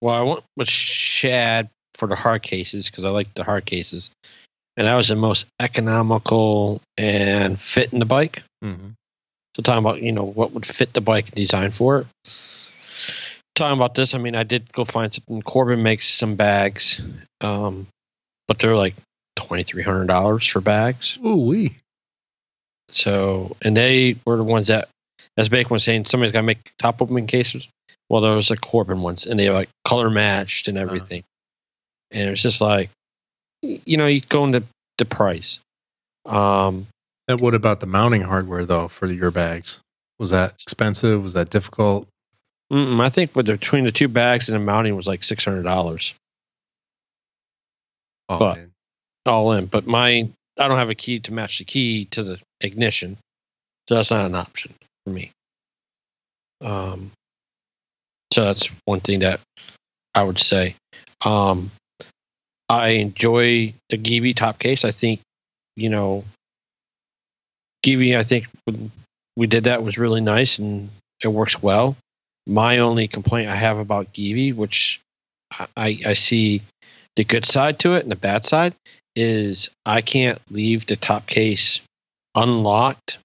Well, 0.00 0.14
I 0.14 0.22
went 0.22 0.44
with 0.56 0.68
Shad 0.68 1.68
for 1.94 2.08
the 2.08 2.16
hard 2.16 2.42
cases 2.42 2.88
because 2.90 3.04
I 3.04 3.10
like 3.10 3.34
the 3.34 3.44
hard 3.44 3.66
cases, 3.66 4.08
and 4.76 4.86
that 4.86 4.94
was 4.94 5.08
the 5.08 5.16
most 5.16 5.46
economical 5.60 6.80
and 6.96 7.60
fit 7.60 7.92
in 7.92 7.98
the 7.98 8.06
bike. 8.06 8.42
Mm-hmm. 8.64 8.88
So 9.56 9.62
talking 9.62 9.78
about 9.78 10.02
you 10.02 10.12
know 10.12 10.24
what 10.24 10.52
would 10.52 10.66
fit 10.66 10.92
the 10.92 11.00
bike 11.00 11.34
design 11.34 11.70
for 11.72 11.98
it. 11.98 12.06
Talking 13.54 13.76
about 13.76 13.94
this, 13.94 14.14
I 14.14 14.18
mean, 14.18 14.36
I 14.36 14.44
did 14.44 14.72
go 14.72 14.84
find 14.84 15.12
something. 15.12 15.42
Corbin 15.42 15.82
makes 15.82 16.08
some 16.08 16.36
bags, 16.36 17.02
um, 17.40 17.86
but 18.48 18.58
they're 18.58 18.76
like 18.76 18.94
twenty 19.36 19.62
three 19.62 19.82
hundred 19.82 20.06
dollars 20.06 20.46
for 20.46 20.60
bags. 20.60 21.18
Ooh 21.24 21.36
wee. 21.36 21.76
So, 22.92 23.56
and 23.62 23.76
they 23.76 24.16
were 24.24 24.36
the 24.36 24.44
ones 24.44 24.68
that, 24.68 24.88
as 25.36 25.48
Bacon 25.48 25.74
was 25.74 25.84
saying, 25.84 26.06
somebody's 26.06 26.32
got 26.32 26.40
to 26.40 26.46
make 26.46 26.72
top 26.78 27.00
opening 27.02 27.26
cases. 27.26 27.68
Well, 28.08 28.20
there 28.20 28.34
was 28.34 28.50
Corbin 28.60 29.02
ones, 29.02 29.26
and 29.26 29.38
they 29.38 29.48
were 29.48 29.54
like 29.54 29.68
color 29.84 30.10
matched 30.10 30.66
and 30.66 30.76
everything. 30.76 31.22
And 32.10 32.26
it 32.26 32.30
was 32.30 32.42
just 32.42 32.60
like, 32.60 32.90
you 33.62 33.96
know, 33.96 34.08
you 34.08 34.20
go 34.20 34.44
into 34.44 34.64
the 34.98 35.04
price. 35.04 35.60
Um, 36.26 36.88
And 37.30 37.40
what 37.40 37.54
about 37.54 37.78
the 37.78 37.86
mounting 37.86 38.22
hardware 38.22 38.66
though 38.66 38.88
for 38.88 39.06
your 39.06 39.30
bags? 39.30 39.80
Was 40.18 40.30
that 40.30 40.54
expensive? 40.60 41.22
Was 41.22 41.32
that 41.34 41.48
difficult? 41.48 42.08
mm, 42.72 43.00
I 43.00 43.08
think 43.08 43.34
with 43.36 43.46
the, 43.46 43.52
between 43.52 43.84
the 43.84 43.92
two 43.92 44.08
bags 44.08 44.48
and 44.48 44.56
the 44.60 44.64
mounting 44.64 44.96
was 44.96 45.06
like 45.06 45.22
six 45.22 45.44
hundred 45.44 45.62
dollars 45.62 46.12
Oh, 48.28 48.38
But- 48.38 48.56
man. 48.56 48.72
all 49.26 49.52
in. 49.52 49.66
But 49.66 49.86
my 49.86 50.28
I 50.58 50.68
don't 50.68 50.76
have 50.76 50.90
a 50.90 50.94
key 50.94 51.20
to 51.20 51.32
match 51.32 51.58
the 51.58 51.64
key 51.64 52.06
to 52.06 52.22
the 52.24 52.40
ignition, 52.60 53.16
so 53.88 53.94
that's 53.94 54.10
not 54.10 54.26
an 54.26 54.34
option 54.34 54.74
for 55.04 55.10
me. 55.12 55.30
Um, 56.62 57.12
so 58.32 58.44
that's 58.44 58.66
one 58.86 59.00
thing 59.00 59.20
that 59.20 59.40
I 60.16 60.22
would 60.24 60.38
say. 60.40 60.74
Um, 61.24 61.70
I 62.68 62.88
enjoy 62.88 63.72
the 63.88 63.96
Givi 63.98 64.34
top 64.34 64.58
case. 64.58 64.84
I 64.84 64.90
think, 64.90 65.20
you 65.76 65.88
know, 65.88 66.24
Givi. 67.84 68.16
I 68.16 68.22
think 68.22 68.46
we 69.36 69.46
did 69.46 69.64
that 69.64 69.82
was 69.82 69.98
really 69.98 70.20
nice 70.20 70.58
and 70.58 70.90
it 71.22 71.28
works 71.28 71.62
well. 71.62 71.96
My 72.46 72.78
only 72.78 73.08
complaint 73.08 73.50
I 73.50 73.56
have 73.56 73.78
about 73.78 74.12
Givi, 74.12 74.54
which 74.54 75.00
I, 75.52 75.66
I 75.76 75.98
I 76.06 76.14
see 76.14 76.62
the 77.16 77.24
good 77.24 77.44
side 77.44 77.78
to 77.80 77.94
it 77.94 78.02
and 78.02 78.10
the 78.10 78.16
bad 78.16 78.46
side, 78.46 78.74
is 79.16 79.68
I 79.84 80.00
can't 80.00 80.38
leave 80.50 80.86
the 80.86 80.96
top 80.96 81.26
case 81.26 81.80
unlocked 82.34 83.18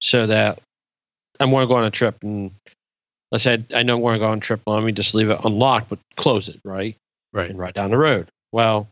so 0.00 0.26
that 0.26 0.60
I'm 1.38 1.50
going 1.50 1.66
to 1.66 1.72
go 1.72 1.78
on 1.78 1.84
a 1.84 1.90
trip 1.90 2.16
and 2.22 2.52
let's 3.32 3.44
say 3.44 3.62
I 3.74 3.82
know 3.82 3.96
I'm 3.96 4.02
going 4.02 4.14
to 4.14 4.18
go 4.18 4.28
on 4.28 4.38
a 4.38 4.40
trip. 4.40 4.60
Let 4.66 4.82
me 4.82 4.92
just 4.92 5.14
leave 5.14 5.30
it 5.30 5.40
unlocked, 5.44 5.88
but 5.88 5.98
close 6.16 6.48
it, 6.48 6.60
right? 6.64 6.96
Right. 7.32 7.50
And 7.50 7.58
right 7.58 7.74
down 7.74 7.90
the 7.90 7.98
road. 7.98 8.28
Well, 8.52 8.88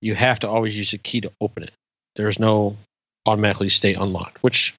you 0.00 0.14
have 0.14 0.40
to 0.40 0.48
always 0.48 0.76
use 0.76 0.92
a 0.92 0.98
key 0.98 1.22
to 1.22 1.32
open 1.40 1.62
it. 1.62 1.72
There's 2.16 2.38
no 2.38 2.76
automatically 3.26 3.68
stay 3.68 3.94
unlocked, 3.94 4.42
which 4.42 4.74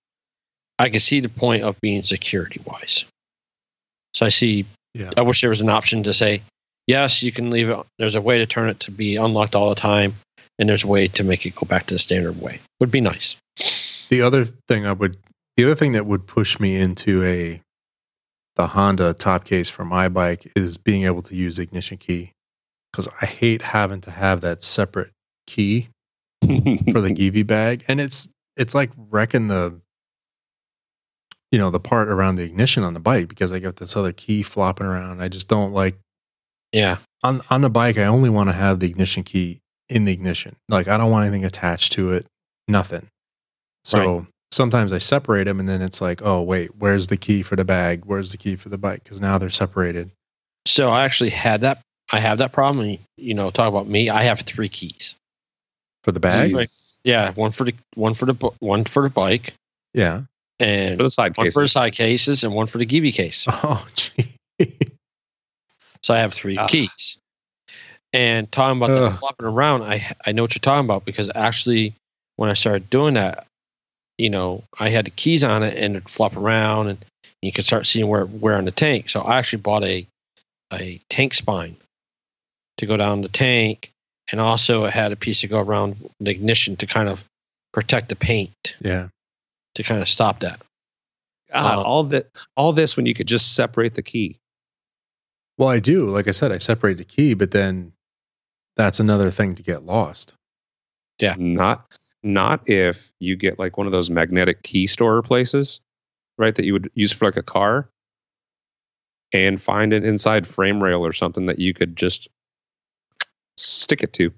I 0.79 0.89
can 0.89 0.99
see 0.99 1.19
the 1.19 1.29
point 1.29 1.63
of 1.63 1.79
being 1.81 2.03
security 2.03 2.61
wise. 2.65 3.05
So 4.13 4.25
I 4.25 4.29
see, 4.29 4.65
Yeah. 4.93 5.11
I 5.17 5.21
wish 5.21 5.41
there 5.41 5.49
was 5.49 5.61
an 5.61 5.69
option 5.69 6.03
to 6.03 6.13
say, 6.13 6.41
yes, 6.87 7.23
you 7.23 7.31
can 7.31 7.49
leave 7.49 7.69
it. 7.69 7.79
There's 7.97 8.15
a 8.15 8.21
way 8.21 8.39
to 8.39 8.45
turn 8.45 8.69
it 8.69 8.79
to 8.81 8.91
be 8.91 9.15
unlocked 9.15 9.55
all 9.55 9.69
the 9.69 9.75
time, 9.75 10.15
and 10.59 10.67
there's 10.69 10.83
a 10.83 10.87
way 10.87 11.07
to 11.09 11.23
make 11.23 11.45
it 11.45 11.55
go 11.55 11.65
back 11.65 11.85
to 11.87 11.95
the 11.95 11.99
standard 11.99 12.39
way. 12.41 12.59
Would 12.79 12.91
be 12.91 13.01
nice. 13.01 13.35
The 14.09 14.21
other 14.21 14.45
thing 14.45 14.85
I 14.85 14.91
would, 14.93 15.17
the 15.57 15.65
other 15.65 15.75
thing 15.75 15.93
that 15.93 16.05
would 16.05 16.27
push 16.27 16.59
me 16.59 16.75
into 16.75 17.23
a, 17.23 17.61
the 18.55 18.67
Honda 18.67 19.13
top 19.13 19.45
case 19.45 19.69
for 19.69 19.83
my 19.85 20.07
bike 20.09 20.51
is 20.55 20.77
being 20.77 21.03
able 21.05 21.23
to 21.23 21.35
use 21.35 21.57
ignition 21.57 21.97
key, 21.97 22.31
because 22.91 23.07
I 23.21 23.25
hate 23.25 23.61
having 23.61 24.01
to 24.01 24.11
have 24.11 24.41
that 24.41 24.61
separate 24.61 25.11
key 25.47 25.87
for 26.41 27.01
the 27.01 27.09
Givi 27.15 27.45
bag, 27.47 27.83
and 27.87 27.99
it's 27.99 28.29
it's 28.57 28.75
like 28.75 28.91
wrecking 29.09 29.47
the, 29.47 29.79
you 31.51 31.59
know, 31.59 31.69
the 31.69 31.79
part 31.79 32.07
around 32.07 32.35
the 32.35 32.43
ignition 32.43 32.83
on 32.83 32.93
the 32.93 32.99
bike 32.99 33.27
because 33.27 33.51
I 33.53 33.59
got 33.59 33.75
this 33.77 33.95
other 33.95 34.11
key 34.11 34.43
flopping 34.43 34.87
around. 34.87 35.21
I 35.21 35.27
just 35.27 35.47
don't 35.47 35.73
like 35.73 35.97
Yeah. 36.71 36.97
on 37.23 37.41
on 37.49 37.61
the 37.61 37.69
bike. 37.69 37.97
I 37.97 38.05
only 38.05 38.29
want 38.29 38.49
to 38.49 38.53
have 38.53 38.79
the 38.79 38.87
ignition 38.87 39.23
key 39.23 39.59
in 39.89 40.05
the 40.05 40.11
ignition. 40.13 40.55
Like 40.69 40.87
I 40.87 40.97
don't 40.97 41.11
want 41.11 41.25
anything 41.27 41.45
attached 41.45 41.93
to 41.93 42.11
it. 42.11 42.25
Nothing. 42.67 43.07
So 43.83 44.27
sometimes 44.51 44.93
I 44.93 44.97
separate 44.97 45.43
them, 45.43 45.59
and 45.59 45.67
then 45.67 45.81
it's 45.81 45.99
like, 46.01 46.21
oh 46.23 46.41
wait, 46.41 46.71
where's 46.77 47.07
the 47.07 47.17
key 47.17 47.43
for 47.43 47.55
the 47.55 47.65
bag? 47.65 48.05
Where's 48.05 48.31
the 48.31 48.37
key 48.37 48.55
for 48.55 48.69
the 48.69 48.77
bike? 48.77 49.03
Because 49.03 49.19
now 49.19 49.37
they're 49.37 49.49
separated. 49.49 50.11
So 50.65 50.89
I 50.89 51.03
actually 51.03 51.31
had 51.31 51.61
that. 51.61 51.81
I 52.11 52.19
have 52.19 52.37
that 52.37 52.53
problem. 52.53 52.97
You 53.17 53.33
know, 53.33 53.51
talk 53.51 53.67
about 53.67 53.87
me. 53.87 54.09
I 54.09 54.23
have 54.23 54.39
three 54.41 54.69
keys. 54.69 55.15
For 56.03 56.11
the 56.11 56.19
bag, 56.19 56.51
Jeez. 56.51 57.01
Yeah, 57.05 57.31
one 57.33 57.51
for 57.51 57.63
the 57.63 57.73
one 57.95 58.13
for 58.13 58.25
the 58.25 58.33
one 58.59 58.83
for 58.85 59.03
the 59.03 59.09
bike, 59.09 59.53
yeah. 59.93 60.21
and 60.59 60.97
For 60.97 61.03
the 61.03 61.09
side 61.09 61.35
one 61.37 61.45
cases. 61.45 61.53
for 61.55 61.61
the 61.63 61.67
side 61.69 61.93
cases, 61.93 62.43
and 62.43 62.53
one 62.53 62.67
for 62.67 62.77
the 62.77 62.85
Givi 62.85 63.13
case. 63.13 63.45
Oh, 63.63 63.87
gee. 63.95 64.35
So 66.03 66.13
I 66.13 66.17
have 66.17 66.33
three 66.33 66.57
Ah. 66.57 66.67
keys. 66.67 67.17
And 68.11 68.51
talking 68.51 68.77
about 68.77 68.91
Ugh. 68.91 69.11
that 69.13 69.19
flopping 69.19 69.45
around, 69.45 69.83
I 69.83 70.11
I 70.25 70.33
know 70.33 70.43
what 70.43 70.53
you're 70.53 70.59
talking 70.59 70.85
about 70.85 71.05
because 71.05 71.31
actually, 71.33 71.93
when 72.35 72.49
I 72.49 72.53
started 72.53 72.89
doing 72.89 73.13
that, 73.15 73.47
you 74.17 74.29
know, 74.29 74.63
I 74.79 74.89
had 74.89 75.05
the 75.05 75.11
keys 75.11 75.43
on 75.43 75.63
it 75.63 75.75
and 75.77 75.95
it'd 75.95 76.09
flop 76.09 76.35
around, 76.35 76.89
and 76.89 77.05
you 77.41 77.51
could 77.53 77.65
start 77.65 77.85
seeing 77.87 78.07
where 78.07 78.25
where 78.25 78.57
on 78.57 78.65
the 78.65 78.71
tank. 78.71 79.09
So 79.09 79.21
I 79.21 79.37
actually 79.39 79.61
bought 79.61 79.83
a 79.85 80.05
a 80.73 80.99
tank 81.09 81.33
spine 81.33 81.77
to 82.77 82.85
go 82.85 82.97
down 82.97 83.21
the 83.21 83.29
tank, 83.29 83.92
and 84.31 84.41
also 84.41 84.85
it 84.85 84.93
had 84.93 85.11
a 85.11 85.15
piece 85.15 85.41
to 85.41 85.47
go 85.47 85.59
around 85.59 86.09
the 86.19 86.31
ignition 86.31 86.75
to 86.77 86.87
kind 86.87 87.09
of 87.09 87.23
protect 87.71 88.09
the 88.09 88.15
paint 88.15 88.75
yeah. 88.81 89.07
to 89.75 89.83
kind 89.83 90.01
of 90.01 90.09
stop 90.09 90.39
that. 90.39 90.61
God, 91.51 91.79
Uh, 91.79 91.81
all 91.81 92.03
that, 92.05 92.27
all 92.55 92.73
this 92.73 92.95
when 92.97 93.05
you 93.05 93.13
could 93.13 93.27
just 93.27 93.55
separate 93.55 93.95
the 93.95 94.01
key. 94.01 94.37
Well, 95.57 95.69
I 95.69 95.79
do. 95.79 96.05
Like 96.05 96.27
I 96.27 96.31
said, 96.31 96.51
I 96.51 96.57
separate 96.57 96.97
the 96.97 97.03
key, 97.03 97.33
but 97.33 97.51
then 97.51 97.93
that's 98.75 98.99
another 98.99 99.29
thing 99.29 99.53
to 99.55 99.63
get 99.63 99.83
lost. 99.83 100.33
Yeah. 101.19 101.35
Not, 101.37 101.95
not 102.23 102.67
if 102.67 103.11
you 103.19 103.35
get 103.35 103.59
like 103.59 103.77
one 103.77 103.85
of 103.85 103.91
those 103.91 104.09
magnetic 104.09 104.63
key 104.63 104.87
store 104.87 105.21
places, 105.21 105.79
right? 106.37 106.55
That 106.55 106.65
you 106.65 106.73
would 106.73 106.89
use 106.95 107.11
for 107.11 107.25
like 107.25 107.37
a 107.37 107.43
car, 107.43 107.87
and 109.33 109.59
find 109.59 109.93
an 109.93 110.05
inside 110.05 110.45
frame 110.45 110.81
rail 110.81 111.03
or 111.03 111.11
something 111.11 111.47
that 111.47 111.57
you 111.57 111.73
could 111.73 111.95
just 111.95 112.27
stick 113.57 114.03
it 114.03 114.13
to. 114.13 114.33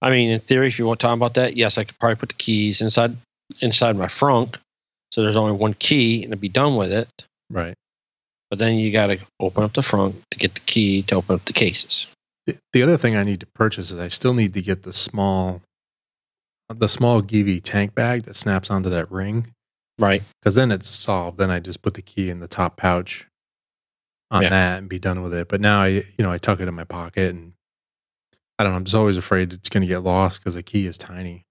I 0.00 0.10
mean, 0.10 0.30
in 0.30 0.40
theory, 0.40 0.68
if 0.68 0.78
you 0.78 0.86
want 0.86 1.00
to 1.00 1.06
talk 1.06 1.16
about 1.16 1.34
that, 1.34 1.56
yes, 1.56 1.76
I 1.78 1.84
could 1.84 1.98
probably 1.98 2.16
put 2.16 2.30
the 2.30 2.34
keys 2.36 2.80
inside 2.80 3.16
inside 3.60 3.96
my 3.96 4.06
frunk, 4.06 4.56
so 5.12 5.22
there's 5.22 5.36
only 5.36 5.52
one 5.52 5.74
key 5.74 6.16
and 6.22 6.32
it'd 6.32 6.40
be 6.40 6.48
done 6.48 6.76
with 6.76 6.92
it. 6.92 7.08
Right. 7.50 7.74
But 8.50 8.58
then 8.58 8.76
you 8.76 8.90
got 8.92 9.08
to 9.08 9.18
open 9.40 9.64
up 9.64 9.74
the 9.74 9.82
frunk 9.82 10.14
to 10.30 10.38
get 10.38 10.54
the 10.54 10.60
key 10.60 11.02
to 11.02 11.16
open 11.16 11.34
up 11.36 11.44
the 11.44 11.52
cases. 11.52 12.06
The, 12.46 12.56
the 12.72 12.82
other 12.82 12.96
thing 12.96 13.16
I 13.16 13.22
need 13.24 13.40
to 13.40 13.46
purchase 13.54 13.90
is 13.90 13.98
I 13.98 14.08
still 14.08 14.34
need 14.34 14.54
to 14.54 14.62
get 14.62 14.82
the 14.84 14.92
small, 14.92 15.62
the 16.68 16.88
small 16.88 17.22
Givi 17.22 17.60
tank 17.62 17.94
bag 17.94 18.22
that 18.22 18.36
snaps 18.36 18.70
onto 18.70 18.88
that 18.90 19.10
ring. 19.10 19.48
Right. 19.98 20.22
Because 20.40 20.54
then 20.54 20.70
it's 20.70 20.88
solved. 20.88 21.38
Then 21.38 21.50
I 21.50 21.58
just 21.60 21.82
put 21.82 21.94
the 21.94 22.02
key 22.02 22.30
in 22.30 22.40
the 22.40 22.48
top 22.48 22.76
pouch 22.76 23.26
on 24.30 24.42
Yeah. 24.42 24.50
that 24.50 24.78
and 24.78 24.88
be 24.88 24.98
done 24.98 25.22
with 25.22 25.34
it. 25.34 25.48
But 25.48 25.60
now 25.60 25.82
I, 25.82 25.88
you 25.88 26.04
know, 26.18 26.30
I 26.30 26.38
tuck 26.38 26.60
it 26.60 26.68
in 26.68 26.74
my 26.74 26.84
pocket 26.84 27.34
and 27.34 27.52
I 28.58 28.64
don't 28.64 28.72
know. 28.72 28.76
I'm 28.76 28.84
just 28.84 28.96
always 28.96 29.16
afraid 29.16 29.52
it's 29.52 29.68
going 29.68 29.82
to 29.82 29.86
get 29.86 29.98
lost 29.98 30.40
because 30.40 30.54
the 30.54 30.62
key 30.62 30.86
is 30.86 30.96
tiny. 30.96 31.42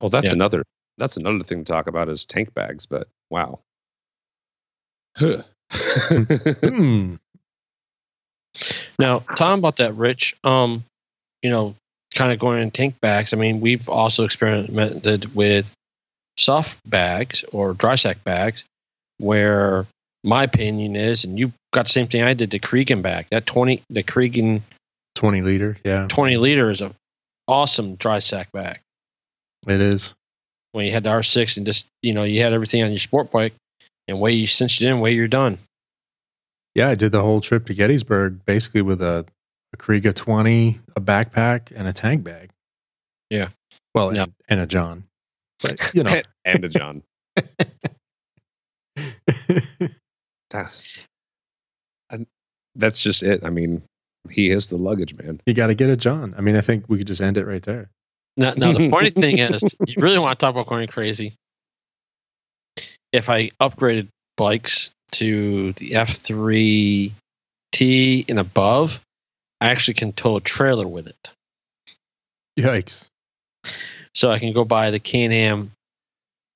Well, 0.00 0.10
that's 0.10 0.26
Yeah. 0.26 0.32
another. 0.32 0.64
That's 0.98 1.16
another 1.16 1.44
thing 1.44 1.64
to 1.64 1.72
talk 1.72 1.86
about 1.86 2.08
is 2.08 2.24
tank 2.24 2.52
bags. 2.54 2.86
But 2.86 3.08
wow. 3.30 3.60
Huh. 5.16 5.42
Hmm. 5.72 7.14
Now, 8.98 9.20
talking 9.36 9.58
about 9.60 9.76
that, 9.76 9.94
Rich, 9.94 10.36
um, 10.44 10.82
you 11.42 11.50
know, 11.50 11.76
kind 12.14 12.32
of 12.32 12.38
going 12.40 12.60
in 12.60 12.70
tank 12.72 13.00
bags. 13.00 13.32
I 13.32 13.36
mean, 13.36 13.60
we've 13.60 13.88
also 13.88 14.24
experimented 14.24 15.34
with 15.34 15.70
soft 16.36 16.78
bags 16.88 17.44
or 17.52 17.72
dry 17.74 17.94
sack 17.94 18.22
bags, 18.24 18.64
where 19.18 19.86
my 20.24 20.42
opinion 20.42 20.96
is, 20.96 21.24
and 21.24 21.38
you 21.38 21.52
got 21.72 21.86
the 21.86 21.92
same 21.92 22.08
thing 22.08 22.22
I 22.22 22.34
did, 22.34 22.50
the 22.50 22.58
Kriega 22.58 23.00
bag. 23.00 23.26
That 23.30 23.46
twenty, 23.46 23.82
the 23.88 24.02
Kriega 24.02 24.60
20 25.20 25.42
liter. 25.42 25.76
Yeah, 25.84 26.06
twenty 26.08 26.38
liter 26.38 26.70
is 26.70 26.80
a 26.80 26.94
awesome 27.46 27.96
dry 27.96 28.20
sack 28.20 28.50
bag. 28.52 28.78
it 29.68 29.80
is. 29.80 30.14
When 30.72 30.86
you 30.86 30.92
had 30.92 31.02
the 31.04 31.10
R 31.10 31.22
six 31.22 31.58
and 31.58 31.66
just 31.66 31.86
you 32.02 32.14
know 32.14 32.22
you 32.24 32.40
had 32.40 32.54
everything 32.54 32.82
on 32.82 32.88
your 32.90 32.98
sport 32.98 33.30
bike, 33.30 33.52
and 34.08 34.18
way 34.18 34.32
you 34.32 34.46
cinched 34.46 34.80
it 34.80 34.86
in, 34.88 34.98
way 35.00 35.12
you're 35.12 35.28
done. 35.28 35.58
Yeah, 36.74 36.88
I 36.88 36.94
did 36.94 37.12
the 37.12 37.20
whole 37.22 37.40
trip 37.42 37.66
to 37.66 37.74
Gettysburg 37.74 38.44
basically 38.46 38.80
with 38.82 39.02
a, 39.02 39.26
a 39.74 39.76
Kriega 39.76 40.14
20, 40.14 40.78
a 40.96 41.00
backpack, 41.00 41.70
and 41.76 41.86
a 41.86 41.92
tank 41.92 42.24
bag. 42.24 42.48
Yeah. 43.28 43.48
Well, 43.94 44.14
Yeah. 44.14 44.22
and, 44.22 44.32
and 44.48 44.60
a 44.60 44.66
John. 44.66 45.04
But, 45.60 45.92
you 45.94 46.02
know. 46.04 46.20
and 46.46 46.64
a 46.64 46.68
John. 46.68 47.02
That's 50.50 51.02
and 52.10 52.26
that's 52.74 53.02
just 53.02 53.22
it. 53.22 53.44
I 53.44 53.50
mean, 53.50 53.82
he 54.30 54.50
is 54.50 54.68
the 54.68 54.76
luggage 54.76 55.14
man. 55.16 55.40
you 55.46 55.54
got 55.54 55.68
to 55.68 55.74
get 55.74 55.90
a 55.90 55.96
John. 55.96 56.34
I 56.36 56.40
mean, 56.40 56.56
I 56.56 56.60
think 56.60 56.84
we 56.88 56.98
could 56.98 57.06
just 57.06 57.20
end 57.20 57.36
it 57.36 57.46
right 57.46 57.62
there. 57.62 57.90
Now, 58.36 58.54
now 58.56 58.72
the 58.72 58.88
funny 58.88 59.10
thing 59.10 59.38
is, 59.40 59.62
you 59.86 59.94
really 60.02 60.18
want 60.18 60.38
to 60.38 60.44
talk 60.44 60.54
about 60.54 60.66
going 60.66 60.86
crazy. 60.88 61.34
If 63.12 63.28
I 63.28 63.50
upgraded 63.60 64.08
bikes 64.36 64.90
to 65.12 65.72
the 65.74 65.90
F3T 65.92 67.12
and 68.28 68.38
above, 68.38 69.00
I 69.60 69.68
actually 69.70 69.94
can 69.94 70.12
tow 70.12 70.36
a 70.36 70.40
trailer 70.40 70.86
with 70.86 71.08
it. 71.08 71.32
Yikes. 72.58 73.06
So 74.14 74.30
I 74.30 74.38
can 74.38 74.52
go 74.52 74.64
buy 74.64 74.90
the 74.90 74.98
Can-Am 75.00 75.72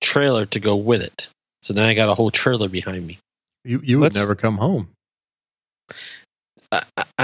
trailer 0.00 0.46
to 0.46 0.60
go 0.60 0.76
with 0.76 1.02
it. 1.02 1.28
So 1.62 1.74
now 1.74 1.86
I 1.86 1.94
got 1.94 2.08
a 2.08 2.14
whole 2.14 2.30
trailer 2.30 2.68
behind 2.68 3.06
me. 3.06 3.18
You, 3.64 3.80
you 3.82 3.98
would 3.98 4.04
Let's- 4.04 4.16
never 4.16 4.34
come 4.34 4.58
home. 4.58 4.88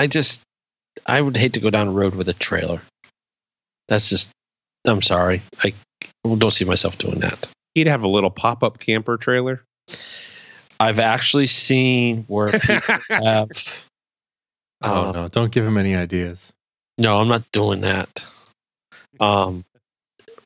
I, 0.01 0.03
I- 0.03 0.05
I 0.05 0.07
just, 0.07 0.41
I 1.07 1.21
would 1.21 1.37
hate 1.37 1.53
to 1.55 1.61
go 1.61 1.71
down 1.71 1.87
the 1.87 1.93
road 1.93 2.15
with 2.15 2.29
a 2.29 2.35
trailer. 2.35 2.81
That's 3.89 4.09
just. 4.09 4.31
I'm 4.87 5.03
sorry. 5.03 5.43
I 5.63 5.75
don't 6.25 6.51
see 6.51 6.65
myself 6.65 6.97
doing 6.97 7.21
that. 7.21 7.49
He'd 7.75 7.87
have 7.87 8.03
a 8.03 8.09
little 8.09 8.31
pop 8.31 8.63
up 8.63 8.79
camper 8.79 9.19
trailer. 9.19 9.63
I've 10.79 10.99
actually 10.99 11.47
seen 11.49 12.25
where 12.29 12.49
people 12.61 12.95
have. 13.11 13.87
Oh 14.83 15.09
uh, 15.09 15.13
no! 15.13 15.29
Don't 15.29 15.53
give 15.53 15.67
him 15.67 15.77
any 15.77 15.95
ideas. 15.95 16.53
No, 16.97 17.21
I'm 17.21 17.29
not 17.29 17.51
doing 17.53 17.83
that. 17.83 18.27
Um, 19.21 19.65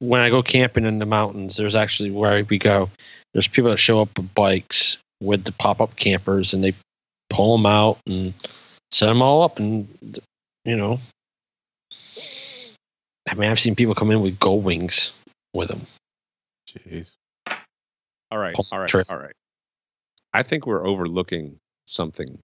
when 0.00 0.20
I 0.20 0.30
go 0.30 0.42
camping 0.42 0.84
in 0.84 0.98
the 0.98 1.06
mountains, 1.06 1.56
there's 1.56 1.76
actually 1.76 2.10
where 2.10 2.42
we 2.44 2.58
go. 2.58 2.90
There's 3.32 3.46
people 3.48 3.70
that 3.70 3.76
show 3.78 4.00
up 4.00 4.16
with 4.16 4.34
bikes 4.34 4.98
with 5.20 5.44
the 5.44 5.52
pop 5.52 5.80
up 5.80 5.94
campers, 5.94 6.54
and 6.54 6.64
they 6.64 6.74
pull 7.30 7.56
them 7.56 7.66
out 7.66 7.98
and 8.06 8.34
set 8.94 9.06
them 9.06 9.20
all 9.22 9.42
up, 9.42 9.58
and 9.58 9.88
you 10.64 10.76
know, 10.76 11.00
I 13.28 13.34
mean, 13.34 13.50
I've 13.50 13.58
seen 13.58 13.74
people 13.74 13.94
come 13.94 14.10
in 14.10 14.20
with 14.20 14.38
gold 14.38 14.64
wings 14.64 15.12
with 15.52 15.68
them. 15.68 15.80
Jeez. 16.70 17.14
all 18.30 18.38
right 18.38 18.54
all 18.72 18.78
right 18.80 18.88
trip. 18.88 19.06
all 19.10 19.18
right 19.18 19.34
I 20.32 20.42
think 20.42 20.66
we're 20.66 20.86
overlooking 20.86 21.58
something. 21.86 22.38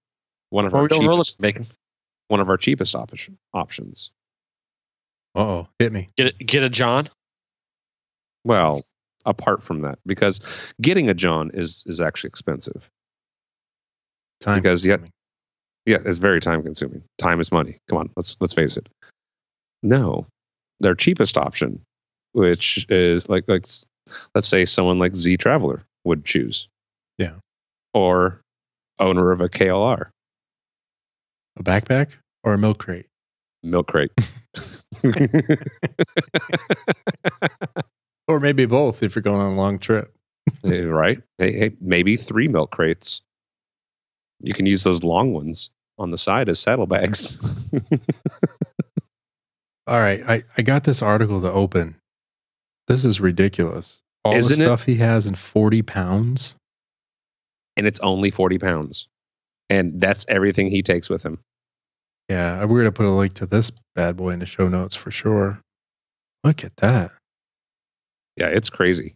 One 0.51 0.66
of 0.66 0.74
Or 0.74 0.78
our 0.78 0.82
we 0.82 0.88
don't 0.88 1.07
roll 1.07 1.16
cheapest, 1.18 1.40
bacon. 1.40 1.66
one 2.28 2.40
of 2.40 2.48
our 2.48 2.57
cheapest 2.57 2.94
op- 2.94 3.12
options. 3.55 4.11
Uh 5.36 5.40
oh! 5.40 5.68
Hit 5.78 5.92
me. 5.92 6.11
Get 6.16 6.26
it, 6.28 6.38
get 6.38 6.62
a 6.64 6.68
John. 6.68 7.09
Well, 8.44 8.82
apart 9.26 9.62
from 9.62 9.82
that, 9.82 9.98
because 10.07 10.40
getting 10.80 11.09
a 11.09 11.14
John 11.14 11.51
is 11.55 11.84
is 11.86 12.01
actually 12.01 12.28
expensive. 12.28 12.88
Time 14.40 14.61
Because 14.61 14.84
yet- 14.86 14.98
consuming. 15.01 15.12
Yeah, 15.87 15.99
it's 16.05 16.18
very 16.18 16.41
time 16.41 16.62
consuming. 16.62 17.03
Time 17.18 17.41
is 17.41 17.51
money. 17.51 17.78
Come 17.89 17.99
on, 17.99 18.11
let's 18.16 18.37
let's 18.41 18.55
face 18.55 18.76
it. 18.76 18.89
No, 19.83 20.26
their 20.81 20.95
cheapest 20.95 21.39
option, 21.39 21.81
which 22.33 22.87
is 22.89 23.28
like 23.28 23.45
like 23.49 23.66
let's 24.35 24.49
say 24.49 24.64
someone 24.64 24.99
like 24.99 25.16
Z 25.16 25.37
Traveler 25.39 25.83
would 26.05 26.24
choose. 26.24 26.68
Yeah. 27.18 27.35
Or 27.95 28.41
owner 28.99 29.33
of 29.33 29.41
a 29.41 29.49
KLR 29.49 30.11
a 31.59 31.62
backpack 31.62 32.16
or 32.45 32.55
a 32.55 32.59
milk 32.59 32.78
crate. 32.78 33.07
milk 33.62 33.89
crate. 33.89 34.12
Or 38.31 38.39
maybe 38.39 38.64
both 38.64 39.03
if 39.03 39.16
you're 39.16 39.22
going 39.22 39.41
on 39.41 39.55
a 39.55 39.57
long 39.57 39.81
trip. 39.81 40.14
Eh, 40.64 40.85
right? 40.85 41.20
Hey, 41.39 41.53
hey, 41.53 41.72
maybe 41.81 42.16
three 42.16 42.47
milk 42.47 42.70
crates. 42.70 43.22
You 44.41 44.53
can 44.55 44.66
use 44.66 44.82
those 44.82 45.05
long 45.05 45.32
ones 45.32 45.70
on 45.99 46.11
the 46.11 46.18
side 46.18 46.49
as 46.49 46.59
saddlebags. 46.59 47.70
All 49.86 49.99
right, 49.99 50.20
I, 50.26 50.45
I 50.57 50.62
got 50.62 50.84
this 50.84 51.03
article 51.03 51.41
to 51.41 51.51
open. 51.51 51.97
This 52.86 53.05
is 53.05 53.20
ridiculous. 53.20 54.01
All 54.24 54.34
Isn't 54.34 54.59
the 54.59 54.64
it? 54.64 54.66
stuff 54.66 54.84
he 54.84 54.97
has 54.97 55.26
in 55.26 55.34
40 55.34 55.82
pounds. 55.82 56.55
and 57.76 57.86
it's 57.86 58.01
only 58.01 58.30
40 58.30 58.59
pounds. 58.59 59.09
And 59.68 60.01
that's 60.01 60.26
everything 60.28 60.70
he 60.70 60.82
takes 60.82 61.09
with 61.09 61.24
him. 61.24 61.38
Yeah, 62.28 62.61
we're 62.62 62.80
going 62.80 62.84
to 62.84 62.93
put 62.93 63.07
a 63.07 63.11
link 63.11 63.32
to 63.34 63.47
this 63.47 63.72
bad 63.95 64.16
boy 64.16 64.30
in 64.30 64.41
the 64.41 64.47
show 64.47 64.68
notes 64.68 64.95
for 64.95 65.11
sure. 65.11 65.61
Look 66.45 66.64
at 66.64 66.76
that. 66.76 67.11
Yeah, 68.36 68.47
it's 68.47 68.70
crazy. 68.70 69.14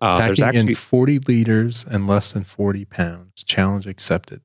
Uh, 0.00 0.18
there's 0.18 0.40
Packing 0.40 0.60
actually 0.60 0.72
in 0.72 0.76
40 0.76 1.18
liters 1.20 1.84
and 1.84 2.06
less 2.06 2.32
than 2.32 2.44
40 2.44 2.84
pounds. 2.86 3.42
Challenge 3.44 3.86
accepted. 3.86 4.40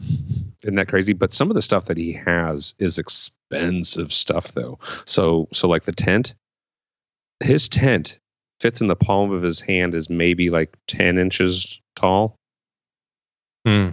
isn't 0.00 0.76
that 0.76 0.88
crazy? 0.88 1.12
But 1.12 1.32
some 1.32 1.50
of 1.50 1.54
the 1.54 1.62
stuff 1.62 1.86
that 1.86 1.96
he 1.96 2.12
has 2.12 2.74
is 2.78 2.98
expensive 2.98 4.12
stuff, 4.12 4.52
though. 4.52 4.78
So, 5.06 5.48
so 5.52 5.68
like 5.68 5.84
the 5.84 5.92
tent, 5.92 6.34
his 7.42 7.68
tent 7.68 8.18
fits 8.60 8.80
in 8.80 8.86
the 8.86 8.96
palm 8.96 9.32
of 9.32 9.42
his 9.42 9.60
hand 9.60 9.94
is 9.94 10.08
maybe 10.08 10.50
like 10.50 10.76
10 10.88 11.18
inches 11.18 11.80
tall. 11.94 12.36
Hmm. 13.66 13.90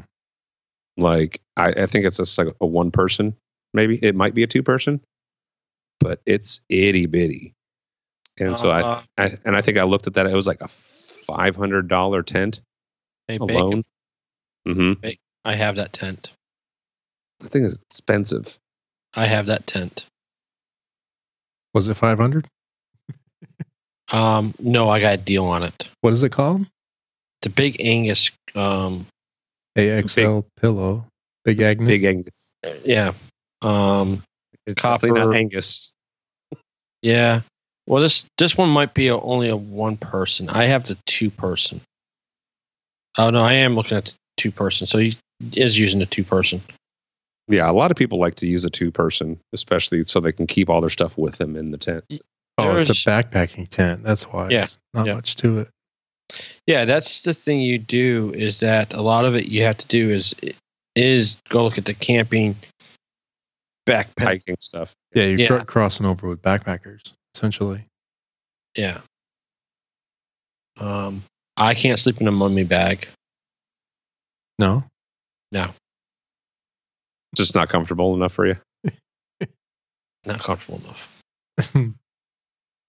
Like 0.97 1.41
I, 1.57 1.69
I 1.69 1.85
think 1.87 2.05
it's 2.05 2.17
just 2.17 2.37
like 2.37 2.47
a 2.61 2.67
one 2.67 2.91
person, 2.91 3.35
maybe 3.73 3.97
it 4.03 4.15
might 4.15 4.33
be 4.33 4.43
a 4.43 4.47
two 4.47 4.63
person, 4.63 5.01
but 5.99 6.21
it's 6.25 6.61
itty 6.69 7.07
bitty. 7.07 7.53
And 8.39 8.57
so 8.57 8.69
I, 8.71 8.81
Uh, 8.81 9.01
I, 9.17 9.29
and 9.45 9.55
I 9.55 9.61
think 9.61 9.77
I 9.77 9.83
looked 9.83 10.07
at 10.07 10.15
that. 10.15 10.25
It 10.25 10.33
was 10.33 10.47
like 10.47 10.61
a 10.61 10.67
five 10.67 11.55
hundred 11.55 11.87
dollar 11.87 12.23
tent 12.23 12.61
hey, 13.27 13.37
bacon. 13.37 13.55
alone. 13.55 13.83
hmm 14.65 14.93
I 15.45 15.55
have 15.55 15.75
that 15.75 15.91
tent. 15.93 16.31
I 17.43 17.47
think 17.49 17.65
it's 17.65 17.75
expensive. 17.89 18.57
I 19.13 19.25
have 19.25 19.47
that 19.47 19.67
tent. 19.67 20.05
Was 21.73 21.87
it 21.89 21.95
500? 21.95 22.47
Um, 24.11 24.53
no, 24.59 24.89
I 24.89 24.99
got 24.99 25.13
a 25.15 25.17
deal 25.17 25.45
on 25.45 25.63
it. 25.63 25.89
What 26.01 26.13
is 26.13 26.23
it 26.23 26.31
called? 26.31 26.65
The 27.41 27.49
big 27.49 27.81
Angus. 27.81 28.31
Um, 28.55 29.05
AXL 29.77 30.45
pillow. 30.61 31.05
Big 31.43 31.59
Agnes. 31.61 31.87
Big 31.87 32.03
Angus. 32.03 32.53
yeah. 32.85 33.11
Um, 33.61 34.23
It's 34.65 34.79
Copper. 34.79 35.07
not 35.07 35.35
Angus. 35.35 35.91
yeah. 37.01 37.41
Well, 37.87 38.01
this 38.01 38.23
this 38.37 38.57
one 38.57 38.69
might 38.69 38.93
be 38.93 39.07
a, 39.07 39.17
only 39.17 39.49
a 39.49 39.57
one 39.57 39.97
person. 39.97 40.49
I 40.49 40.65
have 40.65 40.85
the 40.85 40.97
two 41.05 41.29
person. 41.29 41.81
Oh 43.17 43.29
no, 43.29 43.41
I 43.41 43.53
am 43.53 43.75
looking 43.75 43.97
at 43.97 44.05
the 44.05 44.13
two 44.37 44.51
person. 44.51 44.87
So 44.87 44.97
he 44.97 45.17
is 45.53 45.77
using 45.77 45.99
the 45.99 46.05
two 46.05 46.23
person. 46.23 46.61
Yeah, 47.49 47.69
a 47.69 47.73
lot 47.73 47.91
of 47.91 47.97
people 47.97 48.19
like 48.19 48.35
to 48.35 48.47
use 48.47 48.63
a 48.63 48.69
two 48.69 48.89
person, 48.89 49.37
especially 49.51 50.03
so 50.03 50.19
they 50.21 50.31
can 50.31 50.47
keep 50.47 50.69
all 50.69 50.79
their 50.79 50.89
stuff 50.89 51.17
with 51.17 51.35
them 51.35 51.57
in 51.57 51.71
the 51.71 51.77
tent. 51.77 52.05
Oh, 52.57 52.75
it's 52.77 52.89
a 52.89 52.93
backpacking 52.93 53.67
tent. 53.67 54.01
That's 54.03 54.23
why. 54.31 54.47
Yeah, 54.49 54.61
It's 54.63 54.79
not 54.93 55.07
yeah. 55.07 55.15
much 55.15 55.35
to 55.37 55.59
it. 55.59 55.69
Yeah, 56.65 56.85
that's 56.85 57.23
the 57.23 57.33
thing 57.33 57.59
you 57.59 57.77
do 57.79 58.31
is 58.33 58.61
that 58.61 58.93
a 58.93 59.01
lot 59.01 59.25
of 59.25 59.35
it 59.35 59.47
you 59.47 59.63
have 59.63 59.77
to 59.77 59.87
do 59.87 60.09
is 60.09 60.33
is 60.95 61.37
go 61.49 61.63
look 61.65 61.77
at 61.77 61.85
the 61.85 61.93
camping 61.93 62.55
backpacking 63.87 64.55
stuff. 64.61 64.93
Yeah, 65.13 65.25
you're 65.25 65.39
Yeah. 65.57 65.63
crossing 65.65 66.05
over 66.05 66.27
with 66.27 66.41
backpackers, 66.41 67.11
essentially. 67.35 67.85
Yeah. 68.77 69.01
Um, 70.79 71.23
I 71.57 71.73
can't 71.73 71.99
sleep 71.99 72.19
in 72.21 72.27
a 72.27 72.31
mummy 72.31 72.63
bag. 72.63 73.07
No? 74.59 74.83
No. 75.51 75.69
Just 77.35 77.55
not 77.55 77.69
comfortable 77.69 78.13
enough 78.15 78.33
for 78.33 78.47
you. 78.47 78.55
Not 80.25 80.39
comfortable 80.39 80.79
enough. 80.79 81.21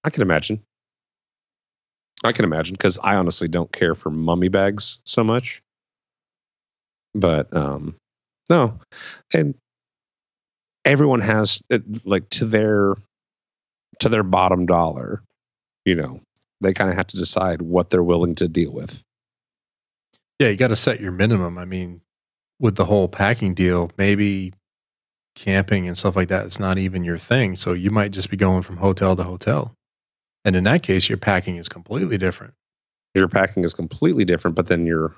I 0.04 0.10
can 0.10 0.22
imagine. 0.22 0.60
I 2.22 2.32
can 2.32 2.44
imagine 2.44 2.74
because 2.74 2.98
I 3.02 3.16
honestly 3.16 3.48
don't 3.48 3.72
care 3.72 3.94
for 3.94 4.10
mummy 4.10 4.48
bags 4.48 5.00
so 5.04 5.24
much. 5.24 5.62
But 7.14 7.54
um, 7.56 7.96
no, 8.50 8.78
and 9.32 9.54
everyone 10.84 11.20
has 11.20 11.60
uh, 11.70 11.78
like 12.04 12.28
to 12.30 12.44
their 12.44 12.94
to 14.04 14.08
their 14.08 14.22
bottom 14.22 14.66
dollar. 14.66 15.22
You 15.84 15.96
know, 15.96 16.20
they 16.60 16.72
kind 16.72 16.88
of 16.90 16.96
have 16.96 17.08
to 17.08 17.16
decide 17.16 17.60
what 17.60 17.90
they're 17.90 18.02
willing 18.02 18.36
to 18.36 18.48
deal 18.48 18.72
with. 18.72 19.02
yeah, 20.38 20.48
you 20.48 20.56
got 20.56 20.68
to 20.68 20.76
set 20.76 21.00
your 21.00 21.12
minimum. 21.12 21.58
I 21.58 21.64
mean, 21.64 22.00
with 22.58 22.76
the 22.76 22.86
whole 22.86 23.08
packing 23.08 23.54
deal, 23.54 23.90
maybe 23.98 24.52
camping 25.34 25.86
and 25.88 25.98
stuff 25.98 26.16
like 26.16 26.28
that, 26.28 26.46
it's 26.46 26.60
not 26.60 26.78
even 26.78 27.04
your 27.04 27.18
thing. 27.18 27.56
So 27.56 27.72
you 27.72 27.90
might 27.90 28.12
just 28.12 28.30
be 28.30 28.36
going 28.36 28.62
from 28.62 28.78
hotel 28.78 29.16
to 29.16 29.24
hotel. 29.24 29.74
And 30.44 30.56
in 30.56 30.64
that 30.64 30.82
case, 30.82 31.08
your 31.08 31.18
packing 31.18 31.56
is 31.56 31.68
completely 31.68 32.18
different. 32.18 32.54
Your 33.14 33.28
packing 33.28 33.64
is 33.64 33.74
completely 33.74 34.24
different, 34.24 34.56
but 34.56 34.66
then 34.66 34.86
your, 34.86 35.14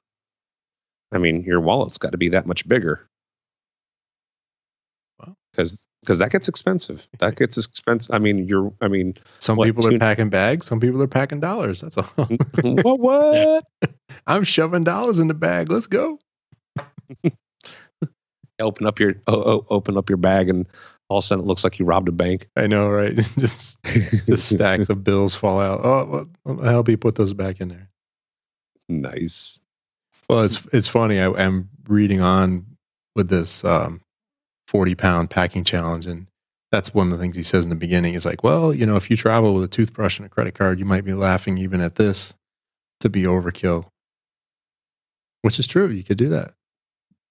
I 1.13 1.19
mean, 1.19 1.43
your 1.43 1.61
wallet's 1.61 1.99
got 1.99 2.13
to 2.13 2.19
be 2.19 2.29
that 2.31 2.47
much 2.47 2.67
bigger. 2.69 3.07
Because 5.57 5.87
because 6.03 6.19
that 6.19 6.31
gets 6.31 6.49
expensive. 6.49 7.09
That 7.19 7.37
gets 7.37 7.57
expensive. 7.57 8.15
I 8.15 8.19
mean, 8.19 8.47
you're. 8.47 8.73
I 8.83 8.89
mean, 8.89 9.15
Some 9.39 9.57
What, 9.57 9.65
people 9.65 9.87
are 9.87 9.93
two- 9.93 9.99
packing 9.99 10.29
bags, 10.29 10.67
some 10.67 10.81
people 10.81 11.03
are 11.03 11.07
packing 11.09 11.41
dollars. 11.41 11.81
That's 11.81 11.97
all. 11.97 12.05
Mm, 12.05 12.37
mm, 12.37 12.77
mm, 12.77 12.85
what? 12.85 13.01
What? 13.81 13.93
I'm 14.27 14.45
shoving 14.45 14.85
dollars 14.85 15.19
in 15.19 15.29
the 15.29 15.35
bag. 15.35 15.71
Let's 15.71 15.87
go. 15.87 16.19
Open 18.59 18.87
up 18.87 18.99
your 18.99 19.15
oh, 19.27 19.43
oh, 19.43 19.67
open 19.69 19.99
up 19.99 20.09
your 20.09 20.17
bag, 20.17 20.49
and 20.49 20.67
all 21.11 21.19
of 21.19 21.25
a 21.25 21.27
sudden 21.27 21.45
it 21.45 21.47
looks 21.47 21.63
like 21.63 21.79
you 21.79 21.85
robbed 21.85 22.09
a 22.09 22.13
bank. 22.13 22.49
I 22.57 22.67
know, 22.67 22.89
right? 22.89 23.15
just 23.15 23.79
just 23.85 24.49
stacks 24.49 24.89
of 24.89 25.05
bills 25.05 25.35
fall 25.35 25.61
out. 25.61 25.81
Oh, 25.85 26.07
well, 26.07 26.59
I'll 26.59 26.65
help 26.71 26.89
you 26.89 26.97
put 26.97 27.17
those 27.17 27.35
back 27.35 27.61
in 27.61 27.69
there. 27.69 27.91
nice. 28.89 29.61
Well, 30.31 30.41
it's 30.43 30.67
it's 30.73 30.89
funny. 30.89 31.21
I, 31.21 31.31
I'm 31.33 31.69
reading 31.87 32.23
on 32.23 32.65
with 33.15 33.29
this 33.29 33.63
um, 33.63 34.01
40 34.67 34.95
pound 34.95 35.31
packing 35.31 35.65
challenge, 35.65 36.07
and 36.07 36.27
that's 36.73 36.95
one 36.95 37.13
of 37.13 37.13
the 37.13 37.23
things 37.23 37.37
he 37.37 37.43
says 37.43 37.65
in 37.65 37.71
the 37.71 37.77
beginning. 37.77 38.15
Is 38.15 38.27
like, 38.27 38.43
well, 38.43 38.75
you 38.75 38.87
know, 38.87 38.97
if 38.97 39.11
you 39.11 39.17
travel 39.17 39.55
with 39.55 39.65
a 39.65 39.69
toothbrush 39.69 40.19
and 40.19 40.27
a 40.27 40.31
credit 40.31 40.55
card, 40.55 40.79
you 40.79 40.85
might 40.85 41.05
be 41.05 41.15
laughing 41.15 41.59
even 41.59 41.81
at 41.81 41.97
this 41.97 42.35
to 43.01 43.09
be 43.09 43.23
overkill, 43.23 43.87
which 45.43 45.59
is 45.59 45.67
true. 45.67 45.89
You 45.89 46.05
could 46.05 46.19
do 46.19 46.29
that. 46.31 46.55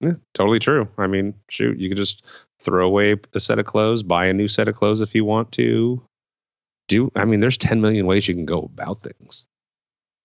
Yeah, 0.00 0.12
totally 0.34 0.58
true. 0.58 0.88
I 0.98 1.06
mean, 1.06 1.34
shoot, 1.48 1.78
you 1.78 1.88
could 1.88 1.96
just 1.96 2.24
throw 2.60 2.86
away 2.86 3.16
a 3.34 3.40
set 3.40 3.58
of 3.58 3.66
clothes, 3.66 4.02
buy 4.02 4.26
a 4.26 4.32
new 4.32 4.48
set 4.48 4.68
of 4.68 4.74
clothes 4.74 5.00
if 5.00 5.14
you 5.14 5.24
want 5.24 5.52
to. 5.52 6.02
Do 6.88 7.10
I 7.16 7.24
mean 7.24 7.40
there's 7.40 7.58
10 7.58 7.80
million 7.80 8.06
ways 8.06 8.28
you 8.28 8.34
can 8.34 8.46
go 8.46 8.60
about 8.60 8.98
things. 8.98 9.44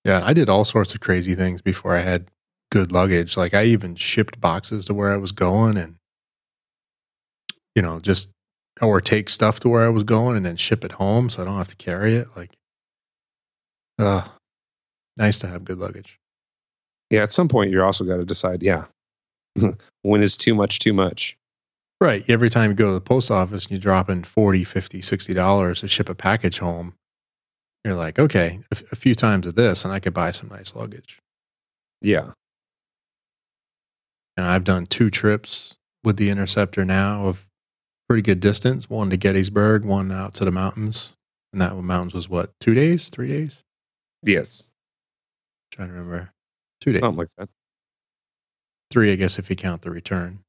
Yeah, 0.06 0.22
I 0.24 0.34
did 0.34 0.50
all 0.50 0.66
sorts 0.66 0.94
of 0.94 1.00
crazy 1.00 1.36
things 1.36 1.62
before 1.62 1.96
I 1.96 2.02
had 2.02 2.30
good 2.72 2.92
luggage. 2.92 3.38
Like 3.38 3.54
I 3.54 3.66
even 3.66 3.96
shipped 3.96 4.40
boxes 4.40 4.86
to 4.86 4.94
where 4.94 5.12
I 5.12 5.18
was 5.18 5.32
going 5.32 5.78
and 5.78 5.96
you 7.76 7.82
know, 7.82 8.00
just 8.00 8.32
or 8.82 9.02
take 9.02 9.30
stuff 9.30 9.60
to 9.62 9.70
where 9.70 9.86
I 9.86 9.90
was 9.90 10.04
going 10.04 10.38
and 10.38 10.46
then 10.46 10.56
ship 10.56 10.84
it 10.84 10.94
home 10.94 11.30
so 11.30 11.42
I 11.42 11.46
don't 11.46 11.58
have 11.58 11.68
to 11.68 11.76
carry 11.76 12.16
it. 12.16 12.28
Like 12.36 12.52
uh 14.00 14.28
nice 15.18 15.40
to 15.40 15.48
have 15.48 15.66
good 15.66 15.78
luggage. 15.78 16.18
Yeah, 17.10 17.24
at 17.24 17.32
some 17.32 17.48
point 17.48 17.72
you're 17.72 17.86
also 17.86 18.06
got 18.06 18.18
to 18.18 18.26
decide, 18.26 18.64
yeah, 18.64 18.86
when 20.02 20.24
is 20.24 20.38
too 20.38 20.56
much 20.56 20.80
too 20.80 20.94
much? 20.94 21.38
Right. 22.00 22.28
Every 22.28 22.50
time 22.50 22.72
you 22.72 22.76
go 22.76 22.88
to 22.88 22.94
the 22.94 23.02
post 23.02 23.30
office 23.30 23.66
and 23.66 23.74
you 23.74 23.78
drop 23.78 24.10
in 24.10 24.24
40, 24.24 24.64
50, 24.64 25.02
60 25.02 25.34
dollars 25.34 25.82
to 25.82 25.88
ship 25.88 26.10
a 26.10 26.16
package 26.16 26.60
home, 26.60 26.96
you're 27.86 27.96
like, 27.96 28.18
okay, 28.18 28.60
a, 28.72 28.78
a 28.92 28.96
few 28.96 29.14
times 29.14 29.46
of 29.46 29.56
this 29.56 29.84
and 29.86 29.94
I 29.94 30.00
could 30.00 30.14
buy 30.14 30.32
some 30.32 30.50
nice 30.50 30.76
luggage. 30.76 31.20
Yeah. 32.02 32.32
And 34.38 34.46
I've 34.46 34.64
done 34.64 34.86
two 34.86 35.10
trips 35.12 35.76
with 36.04 36.18
the 36.18 36.32
Interceptor 36.32 36.86
now 36.86 37.28
of 37.28 37.51
pretty 38.12 38.22
good 38.22 38.42
distance, 38.42 38.90
one 38.90 39.10
to 39.10 39.16
Gettysburg, 39.16 39.86
one 39.86 40.12
out 40.12 40.34
to 40.34 40.44
the 40.44 40.52
mountains. 40.52 41.14
And 41.54 41.62
that 41.62 41.78
mountains 41.78 42.14
was 42.14 42.28
what, 42.28 42.52
two 42.60 42.74
days, 42.74 43.10
three 43.10 43.30
days? 43.30 43.64
Yes. 44.22 44.70
trying 45.72 45.88
to 45.88 45.94
remember. 45.94 46.34
Two 46.82 46.92
days. 46.92 47.00
Something 47.00 47.20
like 47.20 47.30
that. 47.38 47.48
Three, 48.92 49.14
I 49.14 49.16
guess, 49.16 49.40
if 49.40 49.50
you 49.50 49.56
count 49.56 49.84
the 49.84 49.92
return. 49.92 50.40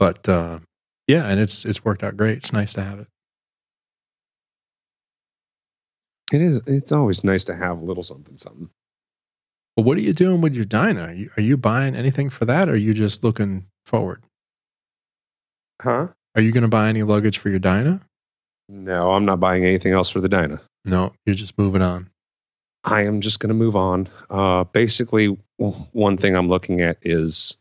But 0.00 0.28
uh, 0.28 0.58
yeah, 1.06 1.28
and 1.28 1.38
it's 1.38 1.64
it's 1.64 1.84
worked 1.84 2.02
out 2.02 2.16
great. 2.16 2.38
It's 2.38 2.52
nice 2.52 2.74
to 2.74 2.82
have 2.82 2.98
it. 2.98 3.06
It 6.32 6.40
is 6.40 6.60
it's 6.66 6.90
always 6.90 7.22
nice 7.22 7.44
to 7.44 7.54
have 7.54 7.80
a 7.80 7.84
little 7.84 8.02
something 8.02 8.36
something. 8.36 8.68
But 9.76 9.84
what 9.84 9.96
are 9.96 10.00
you 10.00 10.12
doing 10.12 10.40
with 10.40 10.56
your 10.56 10.64
Dyna? 10.64 11.02
Are 11.04 11.12
you, 11.12 11.30
are 11.36 11.40
you 11.40 11.56
buying 11.56 11.94
anything 11.94 12.30
for 12.30 12.46
that, 12.46 12.68
or 12.68 12.72
are 12.72 12.76
you 12.76 12.94
just 12.94 13.22
looking 13.22 13.66
forward? 13.86 14.24
Huh? 15.80 16.08
Are 16.34 16.42
you 16.42 16.52
going 16.52 16.62
to 16.62 16.68
buy 16.68 16.88
any 16.88 17.02
luggage 17.02 17.38
for 17.38 17.50
your 17.50 17.58
Dyna? 17.58 18.00
No, 18.68 19.12
I'm 19.12 19.24
not 19.24 19.40
buying 19.40 19.64
anything 19.64 19.92
else 19.92 20.08
for 20.08 20.20
the 20.20 20.28
Dyna. 20.28 20.60
No, 20.84 21.12
you're 21.26 21.34
just 21.34 21.58
moving 21.58 21.82
on. 21.82 22.08
I 22.84 23.02
am 23.02 23.20
just 23.20 23.38
going 23.38 23.48
to 23.48 23.54
move 23.54 23.76
on. 23.76 24.08
Uh, 24.30 24.64
basically, 24.64 25.36
one 25.56 26.16
thing 26.16 26.34
I'm 26.34 26.48
looking 26.48 26.80
at 26.80 26.98
is 27.02 27.58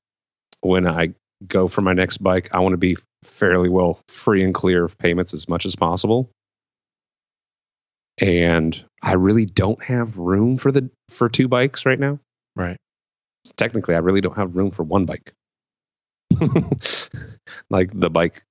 when 0.61 0.88
I 0.88 1.13
go 1.47 1.67
for 1.67 1.82
my 1.82 1.93
next 1.93 2.19
bike, 2.19 2.49
I 2.53 2.59
want 2.59 2.74
to 2.74 2.78
be 2.78 2.97
fairly 3.24 3.69
well 3.69 3.99
free 4.07 4.43
and 4.43 4.53
clear 4.53 4.84
of 4.84 4.97
payments 4.97 5.34
as 5.34 5.47
much 5.47 5.65
as 5.65 5.76
possible. 5.76 6.30
And 8.19 8.84
I 9.01 9.13
really 9.13 9.45
don't 9.45 9.84
have 9.84 10.17
room 10.17 10.57
for 10.57 10.72
the 10.72 10.89
for 11.09 11.30
two 11.30 11.47
bikes 11.47 11.86
right 11.86 11.99
now. 11.99 12.19
Right. 12.55 12.78
Technically, 13.55 13.95
I 13.95 13.99
really 13.99 14.22
don't 14.22 14.38
have 14.38 14.55
room 14.55 14.72
for 14.72 14.84
one 14.84 15.05
bike. 15.05 15.34
like 17.69 17.89
the 17.93 18.09
bike 18.09 18.43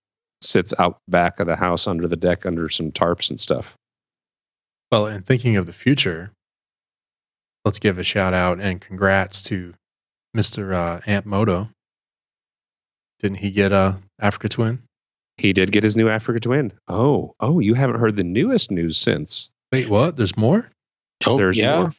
sits 0.42 0.72
out 0.78 0.98
back 1.08 1.40
of 1.40 1.46
the 1.46 1.56
house 1.56 1.86
under 1.86 2.08
the 2.08 2.16
deck 2.16 2.46
under 2.46 2.68
some 2.68 2.90
tarps 2.90 3.30
and 3.30 3.40
stuff. 3.40 3.76
Well, 4.90 5.06
and 5.06 5.24
thinking 5.24 5.56
of 5.56 5.66
the 5.66 5.72
future, 5.72 6.32
let's 7.64 7.78
give 7.78 7.98
a 7.98 8.04
shout 8.04 8.34
out 8.34 8.58
and 8.60 8.80
congrats 8.80 9.42
to 9.42 9.74
Mr. 10.36 10.74
Uh, 10.74 11.00
Amp 11.06 11.26
Moto. 11.26 11.68
Didn't 13.20 13.38
he 13.38 13.50
get 13.50 13.72
a 13.72 13.98
Africa 14.18 14.48
Twin? 14.48 14.82
He 15.36 15.52
did 15.52 15.72
get 15.72 15.84
his 15.84 15.96
new 15.96 16.08
Africa 16.08 16.40
Twin. 16.40 16.72
Oh, 16.88 17.34
oh, 17.40 17.60
you 17.60 17.74
haven't 17.74 18.00
heard 18.00 18.16
the 18.16 18.24
newest 18.24 18.70
news 18.70 18.96
since. 18.96 19.50
Wait, 19.72 19.88
what? 19.88 20.16
There's 20.16 20.36
more? 20.36 20.70
Oh, 21.26 21.36
There's 21.36 21.56
yeah. 21.58 21.80
more. 21.80 21.92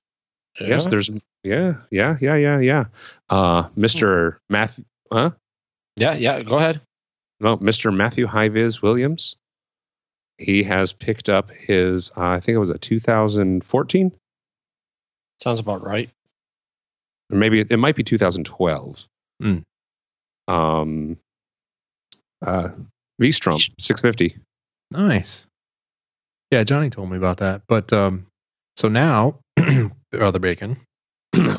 Yes, 0.59 0.87
there's 0.87 1.09
yeah, 1.43 1.75
yeah, 1.91 2.17
yeah, 2.19 2.35
yeah, 2.35 2.59
yeah. 2.59 2.85
Uh, 3.29 3.69
Mr. 3.69 4.37
Matthew, 4.49 4.83
huh? 5.11 5.31
Yeah, 5.95 6.13
yeah. 6.13 6.41
Go 6.41 6.57
ahead. 6.57 6.81
No, 7.41 7.57
Mr. 7.57 7.93
Matthew 7.93 8.27
Highviz 8.27 8.81
Williams. 8.81 9.35
He 10.37 10.63
has 10.63 10.93
picked 10.93 11.27
up 11.27 11.49
his. 11.51 12.11
Uh, 12.15 12.21
I 12.27 12.39
think 12.39 12.55
it 12.55 12.59
was 12.59 12.69
a 12.69 12.77
2014, 12.77 14.11
Sounds 15.39 15.59
about 15.59 15.83
right. 15.83 16.09
or 17.31 17.37
maybe 17.37 17.59
it, 17.61 17.71
it 17.71 17.77
might 17.77 17.95
be 17.95 18.03
2012. 18.03 19.07
Hmm. 19.41 19.57
Um, 20.47 21.17
uh, 22.45 22.69
V-Strom 23.19 23.57
650. 23.79 24.37
Nice. 24.91 25.47
Yeah, 26.51 26.63
Johnny 26.63 26.89
told 26.89 27.09
me 27.09 27.17
about 27.17 27.37
that. 27.37 27.63
But 27.67 27.91
um, 27.91 28.27
so 28.75 28.87
now, 28.87 29.39
Brother 30.11 30.39
Bacon, 30.39 30.77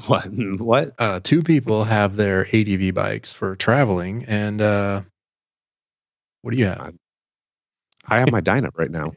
what? 0.06 0.26
What? 0.58 0.94
uh, 0.98 1.20
two 1.20 1.42
people 1.42 1.84
have 1.84 2.16
their 2.16 2.46
ADV 2.54 2.94
bikes 2.94 3.32
for 3.32 3.56
traveling. 3.56 4.24
And 4.28 4.60
uh, 4.60 5.02
what 6.42 6.52
do 6.52 6.58
you 6.58 6.66
have? 6.66 6.94
I 8.06 8.18
have 8.18 8.30
my 8.30 8.40
Dyna 8.40 8.70
right 8.74 8.90
now. 8.90 9.12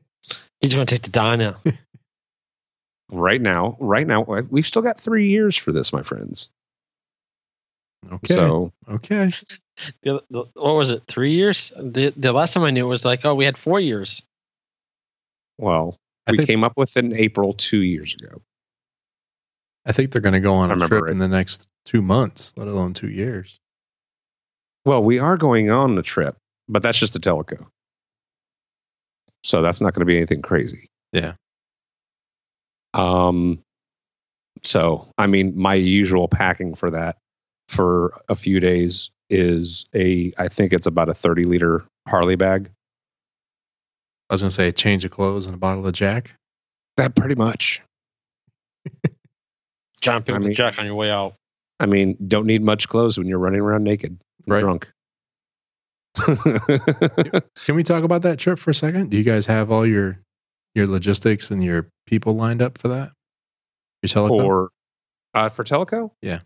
He's 0.60 0.74
going 0.74 0.86
to 0.86 0.94
take 0.94 1.02
the 1.02 1.10
Dyna. 1.10 1.56
Right 3.10 3.40
now, 3.40 3.76
right 3.80 4.06
now, 4.06 4.22
we've 4.22 4.66
still 4.66 4.82
got 4.82 5.00
three 5.00 5.28
years 5.28 5.56
for 5.56 5.72
this, 5.72 5.92
my 5.92 6.02
friends. 6.02 6.48
Okay. 8.12 8.34
So 8.34 8.72
okay. 8.88 9.30
The, 10.02 10.22
the, 10.28 10.44
what 10.54 10.74
was 10.74 10.90
it? 10.90 11.04
Three 11.08 11.32
years? 11.32 11.72
The, 11.74 12.12
the 12.14 12.34
last 12.34 12.52
time 12.52 12.64
I 12.64 12.70
knew 12.70 12.84
it 12.84 12.88
was 12.90 13.06
like, 13.06 13.24
oh, 13.24 13.34
we 13.34 13.46
had 13.46 13.56
four 13.56 13.80
years. 13.80 14.22
Well, 15.56 15.96
I 16.26 16.32
we 16.32 16.36
think, 16.36 16.50
came 16.50 16.64
up 16.64 16.74
with 16.76 16.94
it 16.98 17.04
in 17.06 17.16
April 17.16 17.54
two 17.54 17.80
years 17.80 18.14
ago. 18.14 18.42
I 19.86 19.92
think 19.92 20.12
they're 20.12 20.20
going 20.20 20.34
to 20.34 20.40
go 20.40 20.52
on 20.52 20.70
I 20.70 20.74
a 20.74 20.88
trip 20.88 21.06
it. 21.06 21.10
in 21.10 21.18
the 21.18 21.28
next 21.28 21.66
two 21.86 22.02
months, 22.02 22.52
let 22.58 22.68
alone 22.68 22.92
two 22.92 23.08
years. 23.08 23.58
Well, 24.84 25.02
we 25.02 25.18
are 25.18 25.38
going 25.38 25.70
on 25.70 25.96
a 25.96 26.02
trip, 26.02 26.36
but 26.70 26.82
that's 26.82 26.98
just 26.98 27.16
a 27.16 27.20
Tellico. 27.20 27.66
So 29.44 29.62
that's 29.62 29.80
not 29.80 29.94
going 29.94 30.00
to 30.00 30.06
be 30.06 30.16
anything 30.16 30.42
crazy. 30.42 30.88
Yeah. 31.12 31.32
Um. 32.94 33.60
So, 34.62 35.08
I 35.16 35.26
mean, 35.26 35.54
my 35.56 35.74
usual 35.74 36.28
packing 36.28 36.74
for 36.74 36.90
that 36.90 37.16
for 37.68 38.20
a 38.28 38.36
few 38.36 38.60
days 38.60 39.10
is 39.30 39.86
a, 39.94 40.32
I 40.38 40.48
think 40.48 40.72
it's 40.74 40.86
about 40.86 41.08
a 41.08 41.14
30 41.14 41.44
liter 41.44 41.84
Harley 42.08 42.36
bag. 42.36 42.68
I 44.28 44.34
was 44.34 44.42
going 44.42 44.50
to 44.50 44.54
say 44.54 44.68
a 44.68 44.72
change 44.72 45.04
of 45.04 45.12
clothes 45.12 45.46
and 45.46 45.54
a 45.54 45.58
bottle 45.58 45.86
of 45.86 45.92
Jack. 45.94 46.34
That 46.98 47.14
pretty 47.14 47.36
much. 47.36 47.80
John, 50.02 50.22
pick 50.22 50.34
I 50.34 50.38
mean- 50.38 50.48
the 50.48 50.54
jack 50.54 50.78
on 50.78 50.84
your 50.84 50.94
way 50.94 51.10
out. 51.10 51.34
I 51.78 51.86
mean, 51.86 52.16
don't 52.28 52.46
need 52.46 52.62
much 52.62 52.88
clothes 52.88 53.16
when 53.16 53.26
you're 53.26 53.38
running 53.38 53.60
around 53.60 53.84
naked, 53.84 54.18
Right. 54.46 54.60
drunk. 54.60 54.90
Can 57.64 57.74
we 57.76 57.82
talk 57.82 58.04
about 58.04 58.22
that 58.22 58.38
trip 58.38 58.58
for 58.58 58.70
a 58.70 58.74
second? 58.74 59.10
Do 59.10 59.16
you 59.16 59.24
guys 59.24 59.46
have 59.46 59.70
all 59.70 59.86
your 59.86 60.20
your 60.74 60.86
logistics 60.86 61.50
and 61.50 61.62
your 61.64 61.88
people 62.06 62.34
lined 62.34 62.62
up 62.62 62.78
for 62.78 62.88
that? 62.88 63.12
Your 64.02 64.08
telecom? 64.08 64.44
or 64.44 64.70
uh, 65.34 65.48
for 65.48 65.64
Tellico. 65.64 66.10
Yeah. 66.22 66.40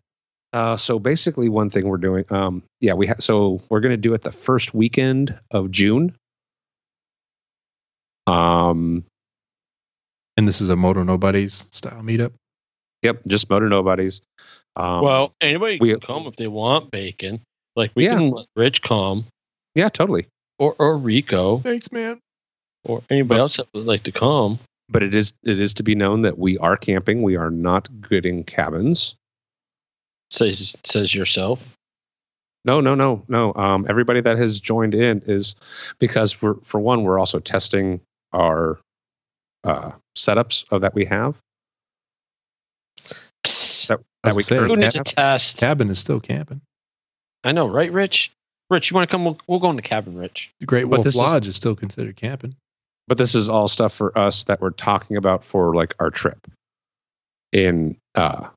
Uh, 0.53 0.77
so 0.77 0.99
basically, 0.99 1.49
one 1.49 1.69
thing 1.71 1.87
we're 1.89 1.97
doing, 1.97 2.25
um, 2.31 2.63
yeah, 2.81 2.93
we 2.95 3.07
ha- 3.09 3.15
so 3.19 3.61
we're 3.71 3.81
going 3.81 3.93
to 3.93 3.97
do 3.97 4.15
it 4.15 4.23
the 4.23 4.31
first 4.33 4.73
weekend 4.75 5.39
of 5.51 5.71
June. 5.71 6.15
Um, 8.27 9.05
and 10.37 10.49
this 10.49 10.61
is 10.61 10.69
a 10.69 10.77
Moto 10.77 11.03
Nobodies 11.03 11.69
style 11.73 12.03
meetup. 12.03 12.33
yep, 13.03 13.21
just 13.27 13.51
motor 13.51 13.69
nobodies. 13.69 14.23
Um, 14.77 15.03
well, 15.03 15.35
anybody 15.41 15.79
we- 15.81 15.91
can 15.91 16.01
come 16.01 16.27
if 16.27 16.37
they 16.37 16.47
want 16.49 16.91
bacon. 16.91 17.41
Like 17.77 17.91
we 17.95 18.05
Yeah. 18.05 18.15
can 18.15 18.31
let 18.31 18.47
Rich 18.57 18.83
come, 18.83 19.27
yeah, 19.75 19.89
totally. 19.89 20.27
or 20.59 20.75
or 20.79 20.97
Rico, 20.97 21.59
Thanks, 21.59 21.91
man. 21.93 22.21
or 22.85 23.03
anybody 23.11 23.41
else 23.41 23.57
that 23.57 23.67
would 23.75 23.87
like 23.87 24.05
to 24.05 24.13
come. 24.13 24.59
But 24.89 25.03
it 25.03 25.15
is 25.15 25.33
it 25.43 25.59
is 25.59 25.75
to 25.75 25.83
be 25.83 25.95
known 25.95 26.23
that 26.23 26.39
we 26.39 26.59
are 26.59 26.77
camping. 26.77 27.23
We 27.23 27.37
are 27.37 27.51
not 27.51 27.89
getting 28.09 28.45
cabins. 28.45 29.15
Says 30.31 30.77
says 30.85 31.15
yourself. 31.15 31.75
No, 32.67 32.81
no, 32.81 32.95
no, 32.95 33.23
no. 33.29 33.53
Um, 33.55 33.85
everybody 33.89 34.21
that 34.23 34.39
has 34.39 34.59
joined 34.59 34.95
in 34.95 35.23
is 35.27 35.55
because 35.99 36.41
we're 36.41 36.55
for 36.63 36.81
one, 36.81 37.03
we're 37.03 37.19
also 37.19 37.39
testing 37.39 38.01
our 38.33 38.79
uh, 39.65 39.93
setups 40.17 40.65
of 40.71 40.81
that 40.83 40.95
we 40.95 41.05
have. 41.05 41.37
That, 43.89 44.01
that 44.23 44.35
we 44.35 44.43
say, 44.43 44.55
Who 44.57 44.63
currently 44.63 44.83
needs 44.83 44.97
a 44.97 45.05
test? 45.05 45.59
Cabin 45.59 45.91
is 45.91 45.99
still 45.99 46.21
camping. 46.21 46.63
I 47.43 47.53
know, 47.53 47.67
right, 47.67 47.93
Rich? 47.93 48.31
Rich, 48.71 48.91
you 48.91 48.95
want 48.95 49.09
to 49.09 49.15
come? 49.15 49.25
We'll, 49.25 49.39
we'll 49.47 49.59
go 49.59 49.71
in 49.71 49.77
the 49.77 49.83
cabin, 49.83 50.17
Rich. 50.17 50.51
The 50.61 50.67
Great 50.67 50.85
But 50.85 50.91
Wolf 50.99 51.05
this 51.05 51.15
is- 51.15 51.21
Lodge 51.21 51.49
is 51.49 51.57
still 51.57 51.77
considered 51.77 52.17
camping. 52.17 52.57
but 53.07 53.19
this 53.19 53.35
is 53.35 53.49
all 53.49 53.69
stuff 53.69 53.93
for 53.93 54.17
us 54.19 54.45
that 54.45 54.61
we're 54.61 54.71
talking 54.71 55.17
about 55.17 55.45
for 55.45 55.75
like 55.75 55.95
our 56.01 56.11
trip 56.11 56.47
in 57.53 57.97
uh 58.15 58.49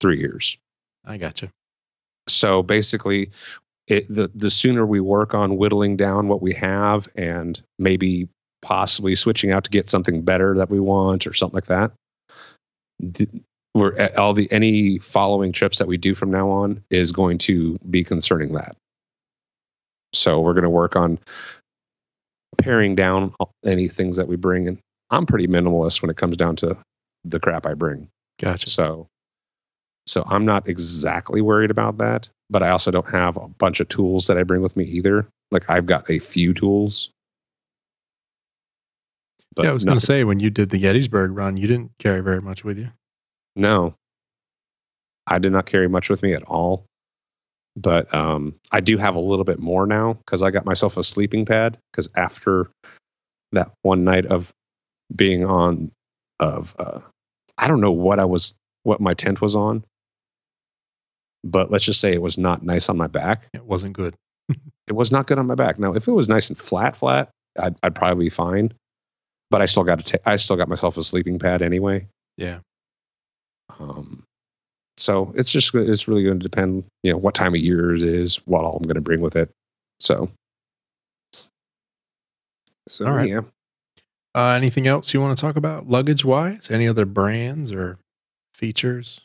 three 0.00 0.18
years 0.18 0.56
I 1.04 1.16
got 1.18 1.42
you. 1.42 1.50
so 2.28 2.62
basically, 2.62 3.30
it, 3.88 4.06
the 4.08 4.30
the 4.34 4.50
sooner 4.50 4.86
we 4.86 5.00
work 5.00 5.34
on 5.34 5.56
whittling 5.56 5.96
down 5.96 6.28
what 6.28 6.40
we 6.42 6.52
have 6.54 7.08
and 7.16 7.60
maybe 7.78 8.28
possibly 8.62 9.14
switching 9.14 9.52
out 9.52 9.62
to 9.64 9.70
get 9.70 9.88
something 9.88 10.22
better 10.22 10.56
that 10.56 10.70
we 10.70 10.80
want 10.80 11.26
or 11.26 11.32
something 11.32 11.54
like 11.54 11.66
that. 11.66 11.92
The, 12.98 13.28
we're 13.74 14.10
all 14.16 14.32
the 14.32 14.50
any 14.50 14.98
following 14.98 15.52
trips 15.52 15.78
that 15.78 15.86
we 15.86 15.96
do 15.98 16.14
from 16.14 16.30
now 16.30 16.48
on 16.50 16.82
is 16.90 17.12
going 17.12 17.38
to 17.38 17.78
be 17.90 18.02
concerning 18.02 18.52
that. 18.54 18.74
So 20.16 20.40
we're 20.40 20.54
going 20.54 20.64
to 20.64 20.70
work 20.70 20.96
on 20.96 21.18
paring 22.58 22.94
down 22.94 23.34
any 23.64 23.88
things 23.88 24.16
that 24.16 24.28
we 24.28 24.36
bring 24.36 24.66
and 24.66 24.78
I'm 25.10 25.26
pretty 25.26 25.46
minimalist 25.46 26.02
when 26.02 26.10
it 26.10 26.16
comes 26.16 26.36
down 26.36 26.56
to 26.56 26.76
the 27.24 27.38
crap 27.38 27.66
I 27.66 27.74
bring. 27.74 28.08
Gotcha. 28.40 28.68
So 28.68 29.08
so 30.06 30.24
I'm 30.26 30.44
not 30.44 30.68
exactly 30.68 31.40
worried 31.40 31.70
about 31.70 31.98
that, 31.98 32.30
but 32.48 32.62
I 32.62 32.70
also 32.70 32.90
don't 32.90 33.08
have 33.10 33.36
a 33.36 33.48
bunch 33.48 33.80
of 33.80 33.88
tools 33.88 34.28
that 34.28 34.38
I 34.38 34.44
bring 34.44 34.62
with 34.62 34.76
me 34.76 34.84
either. 34.84 35.26
Like 35.50 35.68
I've 35.68 35.86
got 35.86 36.08
a 36.08 36.18
few 36.18 36.54
tools. 36.54 37.10
But 39.54 39.64
yeah, 39.64 39.70
I 39.70 39.74
was 39.74 39.84
going 39.84 39.98
to 39.98 40.04
say 40.04 40.22
when 40.22 40.38
you 40.38 40.50
did 40.50 40.70
the 40.70 40.78
Gettysburg 40.78 41.32
run, 41.32 41.56
you 41.56 41.66
didn't 41.66 41.92
carry 41.98 42.20
very 42.20 42.40
much 42.42 42.64
with 42.64 42.78
you. 42.78 42.90
no. 43.54 43.94
I 45.28 45.40
did 45.40 45.50
not 45.50 45.66
carry 45.66 45.88
much 45.88 46.08
with 46.08 46.22
me 46.22 46.34
at 46.34 46.44
all. 46.44 46.84
But 47.76 48.12
um, 48.14 48.54
I 48.72 48.80
do 48.80 48.96
have 48.96 49.16
a 49.16 49.20
little 49.20 49.44
bit 49.44 49.58
more 49.58 49.86
now 49.86 50.14
because 50.14 50.42
I 50.42 50.50
got 50.50 50.64
myself 50.64 50.96
a 50.96 51.04
sleeping 51.04 51.44
pad. 51.44 51.78
Because 51.92 52.08
after 52.16 52.70
that 53.52 53.70
one 53.82 54.04
night 54.04 54.26
of 54.26 54.52
being 55.14 55.44
on, 55.44 55.90
of 56.40 56.74
uh, 56.78 57.00
I 57.58 57.68
don't 57.68 57.80
know 57.80 57.92
what 57.92 58.18
I 58.18 58.24
was, 58.24 58.54
what 58.82 59.00
my 59.00 59.12
tent 59.12 59.40
was 59.40 59.56
on, 59.56 59.84
but 61.44 61.70
let's 61.70 61.84
just 61.84 62.00
say 62.00 62.12
it 62.12 62.22
was 62.22 62.38
not 62.38 62.62
nice 62.62 62.88
on 62.88 62.96
my 62.96 63.06
back. 63.06 63.48
It 63.52 63.64
wasn't 63.64 63.94
good. 63.94 64.14
It 64.88 64.94
was 64.94 65.10
not 65.10 65.26
good 65.26 65.40
on 65.40 65.48
my 65.48 65.56
back. 65.56 65.80
Now, 65.80 65.94
if 65.94 66.06
it 66.06 66.12
was 66.12 66.28
nice 66.28 66.48
and 66.48 66.56
flat, 66.56 66.96
flat, 66.96 67.28
I'd, 67.58 67.74
I'd 67.82 67.96
probably 67.96 68.26
be 68.26 68.30
fine. 68.30 68.72
But 69.50 69.60
I 69.60 69.64
still 69.64 69.82
got 69.82 70.04
to. 70.06 70.28
I 70.28 70.36
still 70.36 70.54
got 70.54 70.68
myself 70.68 70.96
a 70.96 71.02
sleeping 71.02 71.40
pad 71.40 71.60
anyway. 71.60 72.06
Yeah. 72.36 72.60
Um, 73.80 74.22
so 74.96 75.32
it's 75.36 75.50
just 75.50 75.74
it's 75.74 76.08
really 76.08 76.24
going 76.24 76.38
to 76.38 76.42
depend, 76.42 76.84
you 77.02 77.12
know, 77.12 77.18
what 77.18 77.34
time 77.34 77.54
of 77.54 77.60
year 77.60 77.94
it 77.94 78.02
is, 78.02 78.36
what 78.46 78.64
all 78.64 78.76
I'm 78.76 78.82
going 78.82 78.96
to 78.96 79.00
bring 79.00 79.20
with 79.20 79.36
it. 79.36 79.50
So, 80.00 80.30
so 82.88 83.06
All 83.06 83.12
right. 83.12 83.28
yeah. 83.28 83.40
Uh, 84.34 84.50
anything 84.50 84.86
else 84.86 85.14
you 85.14 85.20
want 85.20 85.36
to 85.36 85.40
talk 85.40 85.56
about 85.56 85.88
luggage 85.88 86.24
wise? 86.24 86.70
Any 86.70 86.86
other 86.86 87.06
brands 87.06 87.72
or 87.72 87.98
features? 88.52 89.22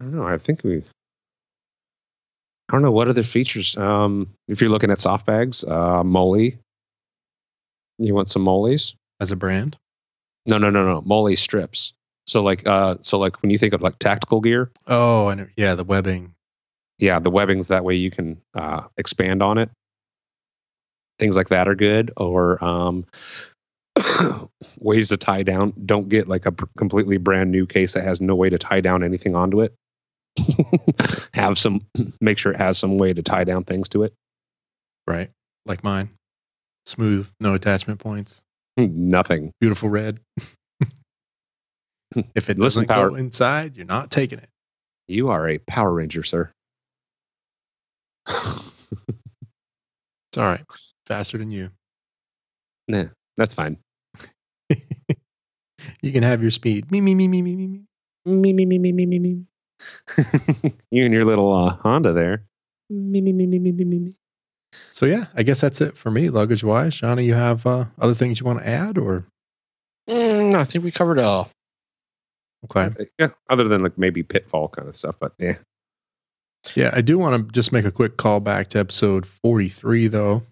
I 0.00 0.04
don't 0.04 0.14
know. 0.14 0.26
I 0.26 0.38
think 0.38 0.62
we. 0.62 0.78
I 2.68 2.72
don't 2.72 2.82
know 2.82 2.92
what 2.92 3.08
other 3.08 3.22
features. 3.22 3.76
Um, 3.76 4.28
if 4.48 4.60
you're 4.60 4.70
looking 4.70 4.90
at 4.90 4.98
soft 4.98 5.26
bags, 5.26 5.64
uh, 5.64 6.02
MOLLE. 6.04 6.52
You 7.98 8.14
want 8.14 8.28
some 8.28 8.42
Mollies? 8.42 8.94
as 9.20 9.32
a 9.32 9.36
brand? 9.36 9.76
No, 10.46 10.58
no, 10.58 10.70
no, 10.70 10.84
no. 10.84 11.02
MOLLE 11.02 11.36
strips. 11.36 11.92
So 12.26 12.42
like, 12.42 12.66
uh, 12.66 12.96
so 13.02 13.18
like 13.18 13.40
when 13.42 13.50
you 13.50 13.58
think 13.58 13.72
of 13.72 13.82
like 13.82 13.98
tactical 13.98 14.40
gear, 14.40 14.70
Oh, 14.86 15.28
and. 15.28 15.48
Yeah, 15.56 15.74
the 15.74 15.84
webbing. 15.84 16.34
yeah, 16.98 17.18
the 17.20 17.30
webbings 17.30 17.68
that 17.68 17.84
way 17.84 17.94
you 17.94 18.10
can 18.10 18.40
uh, 18.54 18.82
expand 18.96 19.42
on 19.42 19.58
it. 19.58 19.70
Things 21.18 21.36
like 21.36 21.48
that 21.48 21.68
are 21.68 21.74
good, 21.74 22.10
or 22.16 22.62
um, 22.62 23.06
ways 24.78 25.08
to 25.08 25.16
tie 25.16 25.42
down. 25.42 25.72
Don't 25.86 26.08
get 26.08 26.28
like 26.28 26.46
a 26.46 26.52
pr- 26.52 26.66
completely 26.76 27.16
brand 27.16 27.50
new 27.50 27.64
case 27.66 27.94
that 27.94 28.04
has 28.04 28.20
no 28.20 28.34
way 28.34 28.50
to 28.50 28.58
tie 28.58 28.80
down 28.80 29.02
anything 29.02 29.34
onto 29.34 29.62
it. 29.62 29.72
Have 31.34 31.56
some, 31.58 31.86
make 32.20 32.36
sure 32.38 32.52
it 32.52 32.58
has 32.58 32.76
some 32.76 32.98
way 32.98 33.12
to 33.14 33.22
tie 33.22 33.44
down 33.44 33.64
things 33.64 33.88
to 33.90 34.02
it. 34.02 34.12
right? 35.06 35.30
Like 35.64 35.82
mine. 35.82 36.10
Smooth, 36.84 37.30
no 37.40 37.54
attachment 37.54 37.98
points, 38.00 38.42
Nothing. 38.76 39.52
beautiful 39.60 39.88
red. 39.88 40.20
if 42.34 42.50
it 42.50 42.58
Listen, 42.58 42.82
doesn't 42.82 42.86
Power- 42.88 43.10
go 43.10 43.16
inside, 43.16 43.76
you're 43.76 43.86
not 43.86 44.10
taking 44.10 44.38
it. 44.38 44.48
You 45.08 45.28
are 45.28 45.48
a 45.48 45.58
Power 45.58 45.92
Ranger, 45.92 46.22
sir. 46.22 46.52
It's 48.28 48.92
all 50.38 50.44
right. 50.44 50.64
Faster 51.06 51.38
than 51.38 51.50
you. 51.50 51.70
nah, 52.88 53.04
that's 53.36 53.54
fine. 53.54 53.78
you 56.02 56.12
can 56.12 56.22
have 56.22 56.42
your 56.42 56.50
speed. 56.50 56.90
Me, 56.90 57.00
me, 57.00 57.14
me, 57.14 57.28
me, 57.28 57.42
me, 57.42 57.54
me, 57.56 57.66
me. 57.66 57.82
Me, 58.26 58.52
me, 58.52 58.66
me, 58.66 58.78
me, 58.78 58.92
me, 58.92 59.06
me, 59.06 59.18
me. 59.20 59.44
you 60.90 61.04
and 61.04 61.14
your 61.14 61.24
little 61.24 61.52
uh, 61.52 61.76
Honda 61.76 62.12
there. 62.12 62.44
Me, 62.90 63.20
me, 63.20 63.32
me, 63.32 63.46
me, 63.46 63.58
me, 63.58 63.72
me, 63.72 63.84
me, 63.84 63.98
me. 63.98 64.14
So 64.90 65.06
yeah, 65.06 65.26
I 65.36 65.42
guess 65.44 65.60
that's 65.60 65.80
it 65.80 65.96
for 65.96 66.10
me, 66.10 66.28
luggage 66.28 66.64
wise. 66.64 66.96
Johnny, 66.96 67.24
you 67.24 67.34
have 67.34 67.64
uh, 67.66 67.86
other 68.00 68.14
things 68.14 68.40
you 68.40 68.46
want 68.46 68.60
to 68.60 68.68
add, 68.68 68.98
or 68.98 69.26
Mm, 70.08 70.52
no, 70.52 70.60
I 70.60 70.64
think 70.64 70.84
we 70.84 70.92
covered 70.92 71.18
it 71.18 71.24
all. 71.24 71.50
Okay? 72.70 72.90
Yeah, 73.18 73.28
other 73.50 73.68
than 73.68 73.82
like 73.82 73.98
maybe 73.98 74.22
pitfall 74.22 74.68
kind 74.68 74.88
of 74.88 74.96
stuff, 74.96 75.16
but 75.20 75.32
yeah. 75.38 75.54
Yeah, 76.74 76.90
I 76.92 77.00
do 77.00 77.18
want 77.18 77.46
to 77.48 77.52
just 77.52 77.72
make 77.72 77.84
a 77.84 77.92
quick 77.92 78.16
call 78.16 78.40
back 78.40 78.68
to 78.70 78.78
episode 78.78 79.24
43, 79.24 80.08
though. 80.08 80.42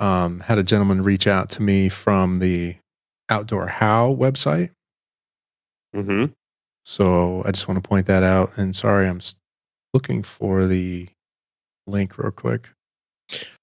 Um, 0.00 0.40
had 0.40 0.58
a 0.58 0.62
gentleman 0.62 1.02
reach 1.02 1.26
out 1.26 1.48
to 1.50 1.62
me 1.62 1.88
from 1.88 2.36
the 2.36 2.76
Outdoor 3.28 3.66
How 3.68 4.12
website. 4.12 4.70
Mm-hmm. 5.94 6.32
So 6.84 7.42
I 7.44 7.50
just 7.52 7.68
want 7.68 7.82
to 7.82 7.88
point 7.88 8.06
that 8.06 8.22
out. 8.22 8.52
And 8.56 8.74
sorry, 8.74 9.06
I'm 9.06 9.20
looking 9.92 10.22
for 10.22 10.66
the 10.66 11.08
link 11.86 12.18
real 12.18 12.30
quick. 12.30 12.70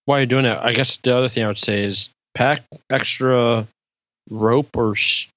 While 0.05 0.19
you're 0.19 0.25
doing 0.27 0.43
that, 0.43 0.63
I 0.63 0.71
guess 0.71 0.97
the 0.97 1.15
other 1.15 1.27
thing 1.27 1.43
I 1.43 1.47
would 1.47 1.57
say 1.57 1.83
is 1.83 2.09
pack 2.35 2.63
extra 2.89 3.67
rope 4.29 4.77
or 4.77 4.91
s- 4.91 5.27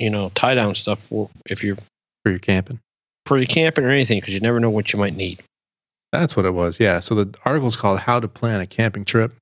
you 0.00 0.10
know 0.10 0.30
tie 0.34 0.54
down 0.54 0.74
stuff 0.74 0.98
for 1.00 1.30
if 1.46 1.62
you're 1.62 1.76
for 2.24 2.30
your 2.30 2.38
camping. 2.40 2.80
for 3.26 3.38
your 3.38 3.46
camping 3.46 3.84
or 3.84 3.90
anything 3.90 4.18
because 4.20 4.34
you 4.34 4.40
never 4.40 4.58
know 4.58 4.70
what 4.70 4.92
you 4.92 4.98
might 4.98 5.14
need. 5.14 5.40
That's 6.12 6.36
what 6.36 6.44
it 6.44 6.54
was. 6.54 6.80
Yeah. 6.80 6.98
So 7.00 7.14
the 7.14 7.38
article 7.44 7.68
is 7.68 7.76
called 7.76 8.00
"How 8.00 8.18
to 8.18 8.26
Plan 8.28 8.60
a 8.60 8.66
Camping 8.66 9.04
Trip" 9.04 9.32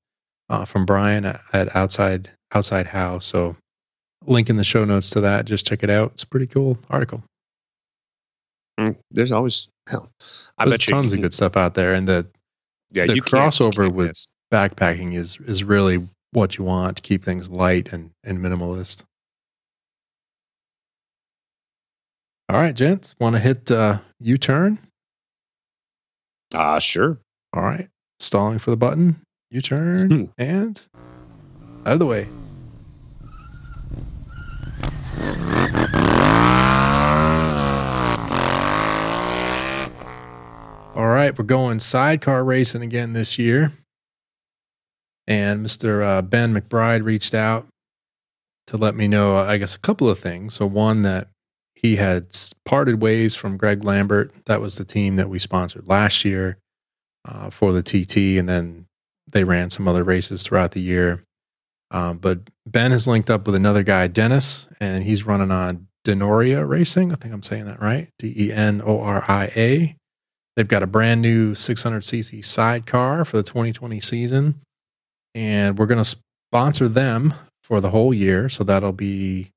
uh, 0.50 0.64
from 0.66 0.84
Brian 0.84 1.24
at, 1.24 1.40
at 1.52 1.74
Outside 1.74 2.30
Outside 2.54 2.88
How. 2.88 3.18
So 3.20 3.56
link 4.26 4.50
in 4.50 4.56
the 4.56 4.64
show 4.64 4.84
notes 4.84 5.09
to 5.11 5.20
that. 5.22 5.46
Just 5.46 5.66
check 5.66 5.82
it 5.82 5.88
out. 5.90 6.12
It's 6.12 6.24
a 6.24 6.26
pretty 6.26 6.46
cool 6.46 6.78
article. 6.90 7.22
Mm, 8.78 8.96
there's 9.11 9.32
always 9.32 9.68
hell. 9.88 10.11
I 10.59 10.64
There's 10.66 10.78
bet 10.78 10.88
you 10.88 10.94
tons 10.94 11.12
you 11.12 11.18
of 11.18 11.22
good 11.22 11.34
stuff 11.34 11.56
out 11.56 11.74
there, 11.74 11.94
and 11.94 12.06
the 12.06 12.26
Yeah, 12.92 13.06
the 13.06 13.14
you 13.16 13.22
can't- 13.22 13.52
crossover 13.52 13.84
can't 13.84 13.94
with- 13.94 14.09
miss. 14.09 14.30
backpacking 14.52 15.14
is 15.14 15.38
is 15.46 15.64
really 15.64 16.09
what 16.32 16.56
you 16.59 16.64
want 16.64 16.96
to 16.98 17.02
keep 17.02 17.22
things 17.24 17.50
light 17.50 17.92
and 17.92 18.11
and 18.24 18.38
minimalist. 18.38 19.04
All 22.51 22.59
right, 22.59 22.74
gents, 22.74 23.14
want 23.20 23.34
to 23.36 23.40
hit 23.40 23.70
uh, 23.70 23.99
U 24.20 24.38
turn? 24.38 24.78
Ah, 26.55 26.78
sure. 26.78 27.18
All 27.53 27.62
right, 27.62 27.88
stalling 28.20 28.59
for 28.59 28.70
the 28.70 28.76
button. 28.76 29.20
U 29.51 29.61
turn 29.61 30.11
Hmm. 30.11 30.24
and 30.38 30.82
out 31.86 31.94
of 31.94 31.99
the 31.99 32.07
way. 32.07 32.28
All 40.94 41.07
right, 41.07 41.36
we're 41.38 41.44
going 41.44 41.78
sidecar 41.78 42.42
racing 42.42 42.82
again 42.82 43.12
this 43.12 43.38
year. 43.38 43.70
And 45.28 45.64
Mr. 45.64 46.05
Uh, 46.05 46.22
Ben 46.22 46.53
McBride 46.53 47.05
reached 47.05 47.34
out 47.34 47.66
to 48.66 48.76
let 48.76 48.96
me 48.96 49.07
know, 49.07 49.36
uh, 49.38 49.44
I 49.44 49.59
guess, 49.59 49.76
a 49.76 49.78
couple 49.78 50.09
of 50.09 50.18
things. 50.18 50.55
So, 50.55 50.66
one, 50.66 51.03
that 51.03 51.28
he 51.80 51.94
had 51.94 52.26
parted 52.64 53.00
ways 53.00 53.36
from 53.36 53.56
Greg 53.56 53.84
Lambert. 53.84 54.32
That 54.46 54.60
was 54.60 54.76
the 54.76 54.84
team 54.84 55.14
that 55.14 55.28
we 55.28 55.38
sponsored 55.38 55.86
last 55.86 56.24
year 56.24 56.58
uh, 57.24 57.50
for 57.50 57.72
the 57.72 57.84
TT. 57.84 58.36
And 58.36 58.48
then 58.48 58.86
they 59.32 59.44
ran 59.44 59.70
some 59.70 59.86
other 59.86 60.02
races 60.02 60.42
throughout 60.42 60.72
the 60.72 60.80
year. 60.80 61.22
Um, 61.92 62.18
but 62.18 62.40
Ben 62.66 62.90
has 62.90 63.06
linked 63.06 63.30
up 63.30 63.46
with 63.46 63.54
another 63.54 63.84
guy, 63.84 64.08
Dennis, 64.08 64.66
and 64.80 65.04
he's 65.04 65.24
running 65.24 65.52
on 65.52 65.86
Denoria 66.04 66.68
Racing. 66.68 67.12
I 67.12 67.14
think 67.14 67.32
I'm 67.32 67.44
saying 67.44 67.66
that 67.66 67.80
right. 67.80 68.08
D 68.18 68.34
E 68.36 68.52
N 68.52 68.82
O 68.84 69.00
R 69.00 69.24
I 69.28 69.52
A. 69.54 69.96
They've 70.56 70.66
got 70.66 70.82
a 70.82 70.88
brand 70.88 71.22
new 71.22 71.52
600cc 71.52 72.44
sidecar 72.44 73.24
for 73.24 73.36
the 73.36 73.44
2020 73.44 74.00
season. 74.00 74.60
And 75.32 75.78
we're 75.78 75.86
going 75.86 76.02
to 76.02 76.16
sponsor 76.50 76.88
them 76.88 77.34
for 77.62 77.80
the 77.80 77.90
whole 77.90 78.12
year. 78.12 78.48
So 78.48 78.64
that'll 78.64 78.92
be, 78.92 79.52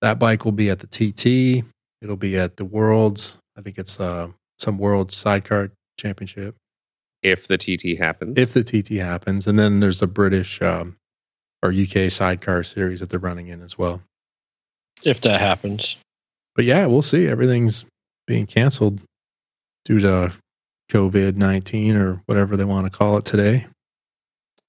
that 0.00 0.18
bike 0.18 0.44
will 0.44 0.52
be 0.52 0.70
at 0.70 0.80
the 0.80 0.86
TT. 0.86 1.64
It'll 2.02 2.16
be 2.16 2.38
at 2.38 2.56
the 2.56 2.64
Worlds. 2.64 3.38
I 3.56 3.62
think 3.62 3.78
it's 3.78 3.98
uh, 3.98 4.28
some 4.58 4.78
World 4.78 5.10
Sidecar 5.12 5.70
Championship 5.98 6.54
If 7.22 7.48
the 7.48 7.58
TT 7.58 7.98
happens. 7.98 8.34
if 8.38 8.52
the 8.54 8.62
TT 8.62 8.90
happens. 9.00 9.46
And 9.46 9.58
then 9.58 9.80
there's 9.80 10.00
a 10.02 10.06
British 10.06 10.62
um, 10.62 10.96
or 11.62 11.72
UK 11.72 12.10
sidecar 12.10 12.62
series 12.62 13.00
that 13.00 13.10
they're 13.10 13.18
running 13.18 13.48
in 13.48 13.62
as 13.62 13.76
well. 13.76 14.02
If 15.04 15.20
that 15.22 15.40
happens, 15.40 15.96
But 16.54 16.64
yeah, 16.64 16.86
we'll 16.86 17.02
see. 17.02 17.26
Everything's 17.26 17.84
being 18.26 18.46
canceled 18.46 19.00
due 19.84 19.98
to 20.00 20.32
COVID 20.90 21.36
nineteen 21.36 21.96
or 21.96 22.22
whatever 22.26 22.56
they 22.56 22.64
want 22.64 22.86
to 22.86 22.90
call 22.96 23.16
it 23.16 23.24
today, 23.24 23.66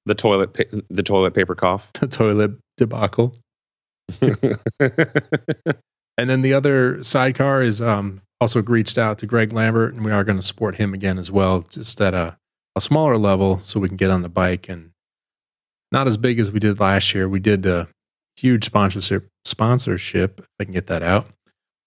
The 0.06 0.16
toilet, 0.16 0.54
pa- 0.54 0.80
the 0.90 1.04
toilet 1.04 1.34
paper 1.34 1.56
cough. 1.56 1.92
the 2.00 2.08
toilet 2.08 2.52
debacle. 2.78 3.34
And 6.20 6.30
then 6.30 6.42
the 6.42 6.54
other 6.54 7.02
sidecar 7.02 7.64
is 7.64 7.82
um, 7.82 8.22
also 8.42 8.62
reached 8.62 8.98
out 8.98 9.18
to 9.20 9.26
Greg 9.26 9.54
Lambert, 9.54 9.94
and 9.94 10.04
we 10.04 10.12
are 10.12 10.26
going 10.26 10.38
to 10.38 10.46
support 10.46 10.76
him 10.76 10.94
again 10.94 11.18
as 11.18 11.32
well, 11.32 11.62
just 11.62 12.02
at 12.02 12.14
a, 12.14 12.38
a 12.76 12.82
smaller 12.82 13.16
level, 13.16 13.60
so 13.60 13.80
we 13.80 13.88
can 13.88 13.96
get 13.96 14.12
on 14.12 14.22
the 14.22 14.28
bike 14.28 14.68
and 14.68 14.92
not 15.94 16.08
as 16.08 16.18
big 16.18 16.38
as 16.38 16.52
we 16.52 16.60
did 16.60 16.78
last 16.78 17.16
year. 17.16 17.30
We 17.30 17.40
did 17.40 17.66
a 17.66 17.88
huge 18.36 18.66
sponsorship 18.66 19.30
sponsorship, 19.46 20.42
if 20.42 20.48
I 20.60 20.66
can 20.66 20.74
get 20.74 20.88
that 20.88 21.04
out, 21.04 21.28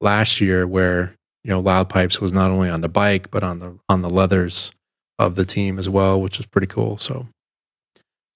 last 0.00 0.40
year, 0.40 0.66
where 0.66 1.14
you 1.44 1.50
know 1.50 1.60
Loud 1.60 1.90
Pipes 1.90 2.18
was 2.18 2.32
not 2.32 2.50
only 2.50 2.70
on 2.70 2.80
the 2.80 2.88
bike 2.88 3.30
but 3.30 3.42
on 3.44 3.58
the 3.58 3.78
on 3.90 4.00
the 4.00 4.08
leathers 4.08 4.72
of 5.18 5.34
the 5.34 5.44
team 5.44 5.78
as 5.78 5.90
well, 5.90 6.18
which 6.18 6.38
was 6.38 6.46
pretty 6.46 6.68
cool. 6.68 6.96
So. 6.96 7.26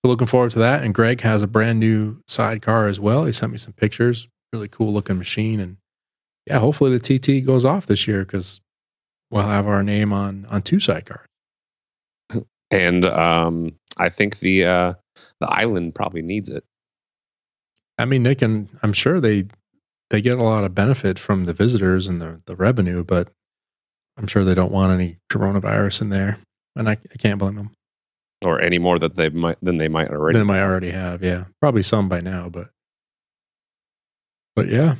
Looking 0.04 0.26
forward 0.26 0.52
to 0.52 0.58
that. 0.60 0.84
And 0.84 0.94
Greg 0.94 1.22
has 1.22 1.42
a 1.42 1.48
brand 1.48 1.80
new 1.80 2.22
sidecar 2.26 2.86
as 2.86 3.00
well. 3.00 3.24
He 3.24 3.32
sent 3.32 3.52
me 3.52 3.58
some 3.58 3.72
pictures. 3.72 4.28
Really 4.52 4.68
cool 4.68 4.92
looking 4.92 5.18
machine. 5.18 5.58
And 5.58 5.78
yeah, 6.46 6.58
hopefully 6.60 6.96
the 6.96 7.18
TT 7.18 7.44
goes 7.44 7.64
off 7.64 7.86
this 7.86 8.06
year 8.06 8.20
because 8.20 8.60
we'll 9.30 9.42
have 9.42 9.66
our 9.66 9.82
name 9.82 10.12
on 10.12 10.46
on 10.48 10.62
two 10.62 10.76
sidecars. 10.76 11.26
and 12.70 13.04
um, 13.04 13.72
I 13.96 14.08
think 14.08 14.38
the 14.38 14.64
uh, 14.64 14.94
the 15.40 15.48
island 15.48 15.94
probably 15.94 16.22
needs 16.22 16.48
it. 16.48 16.64
I 17.98 18.04
mean, 18.04 18.22
they 18.22 18.34
can. 18.34 18.68
I'm 18.82 18.92
sure 18.92 19.20
they 19.20 19.46
they 20.10 20.20
get 20.20 20.38
a 20.38 20.42
lot 20.42 20.64
of 20.64 20.74
benefit 20.74 21.18
from 21.18 21.46
the 21.46 21.52
visitors 21.52 22.06
and 22.06 22.20
the 22.20 22.42
the 22.46 22.56
revenue, 22.56 23.02
but 23.02 23.32
I'm 24.16 24.26
sure 24.26 24.44
they 24.44 24.54
don't 24.54 24.72
want 24.72 24.92
any 24.92 25.18
coronavirus 25.30 26.02
in 26.02 26.08
there, 26.10 26.38
and 26.74 26.88
I, 26.88 26.92
I 26.92 27.16
can't 27.18 27.38
blame 27.38 27.56
them. 27.56 27.70
Or 28.42 28.60
any 28.60 28.78
more 28.78 28.98
that 28.98 29.16
they 29.16 29.28
might 29.30 29.56
than 29.62 29.78
they 29.78 29.88
might 29.88 30.10
already. 30.10 30.38
They 30.38 30.44
might 30.44 30.60
already 30.62 30.90
have, 30.90 31.22
yeah, 31.22 31.44
probably 31.60 31.82
some 31.82 32.08
by 32.08 32.20
now, 32.20 32.48
but 32.48 32.70
but 34.54 34.68
yeah. 34.68 34.94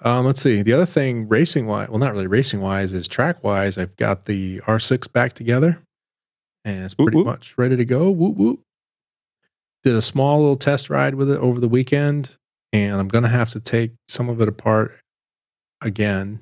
Um, 0.00 0.26
let's 0.26 0.40
see. 0.40 0.62
The 0.62 0.72
other 0.72 0.86
thing, 0.86 1.28
racing 1.28 1.66
wise, 1.66 1.88
well, 1.88 1.98
not 1.98 2.12
really 2.12 2.28
racing 2.28 2.60
wise, 2.60 2.92
is 2.92 3.08
track 3.08 3.42
wise. 3.42 3.76
I've 3.76 3.96
got 3.96 4.26
the 4.26 4.60
R6 4.60 5.12
back 5.12 5.32
together, 5.32 5.80
and 6.64 6.84
it's 6.84 6.94
Whoop, 6.96 7.06
pretty 7.06 7.16
whoop. 7.16 7.26
much 7.26 7.56
ready 7.58 7.76
to 7.76 7.84
go. 7.84 8.08
Whoop 8.10 8.36
whoop. 8.36 8.60
Did 9.82 9.94
a 9.96 10.02
small 10.02 10.38
little 10.40 10.56
test 10.56 10.88
ride 10.90 11.14
with 11.16 11.30
it 11.30 11.38
over 11.40 11.58
the 11.60 11.68
weekend, 11.68 12.36
and 12.72 12.94
I'm 13.00 13.08
gonna 13.08 13.28
have 13.28 13.50
to 13.50 13.60
take 13.60 13.92
some 14.08 14.28
of 14.28 14.40
it 14.40 14.46
apart 14.48 14.98
again 15.82 16.40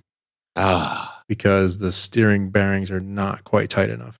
Ah, 0.57 1.23
because 1.29 1.79
the 1.79 1.93
steering 1.93 2.51
bearings 2.51 2.91
are 2.91 3.01
not 3.01 3.45
quite 3.45 3.69
tight 3.71 3.91
enough. 3.91 4.17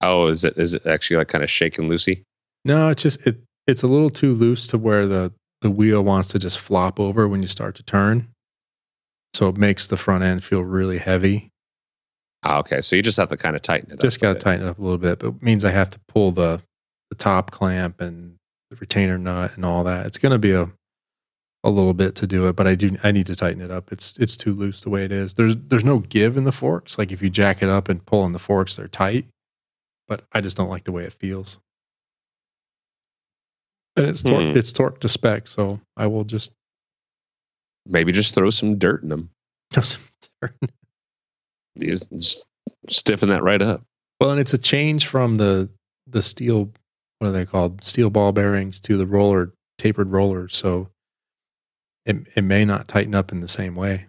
Oh, 0.00 0.26
is 0.26 0.44
it 0.44 0.56
is 0.56 0.74
it 0.74 0.86
actually 0.86 1.16
like 1.16 1.28
kind 1.28 1.44
of 1.44 1.50
shaking 1.50 1.88
loosey? 1.88 2.22
No, 2.64 2.88
it's 2.88 3.02
just 3.02 3.26
it 3.26 3.38
it's 3.66 3.82
a 3.82 3.86
little 3.86 4.10
too 4.10 4.32
loose 4.32 4.66
to 4.68 4.78
where 4.78 5.06
the 5.06 5.32
the 5.60 5.70
wheel 5.70 6.02
wants 6.02 6.28
to 6.30 6.38
just 6.38 6.58
flop 6.58 7.00
over 7.00 7.26
when 7.26 7.42
you 7.42 7.48
start 7.48 7.74
to 7.76 7.82
turn. 7.82 8.28
So 9.34 9.48
it 9.48 9.56
makes 9.56 9.86
the 9.86 9.96
front 9.96 10.24
end 10.24 10.42
feel 10.42 10.62
really 10.62 10.98
heavy. 10.98 11.50
Ah, 12.44 12.58
okay, 12.58 12.80
so 12.80 12.96
you 12.96 13.02
just 13.02 13.16
have 13.18 13.28
to 13.28 13.36
kind 13.36 13.56
of 13.56 13.62
tighten 13.62 13.90
it. 13.90 13.94
Up. 13.94 14.00
Just 14.00 14.20
got 14.20 14.34
to 14.34 14.38
tighten 14.38 14.66
it 14.66 14.70
up 14.70 14.78
a 14.78 14.82
little 14.82 14.98
bit, 14.98 15.18
but 15.18 15.28
it 15.28 15.42
means 15.42 15.64
I 15.64 15.70
have 15.70 15.90
to 15.90 16.00
pull 16.08 16.30
the 16.30 16.62
the 17.10 17.16
top 17.16 17.50
clamp 17.50 18.00
and 18.00 18.36
the 18.70 18.76
retainer 18.76 19.18
nut 19.18 19.52
and 19.56 19.64
all 19.64 19.82
that. 19.84 20.06
It's 20.06 20.18
going 20.18 20.32
to 20.32 20.38
be 20.38 20.52
a 20.52 20.70
a 21.64 21.70
little 21.70 21.94
bit 21.94 22.14
to 22.16 22.26
do 22.26 22.46
it, 22.48 22.54
but 22.54 22.66
I 22.66 22.74
do 22.74 22.96
I 23.02 23.10
need 23.12 23.26
to 23.26 23.34
tighten 23.34 23.60
it 23.60 23.70
up. 23.70 23.92
It's 23.92 24.16
it's 24.18 24.36
too 24.36 24.52
loose 24.52 24.82
the 24.82 24.90
way 24.90 25.04
it 25.04 25.12
is. 25.12 25.34
There's 25.34 25.56
there's 25.56 25.84
no 25.84 25.98
give 25.98 26.36
in 26.36 26.44
the 26.44 26.52
forks. 26.52 26.98
Like 26.98 27.10
if 27.10 27.20
you 27.20 27.30
jack 27.30 27.62
it 27.62 27.68
up 27.68 27.88
and 27.88 28.04
pull 28.04 28.22
on 28.22 28.32
the 28.32 28.38
forks, 28.38 28.76
they're 28.76 28.88
tight. 28.88 29.26
But 30.08 30.24
I 30.32 30.40
just 30.40 30.56
don't 30.56 30.70
like 30.70 30.84
the 30.84 30.92
way 30.92 31.04
it 31.04 31.12
feels. 31.12 31.60
And 33.96 34.06
it's 34.06 34.22
tor- 34.22 34.40
Hmm. 34.42 34.56
it's 34.56 34.72
torque 34.72 35.00
to 35.00 35.08
spec, 35.08 35.46
so 35.48 35.80
I 35.96 36.06
will 36.06 36.24
just 36.24 36.52
Maybe 37.86 38.12
just 38.12 38.34
throw 38.34 38.50
some 38.50 38.78
dirt 38.78 39.02
in 39.02 39.08
them. 39.08 39.30
just 39.72 39.98
You 41.74 41.96
just 41.96 42.46
stiffen 42.88 43.28
that 43.30 43.42
right 43.42 43.62
up. 43.62 43.82
Well, 44.20 44.30
and 44.30 44.40
it's 44.40 44.54
a 44.54 44.58
change 44.58 45.06
from 45.06 45.36
the 45.36 45.70
the 46.06 46.22
steel 46.22 46.72
what 47.18 47.28
are 47.28 47.32
they 47.32 47.44
called? 47.46 47.82
Steel 47.82 48.10
ball 48.10 48.32
bearings 48.32 48.78
to 48.80 48.96
the 48.96 49.06
roller 49.06 49.52
tapered 49.78 50.10
rollers. 50.10 50.56
So 50.56 50.90
it 52.06 52.28
it 52.36 52.42
may 52.44 52.64
not 52.64 52.88
tighten 52.88 53.14
up 53.14 53.32
in 53.32 53.40
the 53.40 53.48
same 53.48 53.74
way. 53.74 54.06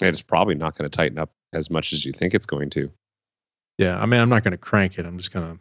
And 0.00 0.08
it's 0.10 0.22
probably 0.22 0.54
not 0.54 0.76
going 0.76 0.88
to 0.88 0.94
tighten 0.96 1.18
up 1.18 1.30
as 1.52 1.70
much 1.70 1.92
as 1.92 2.04
you 2.04 2.12
think 2.12 2.34
it's 2.34 2.46
going 2.46 2.68
to. 2.70 2.92
Yeah, 3.78 4.00
I 4.00 4.06
mean, 4.06 4.20
I'm 4.20 4.28
not 4.28 4.42
going 4.42 4.52
to 4.52 4.58
crank 4.58 4.98
it. 4.98 5.04
I'm 5.06 5.18
just 5.18 5.32
going 5.32 5.60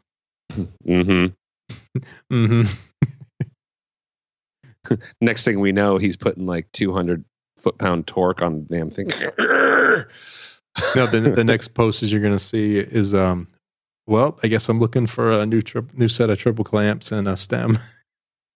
hmm 0.85 1.27
to. 1.27 1.33
hmm 2.29 2.61
Next 5.19 5.43
thing 5.45 5.59
we 5.59 5.71
know, 5.71 5.97
he's 5.97 6.15
putting 6.15 6.45
like 6.45 6.71
200 6.73 7.25
foot 7.57 7.77
pound 7.79 8.05
torque 8.07 8.41
on 8.41 8.65
the 8.69 8.77
damn 8.77 8.89
thing. 8.91 9.07
No, 10.95 11.07
the 11.07 11.31
the 11.35 11.43
next 11.45 11.69
post 11.69 12.03
is 12.03 12.11
you're 12.11 12.21
going 12.21 12.37
to 12.37 12.39
see 12.43 12.77
is 12.77 13.13
um. 13.13 13.47
Well, 14.07 14.37
I 14.43 14.49
guess 14.49 14.69
I'm 14.69 14.77
looking 14.77 15.07
for 15.07 15.31
a 15.31 15.47
new 15.47 15.63
tri- 15.63 15.81
new 15.93 16.07
set 16.07 16.29
of 16.29 16.37
triple 16.37 16.63
clamps 16.63 17.11
and 17.11 17.27
a 17.27 17.35
stem. 17.35 17.79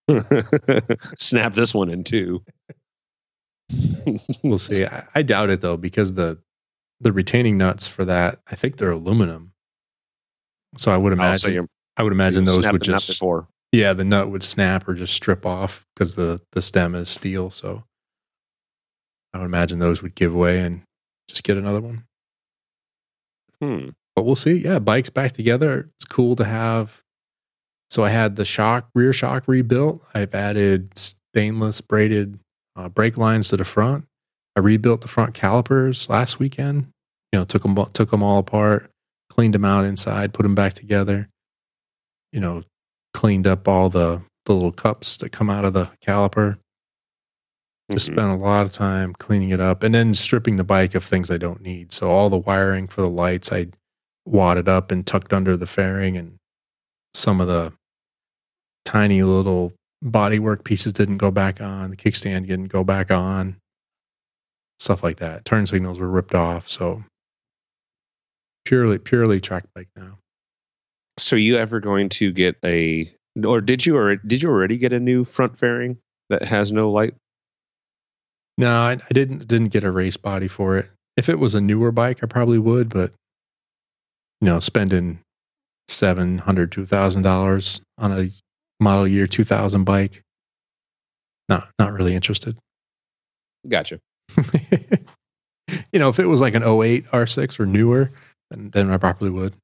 Snap 1.18 1.54
this 1.54 1.74
one 1.74 1.90
in 1.90 2.04
two. 2.04 2.44
We'll 4.44 4.58
see. 4.58 4.86
I, 4.86 5.04
I 5.14 5.22
doubt 5.22 5.50
it 5.50 5.60
though 5.60 5.76
because 5.76 6.14
the 6.14 6.38
the 7.00 7.12
retaining 7.12 7.58
nuts 7.58 7.88
for 7.88 8.04
that 8.04 8.38
I 8.50 8.54
think 8.54 8.76
they're 8.76 8.90
aluminum. 8.92 9.49
So 10.76 10.92
I 10.92 10.96
would 10.96 11.12
Oh, 11.12 11.16
so 11.34 11.48
imagine 11.48 11.68
I 11.96 12.02
would 12.02 12.12
imagine 12.12 12.40
you 12.44 12.46
those 12.46 12.70
would 12.70 12.82
just 12.82 13.08
before. 13.08 13.48
Yeah, 13.72 13.92
the 13.92 14.04
nut 14.04 14.30
would 14.30 14.42
snap 14.42 14.88
or 14.88 14.94
just 14.94 15.14
strip 15.14 15.46
off 15.46 15.86
because 15.94 16.14
the 16.16 16.40
the 16.52 16.62
stem 16.62 16.94
is 16.94 17.08
steel. 17.08 17.50
So 17.50 17.84
I 19.32 19.38
would 19.38 19.44
imagine 19.44 19.78
those 19.78 20.02
would 20.02 20.14
give 20.14 20.34
way 20.34 20.60
and 20.60 20.82
just 21.28 21.44
get 21.44 21.56
another 21.56 21.80
one. 21.80 22.04
Hmm. 23.60 23.90
But 24.16 24.24
we'll 24.24 24.36
see. 24.36 24.58
Yeah, 24.58 24.78
bikes 24.78 25.10
back 25.10 25.32
together. 25.32 25.90
It's 25.94 26.04
cool 26.04 26.34
to 26.36 26.44
have. 26.44 27.02
So 27.90 28.04
I 28.04 28.10
had 28.10 28.36
the 28.36 28.44
shock 28.44 28.88
rear 28.94 29.12
shock 29.12 29.44
rebuilt. 29.46 30.02
I've 30.14 30.34
added 30.34 30.96
stainless 30.96 31.80
braided 31.80 32.38
uh, 32.76 32.88
brake 32.88 33.18
lines 33.18 33.48
to 33.48 33.56
the 33.56 33.64
front. 33.64 34.04
I 34.56 34.60
rebuilt 34.60 35.00
the 35.02 35.08
front 35.08 35.34
calipers 35.34 36.08
last 36.08 36.38
weekend. 36.38 36.88
You 37.32 37.40
know, 37.40 37.44
took 37.44 37.62
them 37.62 37.76
took 37.92 38.10
them 38.10 38.22
all 38.22 38.38
apart, 38.38 38.90
cleaned 39.30 39.54
them 39.54 39.64
out 39.64 39.86
inside, 39.86 40.34
put 40.34 40.42
them 40.42 40.54
back 40.54 40.74
together. 40.74 41.28
You 42.32 42.40
know, 42.40 42.62
cleaned 43.14 43.46
up 43.46 43.66
all 43.66 43.88
the 43.88 44.22
the 44.46 44.54
little 44.54 44.72
cups 44.72 45.16
that 45.18 45.30
come 45.30 45.48
out 45.50 45.64
of 45.64 45.74
the 45.74 45.90
caliper. 46.04 46.58
Just 47.90 48.08
Mhm. 48.10 48.14
spent 48.14 48.30
a 48.40 48.44
lot 48.44 48.66
of 48.66 48.72
time 48.72 49.12
cleaning 49.14 49.50
it 49.50 49.60
up 49.60 49.82
and 49.82 49.94
then 49.94 50.14
stripping 50.14 50.56
the 50.56 50.64
bike 50.64 50.94
of 50.94 51.04
things 51.04 51.30
I 51.30 51.36
don't 51.36 51.60
need. 51.60 51.92
So 51.92 52.10
all 52.10 52.30
the 52.30 52.38
wiring 52.38 52.86
for 52.88 53.00
the 53.02 53.10
lights 53.10 53.52
I 53.52 53.68
wadded 54.24 54.68
up 54.68 54.90
and 54.90 55.06
tucked 55.06 55.32
under 55.32 55.56
the 55.56 55.66
fairing 55.66 56.16
and 56.16 56.36
some 57.14 57.40
of 57.40 57.48
the 57.48 57.72
tiny 58.84 59.22
little 59.22 59.72
bodywork 60.04 60.64
pieces 60.64 60.92
didn't 60.92 61.18
go 61.18 61.30
back 61.30 61.60
on. 61.60 61.90
The 61.90 61.96
kickstand 61.96 62.46
didn't 62.46 62.68
go 62.72 62.82
back 62.82 63.10
on. 63.10 63.56
Stuff 64.78 65.02
like 65.02 65.18
that. 65.18 65.44
Turn 65.44 65.66
signals 65.66 65.98
were 66.00 66.08
ripped 66.08 66.34
off. 66.34 66.68
So 66.68 67.04
purely, 68.70 68.98
purely 68.98 69.40
track 69.40 69.64
bike 69.74 69.88
now. 69.96 70.16
So 71.18 71.34
you 71.34 71.56
ever 71.56 71.80
going 71.80 72.08
to 72.10 72.30
get 72.30 72.56
a 72.64 73.10
or 73.44 73.60
did 73.60 73.84
you 73.84 73.96
or 73.96 74.14
did 74.14 74.44
you 74.44 74.48
already 74.48 74.78
get 74.78 74.92
a 74.92 75.00
new 75.00 75.24
front 75.24 75.58
fairing 75.58 75.98
that 76.28 76.44
has 76.44 76.70
no 76.70 76.88
light? 76.92 77.14
No, 78.56 78.70
I, 78.70 78.92
I 78.92 79.12
didn't 79.12 79.48
didn't 79.48 79.68
get 79.68 79.82
a 79.82 79.90
race 79.90 80.16
body 80.16 80.46
for 80.46 80.78
it. 80.78 80.88
If 81.16 81.28
it 81.28 81.40
was 81.40 81.56
a 81.56 81.60
newer 81.60 81.90
bike, 81.90 82.22
I 82.22 82.26
probably 82.26 82.60
would, 82.60 82.90
but 82.90 83.10
you 84.40 84.46
know, 84.46 84.60
spending 84.60 85.18
seven 85.88 86.38
hundred, 86.38 86.70
two 86.70 86.86
thousand 86.86 87.22
dollars 87.22 87.80
on 87.98 88.16
a 88.16 88.30
model 88.78 89.08
year 89.08 89.26
two 89.26 89.44
thousand 89.44 89.82
bike, 89.82 90.22
not 91.48 91.68
not 91.76 91.92
really 91.92 92.14
interested. 92.14 92.56
Gotcha. 93.68 93.98
you 95.92 95.98
know, 95.98 96.08
if 96.08 96.18
it 96.18 96.26
was 96.26 96.40
like 96.40 96.54
an 96.54 96.62
08 96.62 97.06
R6 97.06 97.60
or 97.60 97.66
newer, 97.66 98.10
then 98.50 98.70
then 98.70 98.90
I 98.90 98.96
probably 98.98 99.30
would. 99.30 99.54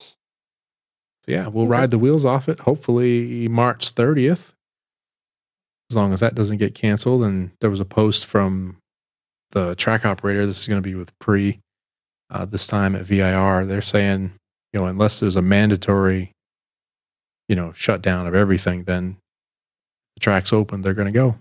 So 0.00 1.32
yeah, 1.32 1.48
we'll 1.48 1.64
Okay. 1.64 1.72
ride 1.72 1.90
the 1.90 1.98
wheels 1.98 2.24
off 2.24 2.48
it. 2.48 2.60
Hopefully 2.60 3.48
March 3.48 3.94
30th. 3.94 4.52
As 5.90 5.96
long 5.96 6.12
as 6.12 6.20
that 6.20 6.34
doesn't 6.34 6.56
get 6.58 6.74
canceled. 6.74 7.22
And 7.22 7.50
there 7.60 7.70
was 7.70 7.80
a 7.80 7.84
post 7.84 8.26
from 8.26 8.76
the 9.50 9.74
track 9.76 10.04
operator. 10.04 10.46
This 10.46 10.60
is 10.60 10.68
going 10.68 10.82
to 10.82 10.88
be 10.88 10.94
with 10.94 11.16
pre 11.18 11.60
uh, 12.30 12.44
this 12.44 12.66
time 12.66 12.96
at 12.96 13.02
VIR. 13.04 13.66
They're 13.66 13.80
saying, 13.80 14.32
you 14.72 14.80
know, 14.80 14.86
unless 14.86 15.20
there's 15.20 15.36
a 15.36 15.42
mandatory, 15.42 16.32
you 17.48 17.54
know, 17.56 17.72
shutdown 17.72 18.26
of 18.26 18.34
everything, 18.34 18.82
then 18.84 19.18
the 20.16 20.20
track's 20.20 20.52
open. 20.52 20.80
They're 20.82 20.94
going 20.94 21.06
to 21.06 21.12
go. 21.12 21.38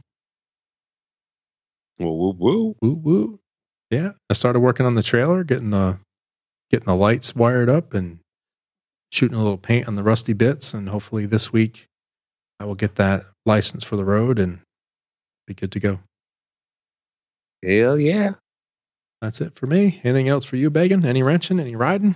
Woo 1.98 2.12
woo 2.12 2.36
woo. 2.38 2.76
Woo 2.82 2.94
woo. 2.94 3.40
Yeah, 3.92 4.14
I 4.30 4.34
started 4.34 4.60
working 4.60 4.86
on 4.86 4.96
the 4.96 5.04
trailer, 5.04 5.44
getting 5.44 5.70
the 5.70 6.00
getting 6.70 6.88
the 6.88 6.96
lights 6.96 7.36
wired 7.36 7.70
up 7.70 7.94
and 7.94 8.20
shooting 9.12 9.38
a 9.38 9.42
little 9.42 9.58
paint 9.58 9.88
on 9.88 9.96
the 9.96 10.04
rusty 10.04 10.34
bits 10.34 10.74
and 10.74 10.90
hopefully 10.90 11.26
this 11.26 11.54
week 11.54 11.86
I 12.60 12.66
will 12.66 12.76
get 12.76 12.96
that 12.96 13.22
license 13.46 13.84
for 13.84 13.96
the 13.96 14.04
road 14.06 14.40
and 14.40 14.60
be 15.46 15.54
good 15.54 15.72
to 15.74 15.80
go. 15.80 16.00
Hell 17.64 18.00
yeah. 18.00 18.34
That's 19.22 19.42
it 19.42 19.56
for 19.56 19.68
me. 19.68 20.02
Anything 20.04 20.28
else 20.28 20.46
for 20.46 20.56
you, 20.56 20.70
Bacon? 20.70 21.06
Any 21.06 21.24
wrenching? 21.24 21.60
Any 21.60 21.76
riding? 21.76 22.16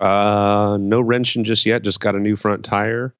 Uh, 0.00 0.76
no 0.80 1.00
wrenching 1.00 1.44
just 1.44 1.64
yet. 1.64 1.82
Just 1.82 2.00
got 2.00 2.14
a 2.14 2.20
new 2.20 2.36
front 2.36 2.64
tire. 2.64 3.14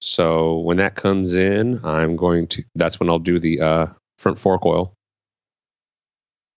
So 0.00 0.58
when 0.58 0.76
that 0.78 0.94
comes 0.94 1.36
in, 1.36 1.84
I'm 1.84 2.16
going 2.16 2.46
to. 2.48 2.64
That's 2.74 3.00
when 3.00 3.10
I'll 3.10 3.18
do 3.18 3.38
the 3.38 3.60
uh, 3.60 3.86
front 4.16 4.38
fork 4.38 4.64
oil. 4.64 4.94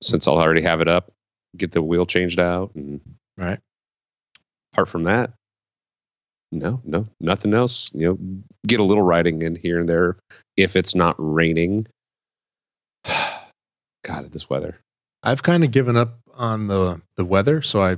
Since 0.01 0.27
I'll 0.27 0.37
already 0.39 0.61
have 0.61 0.81
it 0.81 0.87
up, 0.87 1.11
get 1.57 1.71
the 1.71 1.81
wheel 1.81 2.05
changed 2.05 2.39
out, 2.39 2.73
and 2.75 3.01
Right. 3.37 3.59
apart 4.73 4.89
from 4.89 5.03
that, 5.03 5.31
no, 6.51 6.81
no, 6.83 7.07
nothing 7.19 7.53
else. 7.53 7.91
You 7.93 8.07
know, 8.07 8.19
get 8.67 8.79
a 8.79 8.83
little 8.83 9.03
riding 9.03 9.41
in 9.41 9.55
here 9.55 9.79
and 9.79 9.87
there 9.87 10.17
if 10.57 10.75
it's 10.75 10.93
not 10.95 11.15
raining. 11.17 11.87
God, 14.03 14.31
this 14.31 14.49
weather. 14.49 14.79
I've 15.23 15.43
kind 15.43 15.63
of 15.63 15.71
given 15.71 15.95
up 15.95 16.19
on 16.35 16.67
the 16.67 17.01
the 17.15 17.25
weather, 17.25 17.61
so 17.61 17.81
I 17.81 17.97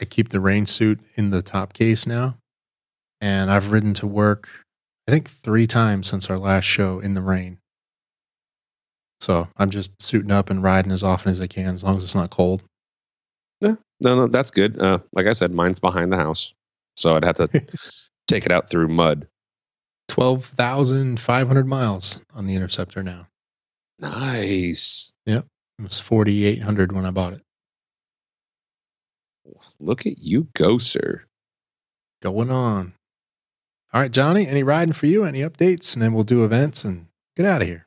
I 0.00 0.04
keep 0.04 0.28
the 0.28 0.40
rain 0.40 0.66
suit 0.66 1.00
in 1.14 1.30
the 1.30 1.42
top 1.42 1.72
case 1.72 2.06
now. 2.06 2.36
And 3.20 3.50
I've 3.50 3.72
ridden 3.72 3.94
to 3.94 4.06
work 4.06 4.48
I 5.08 5.12
think 5.12 5.30
3 5.30 5.66
times 5.66 6.08
since 6.08 6.28
our 6.28 6.38
last 6.38 6.64
show 6.64 6.98
in 6.98 7.14
the 7.14 7.22
rain. 7.22 7.58
So, 9.20 9.48
I'm 9.56 9.70
just 9.70 10.00
suiting 10.00 10.30
up 10.30 10.50
and 10.50 10.62
riding 10.62 10.92
as 10.92 11.02
often 11.02 11.30
as 11.30 11.40
I 11.40 11.46
can 11.46 11.74
as 11.74 11.82
long 11.82 11.96
as 11.96 12.04
it's 12.04 12.14
not 12.14 12.30
cold. 12.30 12.64
No, 13.60 13.78
no, 14.00 14.14
no, 14.16 14.26
that's 14.26 14.50
good. 14.50 14.80
Uh, 14.80 14.98
like 15.12 15.26
I 15.26 15.32
said, 15.32 15.52
mine's 15.52 15.80
behind 15.80 16.12
the 16.12 16.16
house, 16.16 16.52
so 16.96 17.16
I'd 17.16 17.24
have 17.24 17.36
to 17.36 17.48
take 18.28 18.46
it 18.46 18.52
out 18.52 18.68
through 18.68 18.88
mud. 18.88 19.26
12,500 20.08 21.66
miles 21.66 22.20
on 22.34 22.46
the 22.46 22.54
Interceptor 22.54 23.02
now. 23.02 23.28
Nice. 23.98 25.12
Yep, 25.24 25.46
it 25.78 25.82
was 25.82 25.98
4,800 25.98 26.92
when 26.92 27.06
I 27.06 27.10
bought 27.10 27.32
it. 27.32 27.42
Look 29.78 30.06
at 30.06 30.20
you 30.20 30.48
go, 30.54 30.78
sir. 30.78 31.24
Going 32.22 32.50
on. 32.50 32.94
All 33.92 34.00
right, 34.00 34.10
Johnny, 34.10 34.46
any 34.46 34.62
riding 34.62 34.92
for 34.92 35.06
you? 35.06 35.24
Any 35.24 35.40
updates? 35.40 35.94
And 35.94 36.02
then 36.02 36.12
we'll 36.12 36.24
do 36.24 36.44
events 36.44 36.84
and 36.84 37.06
get 37.36 37.46
out 37.46 37.62
of 37.62 37.68
here. 37.68 37.86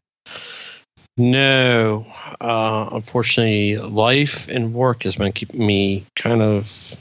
No, 1.19 2.07
uh, 2.39 2.89
unfortunately, 2.93 3.77
life 3.77 4.47
and 4.47 4.73
work 4.73 5.03
has 5.03 5.17
been 5.17 5.33
keeping 5.33 5.65
me 5.65 6.05
kind 6.15 6.41
of 6.41 6.95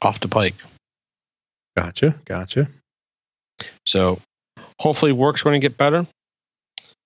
off 0.00 0.18
the 0.20 0.28
pike. 0.28 0.54
Gotcha. 1.76 2.14
Gotcha. 2.24 2.68
So 3.84 4.18
hopefully, 4.80 5.12
work's 5.12 5.42
going 5.42 5.60
to 5.60 5.64
get 5.64 5.76
better. 5.76 6.06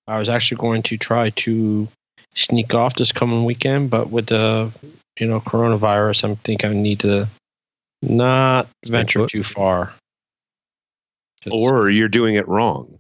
I 0.07 0.21
was 0.21 0.29
actually 0.29 0.59
going 0.59 0.83
to 0.85 0.97
try 0.97 1.31
to 1.31 1.89
sneak 2.37 2.73
off 2.75 2.95
this 2.95 3.11
coming 3.11 3.45
weekend, 3.45 3.91
but 3.91 4.11
with 4.11 4.27
the 4.27 4.71
you 5.19 5.27
know 5.27 5.41
coronavirus, 5.41 6.31
I 6.31 6.35
think 6.37 6.65
I 6.65 6.73
need 6.73 7.01
to 7.01 7.27
not 8.01 8.69
Stay 8.85 8.97
venture 8.97 9.21
put. 9.21 9.31
too 9.31 9.43
far. 9.43 9.93
Or 11.51 11.91
you're 11.91 12.09
doing 12.09 12.37
it 12.37 12.47
wrong. 12.47 12.98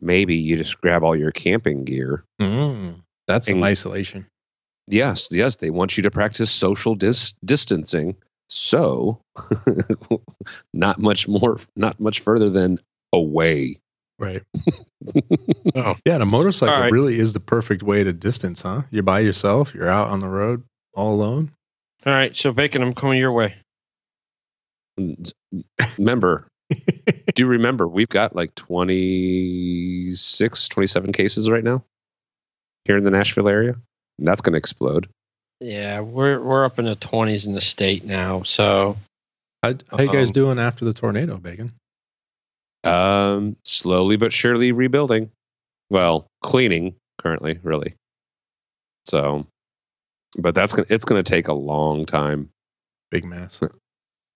Maybe 0.00 0.34
you 0.36 0.56
just 0.56 0.80
grab 0.80 1.02
all 1.02 1.16
your 1.16 1.32
camping 1.32 1.84
gear. 1.84 2.24
Mm, 2.40 3.00
that's 3.26 3.46
some 3.48 3.62
isolation. 3.62 4.26
Yes, 4.88 5.28
yes, 5.32 5.56
they 5.56 5.70
want 5.70 5.96
you 5.96 6.02
to 6.04 6.10
practice 6.10 6.50
social 6.50 6.94
dis- 6.94 7.34
distancing. 7.44 8.14
So, 8.48 9.20
not 10.72 11.00
much 11.00 11.26
more, 11.26 11.58
not 11.74 11.98
much 11.98 12.20
further 12.20 12.48
than 12.50 12.78
away. 13.12 13.78
Right. 14.18 14.42
Oh. 15.76 15.94
Yeah, 16.04 16.14
and 16.14 16.22
a 16.22 16.26
motorcycle 16.26 16.74
All 16.74 16.80
right. 16.80 16.90
really 16.90 17.18
is 17.20 17.32
the 17.32 17.38
perfect 17.38 17.82
way 17.82 18.02
to 18.02 18.12
distance, 18.12 18.62
huh? 18.62 18.82
You're 18.90 19.02
by 19.04 19.20
yourself, 19.20 19.72
you're 19.74 19.88
out 19.88 20.08
on 20.08 20.18
the 20.20 20.28
road 20.28 20.64
all 20.94 21.14
alone. 21.14 21.52
all 22.04 22.12
right, 22.12 22.36
so 22.36 22.50
Bacon, 22.50 22.82
I'm 22.82 22.94
coming 22.94 23.18
your 23.18 23.30
way. 23.30 23.54
Remember, 25.98 26.48
do 26.70 27.42
you 27.42 27.46
remember 27.46 27.86
we've 27.86 28.08
got 28.08 28.34
like 28.34 28.54
26, 28.54 30.68
27 30.68 31.12
cases 31.12 31.50
right 31.50 31.64
now 31.64 31.84
here 32.84 32.96
in 32.96 33.04
the 33.04 33.10
Nashville 33.10 33.48
area. 33.48 33.76
And 34.18 34.26
that's 34.26 34.40
going 34.40 34.54
to 34.54 34.58
explode. 34.58 35.08
Yeah, 35.60 36.00
we're 36.00 36.40
we're 36.40 36.64
up 36.64 36.78
in 36.78 36.84
the 36.84 36.96
twenties 36.96 37.46
in 37.46 37.54
the 37.54 37.62
state 37.62 38.04
now. 38.04 38.42
So 38.42 38.96
How, 39.62 39.72
how 39.90 40.02
you 40.02 40.12
guys 40.12 40.28
Um, 40.28 40.32
doing 40.32 40.58
after 40.58 40.84
the 40.84 40.92
tornado, 40.92 41.38
Bacon? 41.38 41.72
Um, 42.84 43.56
slowly 43.64 44.16
but 44.16 44.34
surely 44.34 44.72
rebuilding. 44.72 45.30
Well, 45.88 46.26
cleaning 46.42 46.94
currently, 47.18 47.58
really. 47.62 47.94
So, 49.08 49.46
but 50.38 50.54
that's 50.54 50.74
gonna 50.74 50.86
it's 50.90 51.06
gonna 51.06 51.22
take 51.22 51.48
a 51.48 51.54
long 51.54 52.04
time. 52.04 52.50
Big 53.10 53.24
mess. 53.24 53.62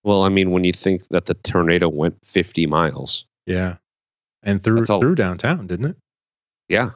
Well, 0.03 0.23
I 0.23 0.29
mean, 0.29 0.51
when 0.51 0.63
you 0.63 0.73
think 0.73 1.07
that 1.09 1.25
the 1.27 1.33
tornado 1.35 1.87
went 1.89 2.17
50 2.25 2.65
miles, 2.67 3.25
Yeah. 3.45 3.77
And 4.43 4.63
through 4.63 4.83
all- 4.89 4.99
through 5.01 5.15
downtown, 5.15 5.67
didn't 5.67 5.85
it? 5.91 5.97
yeah. 6.69 6.91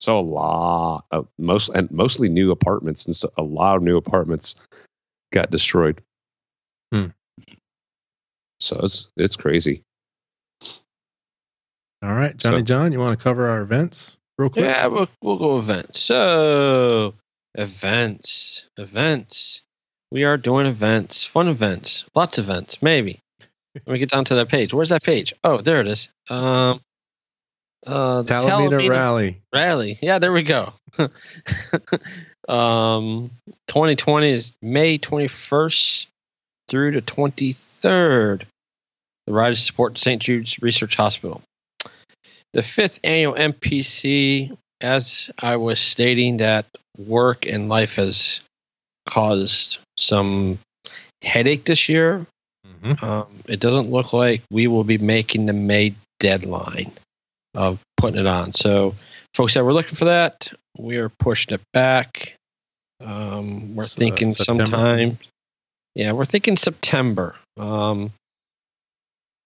So 0.00 0.18
a 0.18 0.20
lot 0.22 1.06
of 1.10 1.26
most 1.38 1.70
and 1.70 1.90
mostly 1.90 2.28
new 2.28 2.50
apartments, 2.52 3.04
and 3.06 3.16
so 3.16 3.32
a 3.36 3.42
lot 3.42 3.76
of 3.76 3.82
new 3.82 3.96
apartments 3.96 4.54
got 5.32 5.50
destroyed. 5.50 6.00
Hmm. 6.92 7.06
So 8.60 8.78
it's 8.82 9.08
it's 9.16 9.34
crazy. 9.34 9.82
All 12.02 12.14
right, 12.14 12.36
Johnny 12.36 12.58
So- 12.58 12.62
John, 12.62 12.92
you 12.92 13.00
want 13.00 13.18
to 13.18 13.22
cover 13.22 13.48
our 13.48 13.60
events 13.62 14.18
real 14.38 14.50
quick? 14.50 14.66
yeah, 14.66 14.86
we'll 14.86 15.08
we'll 15.20 15.36
go 15.38 15.58
events. 15.58 16.00
So 16.00 17.14
events, 17.54 18.68
events. 18.76 19.62
We 20.10 20.24
are 20.24 20.36
doing 20.36 20.66
events, 20.66 21.24
fun 21.24 21.48
events, 21.48 22.04
lots 22.14 22.38
of 22.38 22.48
events. 22.48 22.82
Maybe. 22.82 23.20
Let 23.74 23.88
me 23.88 23.98
get 23.98 24.10
down 24.10 24.24
to 24.26 24.36
that 24.36 24.48
page. 24.48 24.72
Where's 24.72 24.88
that 24.88 25.02
page? 25.02 25.34
Oh, 25.44 25.60
there 25.60 25.80
it 25.80 25.86
is. 25.86 26.08
Um, 26.30 26.80
uh, 27.86 28.22
the 28.22 28.34
Talimena 28.34 28.70
Talimena 28.70 28.88
Rally. 28.88 29.40
Rally. 29.52 29.98
Yeah, 30.00 30.18
there 30.18 30.32
we 30.32 30.42
go. 30.42 30.72
um, 32.48 33.30
2020 33.68 34.30
is 34.30 34.52
May 34.62 34.98
21st 34.98 36.06
through 36.68 36.92
the 36.92 37.02
23rd. 37.02 38.42
The 39.26 39.32
ride 39.32 39.52
is 39.52 39.64
support 39.64 39.98
St. 39.98 40.20
Jude's 40.20 40.60
Research 40.62 40.96
Hospital. 40.96 41.42
The 42.54 42.62
fifth 42.62 42.98
annual 43.04 43.34
NPC, 43.34 44.56
as 44.80 45.30
I 45.38 45.56
was 45.56 45.80
stating, 45.80 46.38
that 46.38 46.66
work 46.96 47.46
and 47.46 47.68
life 47.68 47.96
has 47.96 48.40
caused 49.10 49.78
some 49.96 50.58
headache 51.22 51.64
this 51.64 51.88
year. 51.88 52.26
Mhm. 52.82 53.02
Um, 53.02 53.26
it 53.46 53.60
doesn't 53.60 53.90
look 53.90 54.12
like 54.12 54.42
we 54.50 54.66
will 54.66 54.84
be 54.84 54.98
making 54.98 55.46
the 55.46 55.52
May 55.52 55.94
deadline 56.20 56.92
of 57.54 57.80
putting 57.96 58.20
it 58.20 58.26
on. 58.26 58.52
So, 58.52 58.94
folks 59.34 59.54
that 59.54 59.64
were 59.64 59.72
looking 59.72 59.94
for 59.96 60.04
that, 60.06 60.52
we 60.78 60.96
are 60.98 61.08
pushing 61.08 61.54
it 61.54 61.60
back. 61.72 62.34
Um, 63.00 63.74
we're 63.76 63.84
uh, 63.84 63.86
thinking 63.86 64.32
September. 64.32 64.66
sometime. 64.66 65.18
Yeah, 65.94 66.12
we're 66.12 66.24
thinking 66.24 66.56
September. 66.56 67.34
Um, 67.56 68.12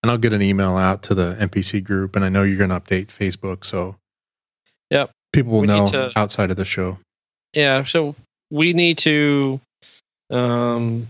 And 0.02 0.10
I'll 0.10 0.18
get 0.18 0.32
an 0.32 0.42
email 0.42 0.76
out 0.76 1.02
to 1.04 1.14
the 1.14 1.36
NPC 1.38 1.80
group, 1.80 2.16
and 2.16 2.24
I 2.24 2.28
know 2.28 2.42
you're 2.42 2.58
going 2.58 2.70
to 2.70 2.80
update 2.80 3.06
Facebook, 3.06 3.64
so 3.64 3.96
Yep. 4.90 5.12
people 5.32 5.52
will 5.52 5.60
We 5.60 5.66
know 5.68 5.88
to- 5.90 6.12
outside 6.16 6.50
of 6.50 6.56
the 6.56 6.64
show. 6.64 6.98
yeah, 7.54 7.84
so 7.84 8.16
we 8.52 8.74
need 8.74 8.98
to 8.98 9.58
um, 10.30 11.08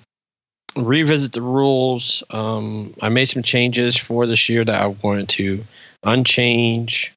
revisit 0.76 1.32
the 1.32 1.42
rules. 1.42 2.22
Um, 2.30 2.94
I 3.02 3.08
made 3.08 3.26
some 3.26 3.42
changes 3.42 3.96
for 3.96 4.26
this 4.26 4.48
year 4.48 4.64
that 4.64 4.80
I 4.80 4.86
wanted 4.86 5.28
to 5.30 5.64
unchange 6.04 7.12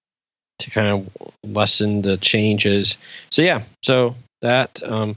to 0.60 0.72
kind 0.72 0.88
of 0.88 1.32
lessen 1.44 2.02
the 2.02 2.18
changes. 2.18 2.98
So 3.30 3.44
yeah, 3.44 3.62
so 3.84 4.16
that 4.42 4.82
um, 4.84 5.16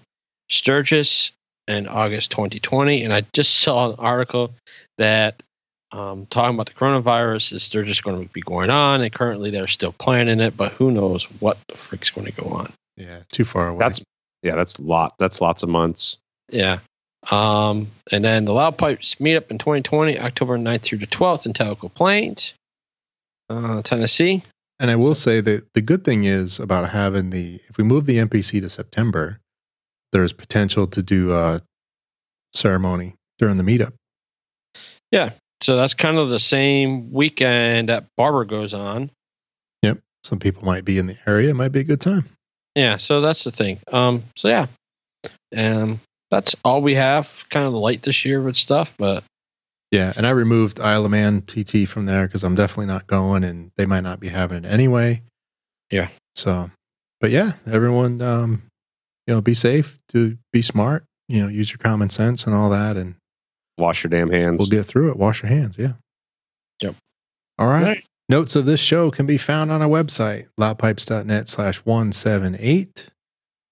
Sturgis 0.51 1.33
in 1.67 1.89
August 1.89 2.31
2020, 2.33 3.03
and 3.05 3.13
I 3.13 3.23
just 3.33 3.57
saw 3.57 3.91
an 3.91 3.97
article 3.99 4.53
that 4.99 5.43
um, 5.91 6.27
talking 6.27 6.55
about 6.55 6.67
the 6.67 6.75
coronavirus 6.75 7.53
is 7.53 7.63
Sturgis 7.63 8.03
going 8.03 8.27
to 8.27 8.33
be 8.33 8.43
going 8.43 8.69
on, 8.69 9.01
and 9.01 9.13
currently 9.13 9.51
they're 9.51 9.67
still 9.67 9.93
planning 9.93 10.41
it, 10.41 10.55
but 10.55 10.73
who 10.73 10.91
knows 10.91 11.25
what 11.41 11.57
the 11.69 11.77
freak's 11.77 12.11
going 12.11 12.27
to 12.27 12.33
go 12.33 12.51
on. 12.51 12.71
Yeah, 12.99 13.21
too 13.31 13.45
far 13.45 13.69
away. 13.69 13.79
That's 13.79 14.03
yeah, 14.43 14.55
that's 14.55 14.79
lot. 14.81 15.15
That's 15.19 15.41
lots 15.41 15.63
of 15.63 15.69
months. 15.69 16.19
Yeah. 16.51 16.79
Um, 17.31 17.89
and 18.13 18.25
then 18.25 18.45
the 18.45 18.53
Loud 18.53 18.79
Pipes 18.79 19.17
meetup 19.17 19.51
in 19.51 19.59
2020, 19.59 20.19
October 20.19 20.57
9th 20.57 20.83
through 20.83 20.99
the 20.99 21.07
12th 21.07 21.47
in 21.47 21.53
Tellico 21.53 21.93
Plains, 21.93 22.55
uh, 23.51 23.83
Tennessee. 23.83 24.43
And 24.81 24.91
I 24.91 24.97
will 24.97 25.17
say 25.17 25.41
that 25.41 25.73
the 25.75 25.81
good 25.81 26.05
thing 26.05 26.25
is 26.25 26.61
about 26.61 26.91
having 26.91 27.31
the 27.31 27.61
if 27.69 27.77
we 27.77 27.85
move 27.85 28.07
the 28.07 28.19
NPC 28.19 28.61
to 28.61 28.69
September, 28.69 29.41
there's 30.13 30.33
potential 30.33 30.87
to 30.87 31.03
do 31.03 31.35
a 31.35 31.61
ceremony 32.53 33.15
during 33.39 33.57
the 33.57 33.65
meetup. 33.65 33.93
Yeah. 35.11 35.31
So 35.61 35.77
that's 35.77 35.95
kind 35.95 36.17
of 36.17 36.31
the 36.31 36.39
same 36.39 37.11
weekend 37.11 37.89
that 37.89 38.07
Barber 38.17 38.45
goes 38.45 38.75
on. 38.75 39.11
Yep. 39.83 39.99
Some 40.23 40.39
people 40.39 40.65
might 40.65 40.85
be 40.85 40.99
in 40.99 41.07
the 41.07 41.17
area. 41.27 41.51
It 41.51 41.55
might 41.55 41.73
be 41.73 41.81
a 41.81 41.85
good 41.85 42.01
time. 42.01 42.27
Yeah, 42.75 42.97
so 42.99 43.21
that's 43.21 43.45
the 43.45 43.51
thing. 43.51 43.81
Um, 43.93 44.23
so 44.37 44.49
yeah, 44.49 44.67
um, 45.57 46.01
that's 46.31 46.55
all 46.65 46.81
we 46.83 46.95
have. 46.95 47.45
Kind 47.51 47.67
of 47.67 47.73
light 47.75 48.03
this 48.03 48.25
year 48.25 48.41
with 48.41 48.57
stuff, 48.57 48.95
but 48.99 49.25
Yeah, 49.91 50.13
and 50.17 50.27
I 50.27 50.31
removed 50.31 50.79
Isle 50.81 51.07
of 51.07 51.11
Man 51.11 51.43
TT 51.43 51.89
from 51.89 52.07
there 52.07 52.27
because 52.27 52.45
I'm 52.45 52.55
definitely 52.55 52.87
not 52.87 53.07
going, 53.07 53.43
and 53.45 53.71
they 53.77 53.87
might 53.87 54.03
not 54.03 54.21
be 54.21 54.29
having 54.29 54.65
it 54.65 54.69
anyway. 54.69 55.23
Yeah. 55.91 56.09
So, 56.37 56.71
but 57.21 57.31
yeah, 57.31 57.53
everyone, 57.67 58.21
um, 58.23 58.63
you 59.27 59.35
know, 59.35 59.41
be 59.41 59.55
safe, 59.55 59.99
to 60.11 60.37
be 60.53 60.63
smart, 60.63 61.05
you 61.29 61.43
know, 61.43 61.49
use 61.49 61.71
your 61.71 61.79
common 61.79 62.11
sense 62.11 62.45
and 62.45 62.55
all 62.55 62.71
that, 62.71 62.97
and 62.97 63.15
Wash 63.79 64.05
your 64.05 64.11
damn 64.11 64.31
hands. 64.31 64.59
we'll 64.59 64.69
get 64.69 64.85
through 64.87 65.11
it. 65.11 65.17
Wash 65.17 65.43
your 65.43 65.51
hands. 65.51 65.77
Yeah. 65.79 65.93
Yep. 66.83 66.95
All 67.59 67.67
right. 67.67 67.83
Right. 67.83 68.05
Notes 68.31 68.55
of 68.55 68.67
this 68.67 68.81
show 68.81 69.09
can 69.11 69.25
be 69.25 69.39
found 69.39 69.71
on 69.71 69.81
our 69.81 69.89
website, 69.89 70.49
loudpipes.net 70.61 71.49
slash 71.49 71.79
178. 71.79 73.09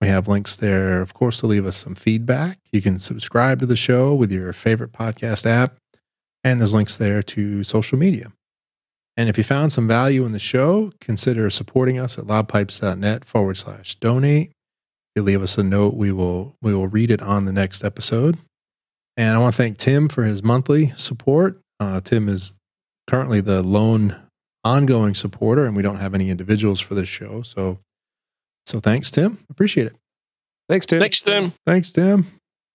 We 0.01 0.09
have 0.09 0.29
links 0.29 0.57
there, 0.57 1.03
of 1.03 1.13
course, 1.13 1.41
to 1.41 1.47
leave 1.47 1.67
us 1.67 1.77
some 1.77 1.95
feedback. 1.95 2.59
You 2.73 2.81
can 2.81 2.99
subscribe 2.99 3.61
to 3.61 3.67
the 3.67 3.77
show 3.77 4.15
with 4.15 4.33
your 4.33 4.51
favorite 4.55 4.93
podcast 4.93 5.45
app, 5.45 5.77
and 6.43 6.59
there's 6.59 6.73
links 6.73 6.97
there 6.97 7.23
to 7.23 7.65
social 7.65 7.99
media. 7.99 8.33
And 9.15 9.29
if 9.29 9.37
you 9.37 9.45
found 9.45 9.73
some 9.73 9.87
value 9.87 10.25
in 10.25 10.33
the 10.33 10.39
show, 10.39 10.91
consider 11.03 11.51
supporting 11.51 11.99
us 11.99 12.19
at 12.19 12.25
loudpipes.net 12.25 13.27
forward 13.27 13.59
slash 13.59 13.95
donate. 13.97 14.49
If 14.49 15.17
you 15.17 15.23
leave 15.23 15.43
us 15.43 15.59
a 15.59 15.63
note, 15.63 15.95
we 15.95 16.13
will 16.13 16.57
we 16.63 16.75
will 16.75 16.89
read 16.89 17.11
it 17.11 17.21
on 17.21 17.45
the 17.45 17.53
next 17.53 17.85
episode. 17.85 18.39
And 19.19 19.35
I 19.35 19.39
want 19.39 19.55
to 19.55 19.57
thank 19.57 19.77
Tim 19.77 20.09
for 20.09 20.25
his 20.25 20.43
monthly 20.43 20.89
support. 20.91 21.61
Uh, 21.81 22.01
Tim 22.01 22.29
is 22.29 22.55
currently 23.07 23.41
the 23.41 23.63
lone 23.63 24.26
ongoing 24.67 25.15
supporter, 25.15 25.65
and 25.67 25.77
we 25.77 25.83
don't 25.83 25.97
have 25.99 26.15
any 26.15 26.31
individuals 26.31 26.81
for 26.81 26.95
this 26.95 27.09
show. 27.09 27.43
So, 27.43 27.79
so 28.67 28.81
thanks, 28.81 29.11
Tim. 29.11 29.39
Appreciate 29.51 29.87
it. 29.87 29.95
Thanks, 30.69 30.87
Tim. 30.87 31.01
thanks, 31.01 31.23
Tim. 31.23 31.53
Thanks, 31.65 31.93
Tim. 31.93 32.27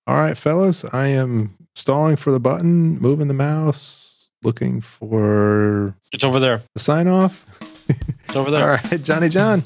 All 0.07 0.15
right, 0.15 0.37
fellas, 0.37 0.85
I 0.93 1.07
am 1.07 1.55
stalling 1.75 2.15
for 2.15 2.31
the 2.31 2.39
button, 2.39 2.97
moving 2.99 3.27
the 3.27 3.33
mouse, 3.33 4.29
looking 4.43 4.81
for 4.81 5.95
It's 6.13 6.23
over 6.23 6.39
there. 6.39 6.61
the 6.73 6.79
sign 6.79 7.07
off. 7.07 7.45
It's 7.89 8.35
over 8.35 8.49
there. 8.51 8.61
All 8.71 8.77
right, 8.91 9.01
Johnny 9.03 9.27
John, 9.29 9.61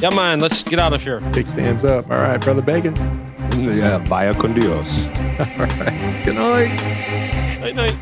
Yeah, 0.00 0.10
man. 0.10 0.40
Let's 0.40 0.62
get 0.62 0.78
out 0.78 0.92
of 0.94 1.02
here. 1.02 1.20
big 1.32 1.46
stands 1.46 1.84
up. 1.84 2.10
All 2.10 2.16
right, 2.16 2.40
brother 2.40 2.62
Bacon. 2.62 2.94
Yeah, 3.58 3.98
vaya 4.06 4.32
con 4.34 4.54
Dios. 4.54 4.96
All 5.38 5.66
right, 5.66 6.24
good 6.24 6.34
night. 6.36 7.60
Night, 7.60 7.76
night. 7.76 7.94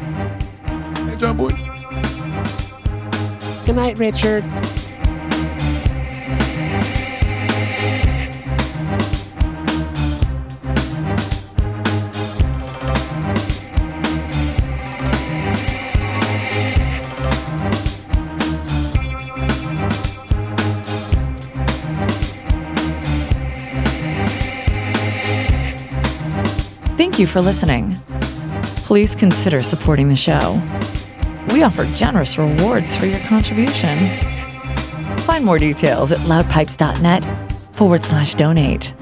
Hey, 1.10 1.16
John 1.18 1.36
Boy. 1.36 1.50
Good 3.66 3.74
night, 3.74 3.98
Richard. 3.98 4.44
Thank 26.96 27.18
you 27.18 27.26
for 27.26 27.40
listening. 27.40 27.96
Please 28.84 29.16
consider 29.16 29.64
supporting 29.64 30.08
the 30.08 30.14
show. 30.14 30.62
We 31.48 31.62
offer 31.62 31.84
generous 31.94 32.38
rewards 32.38 32.96
for 32.96 33.06
your 33.06 33.20
contribution. 33.20 33.96
Find 35.20 35.44
more 35.44 35.58
details 35.58 36.12
at 36.12 36.18
loudpipes.net 36.20 37.22
forward 37.76 38.02
slash 38.02 38.34
donate. 38.34 38.92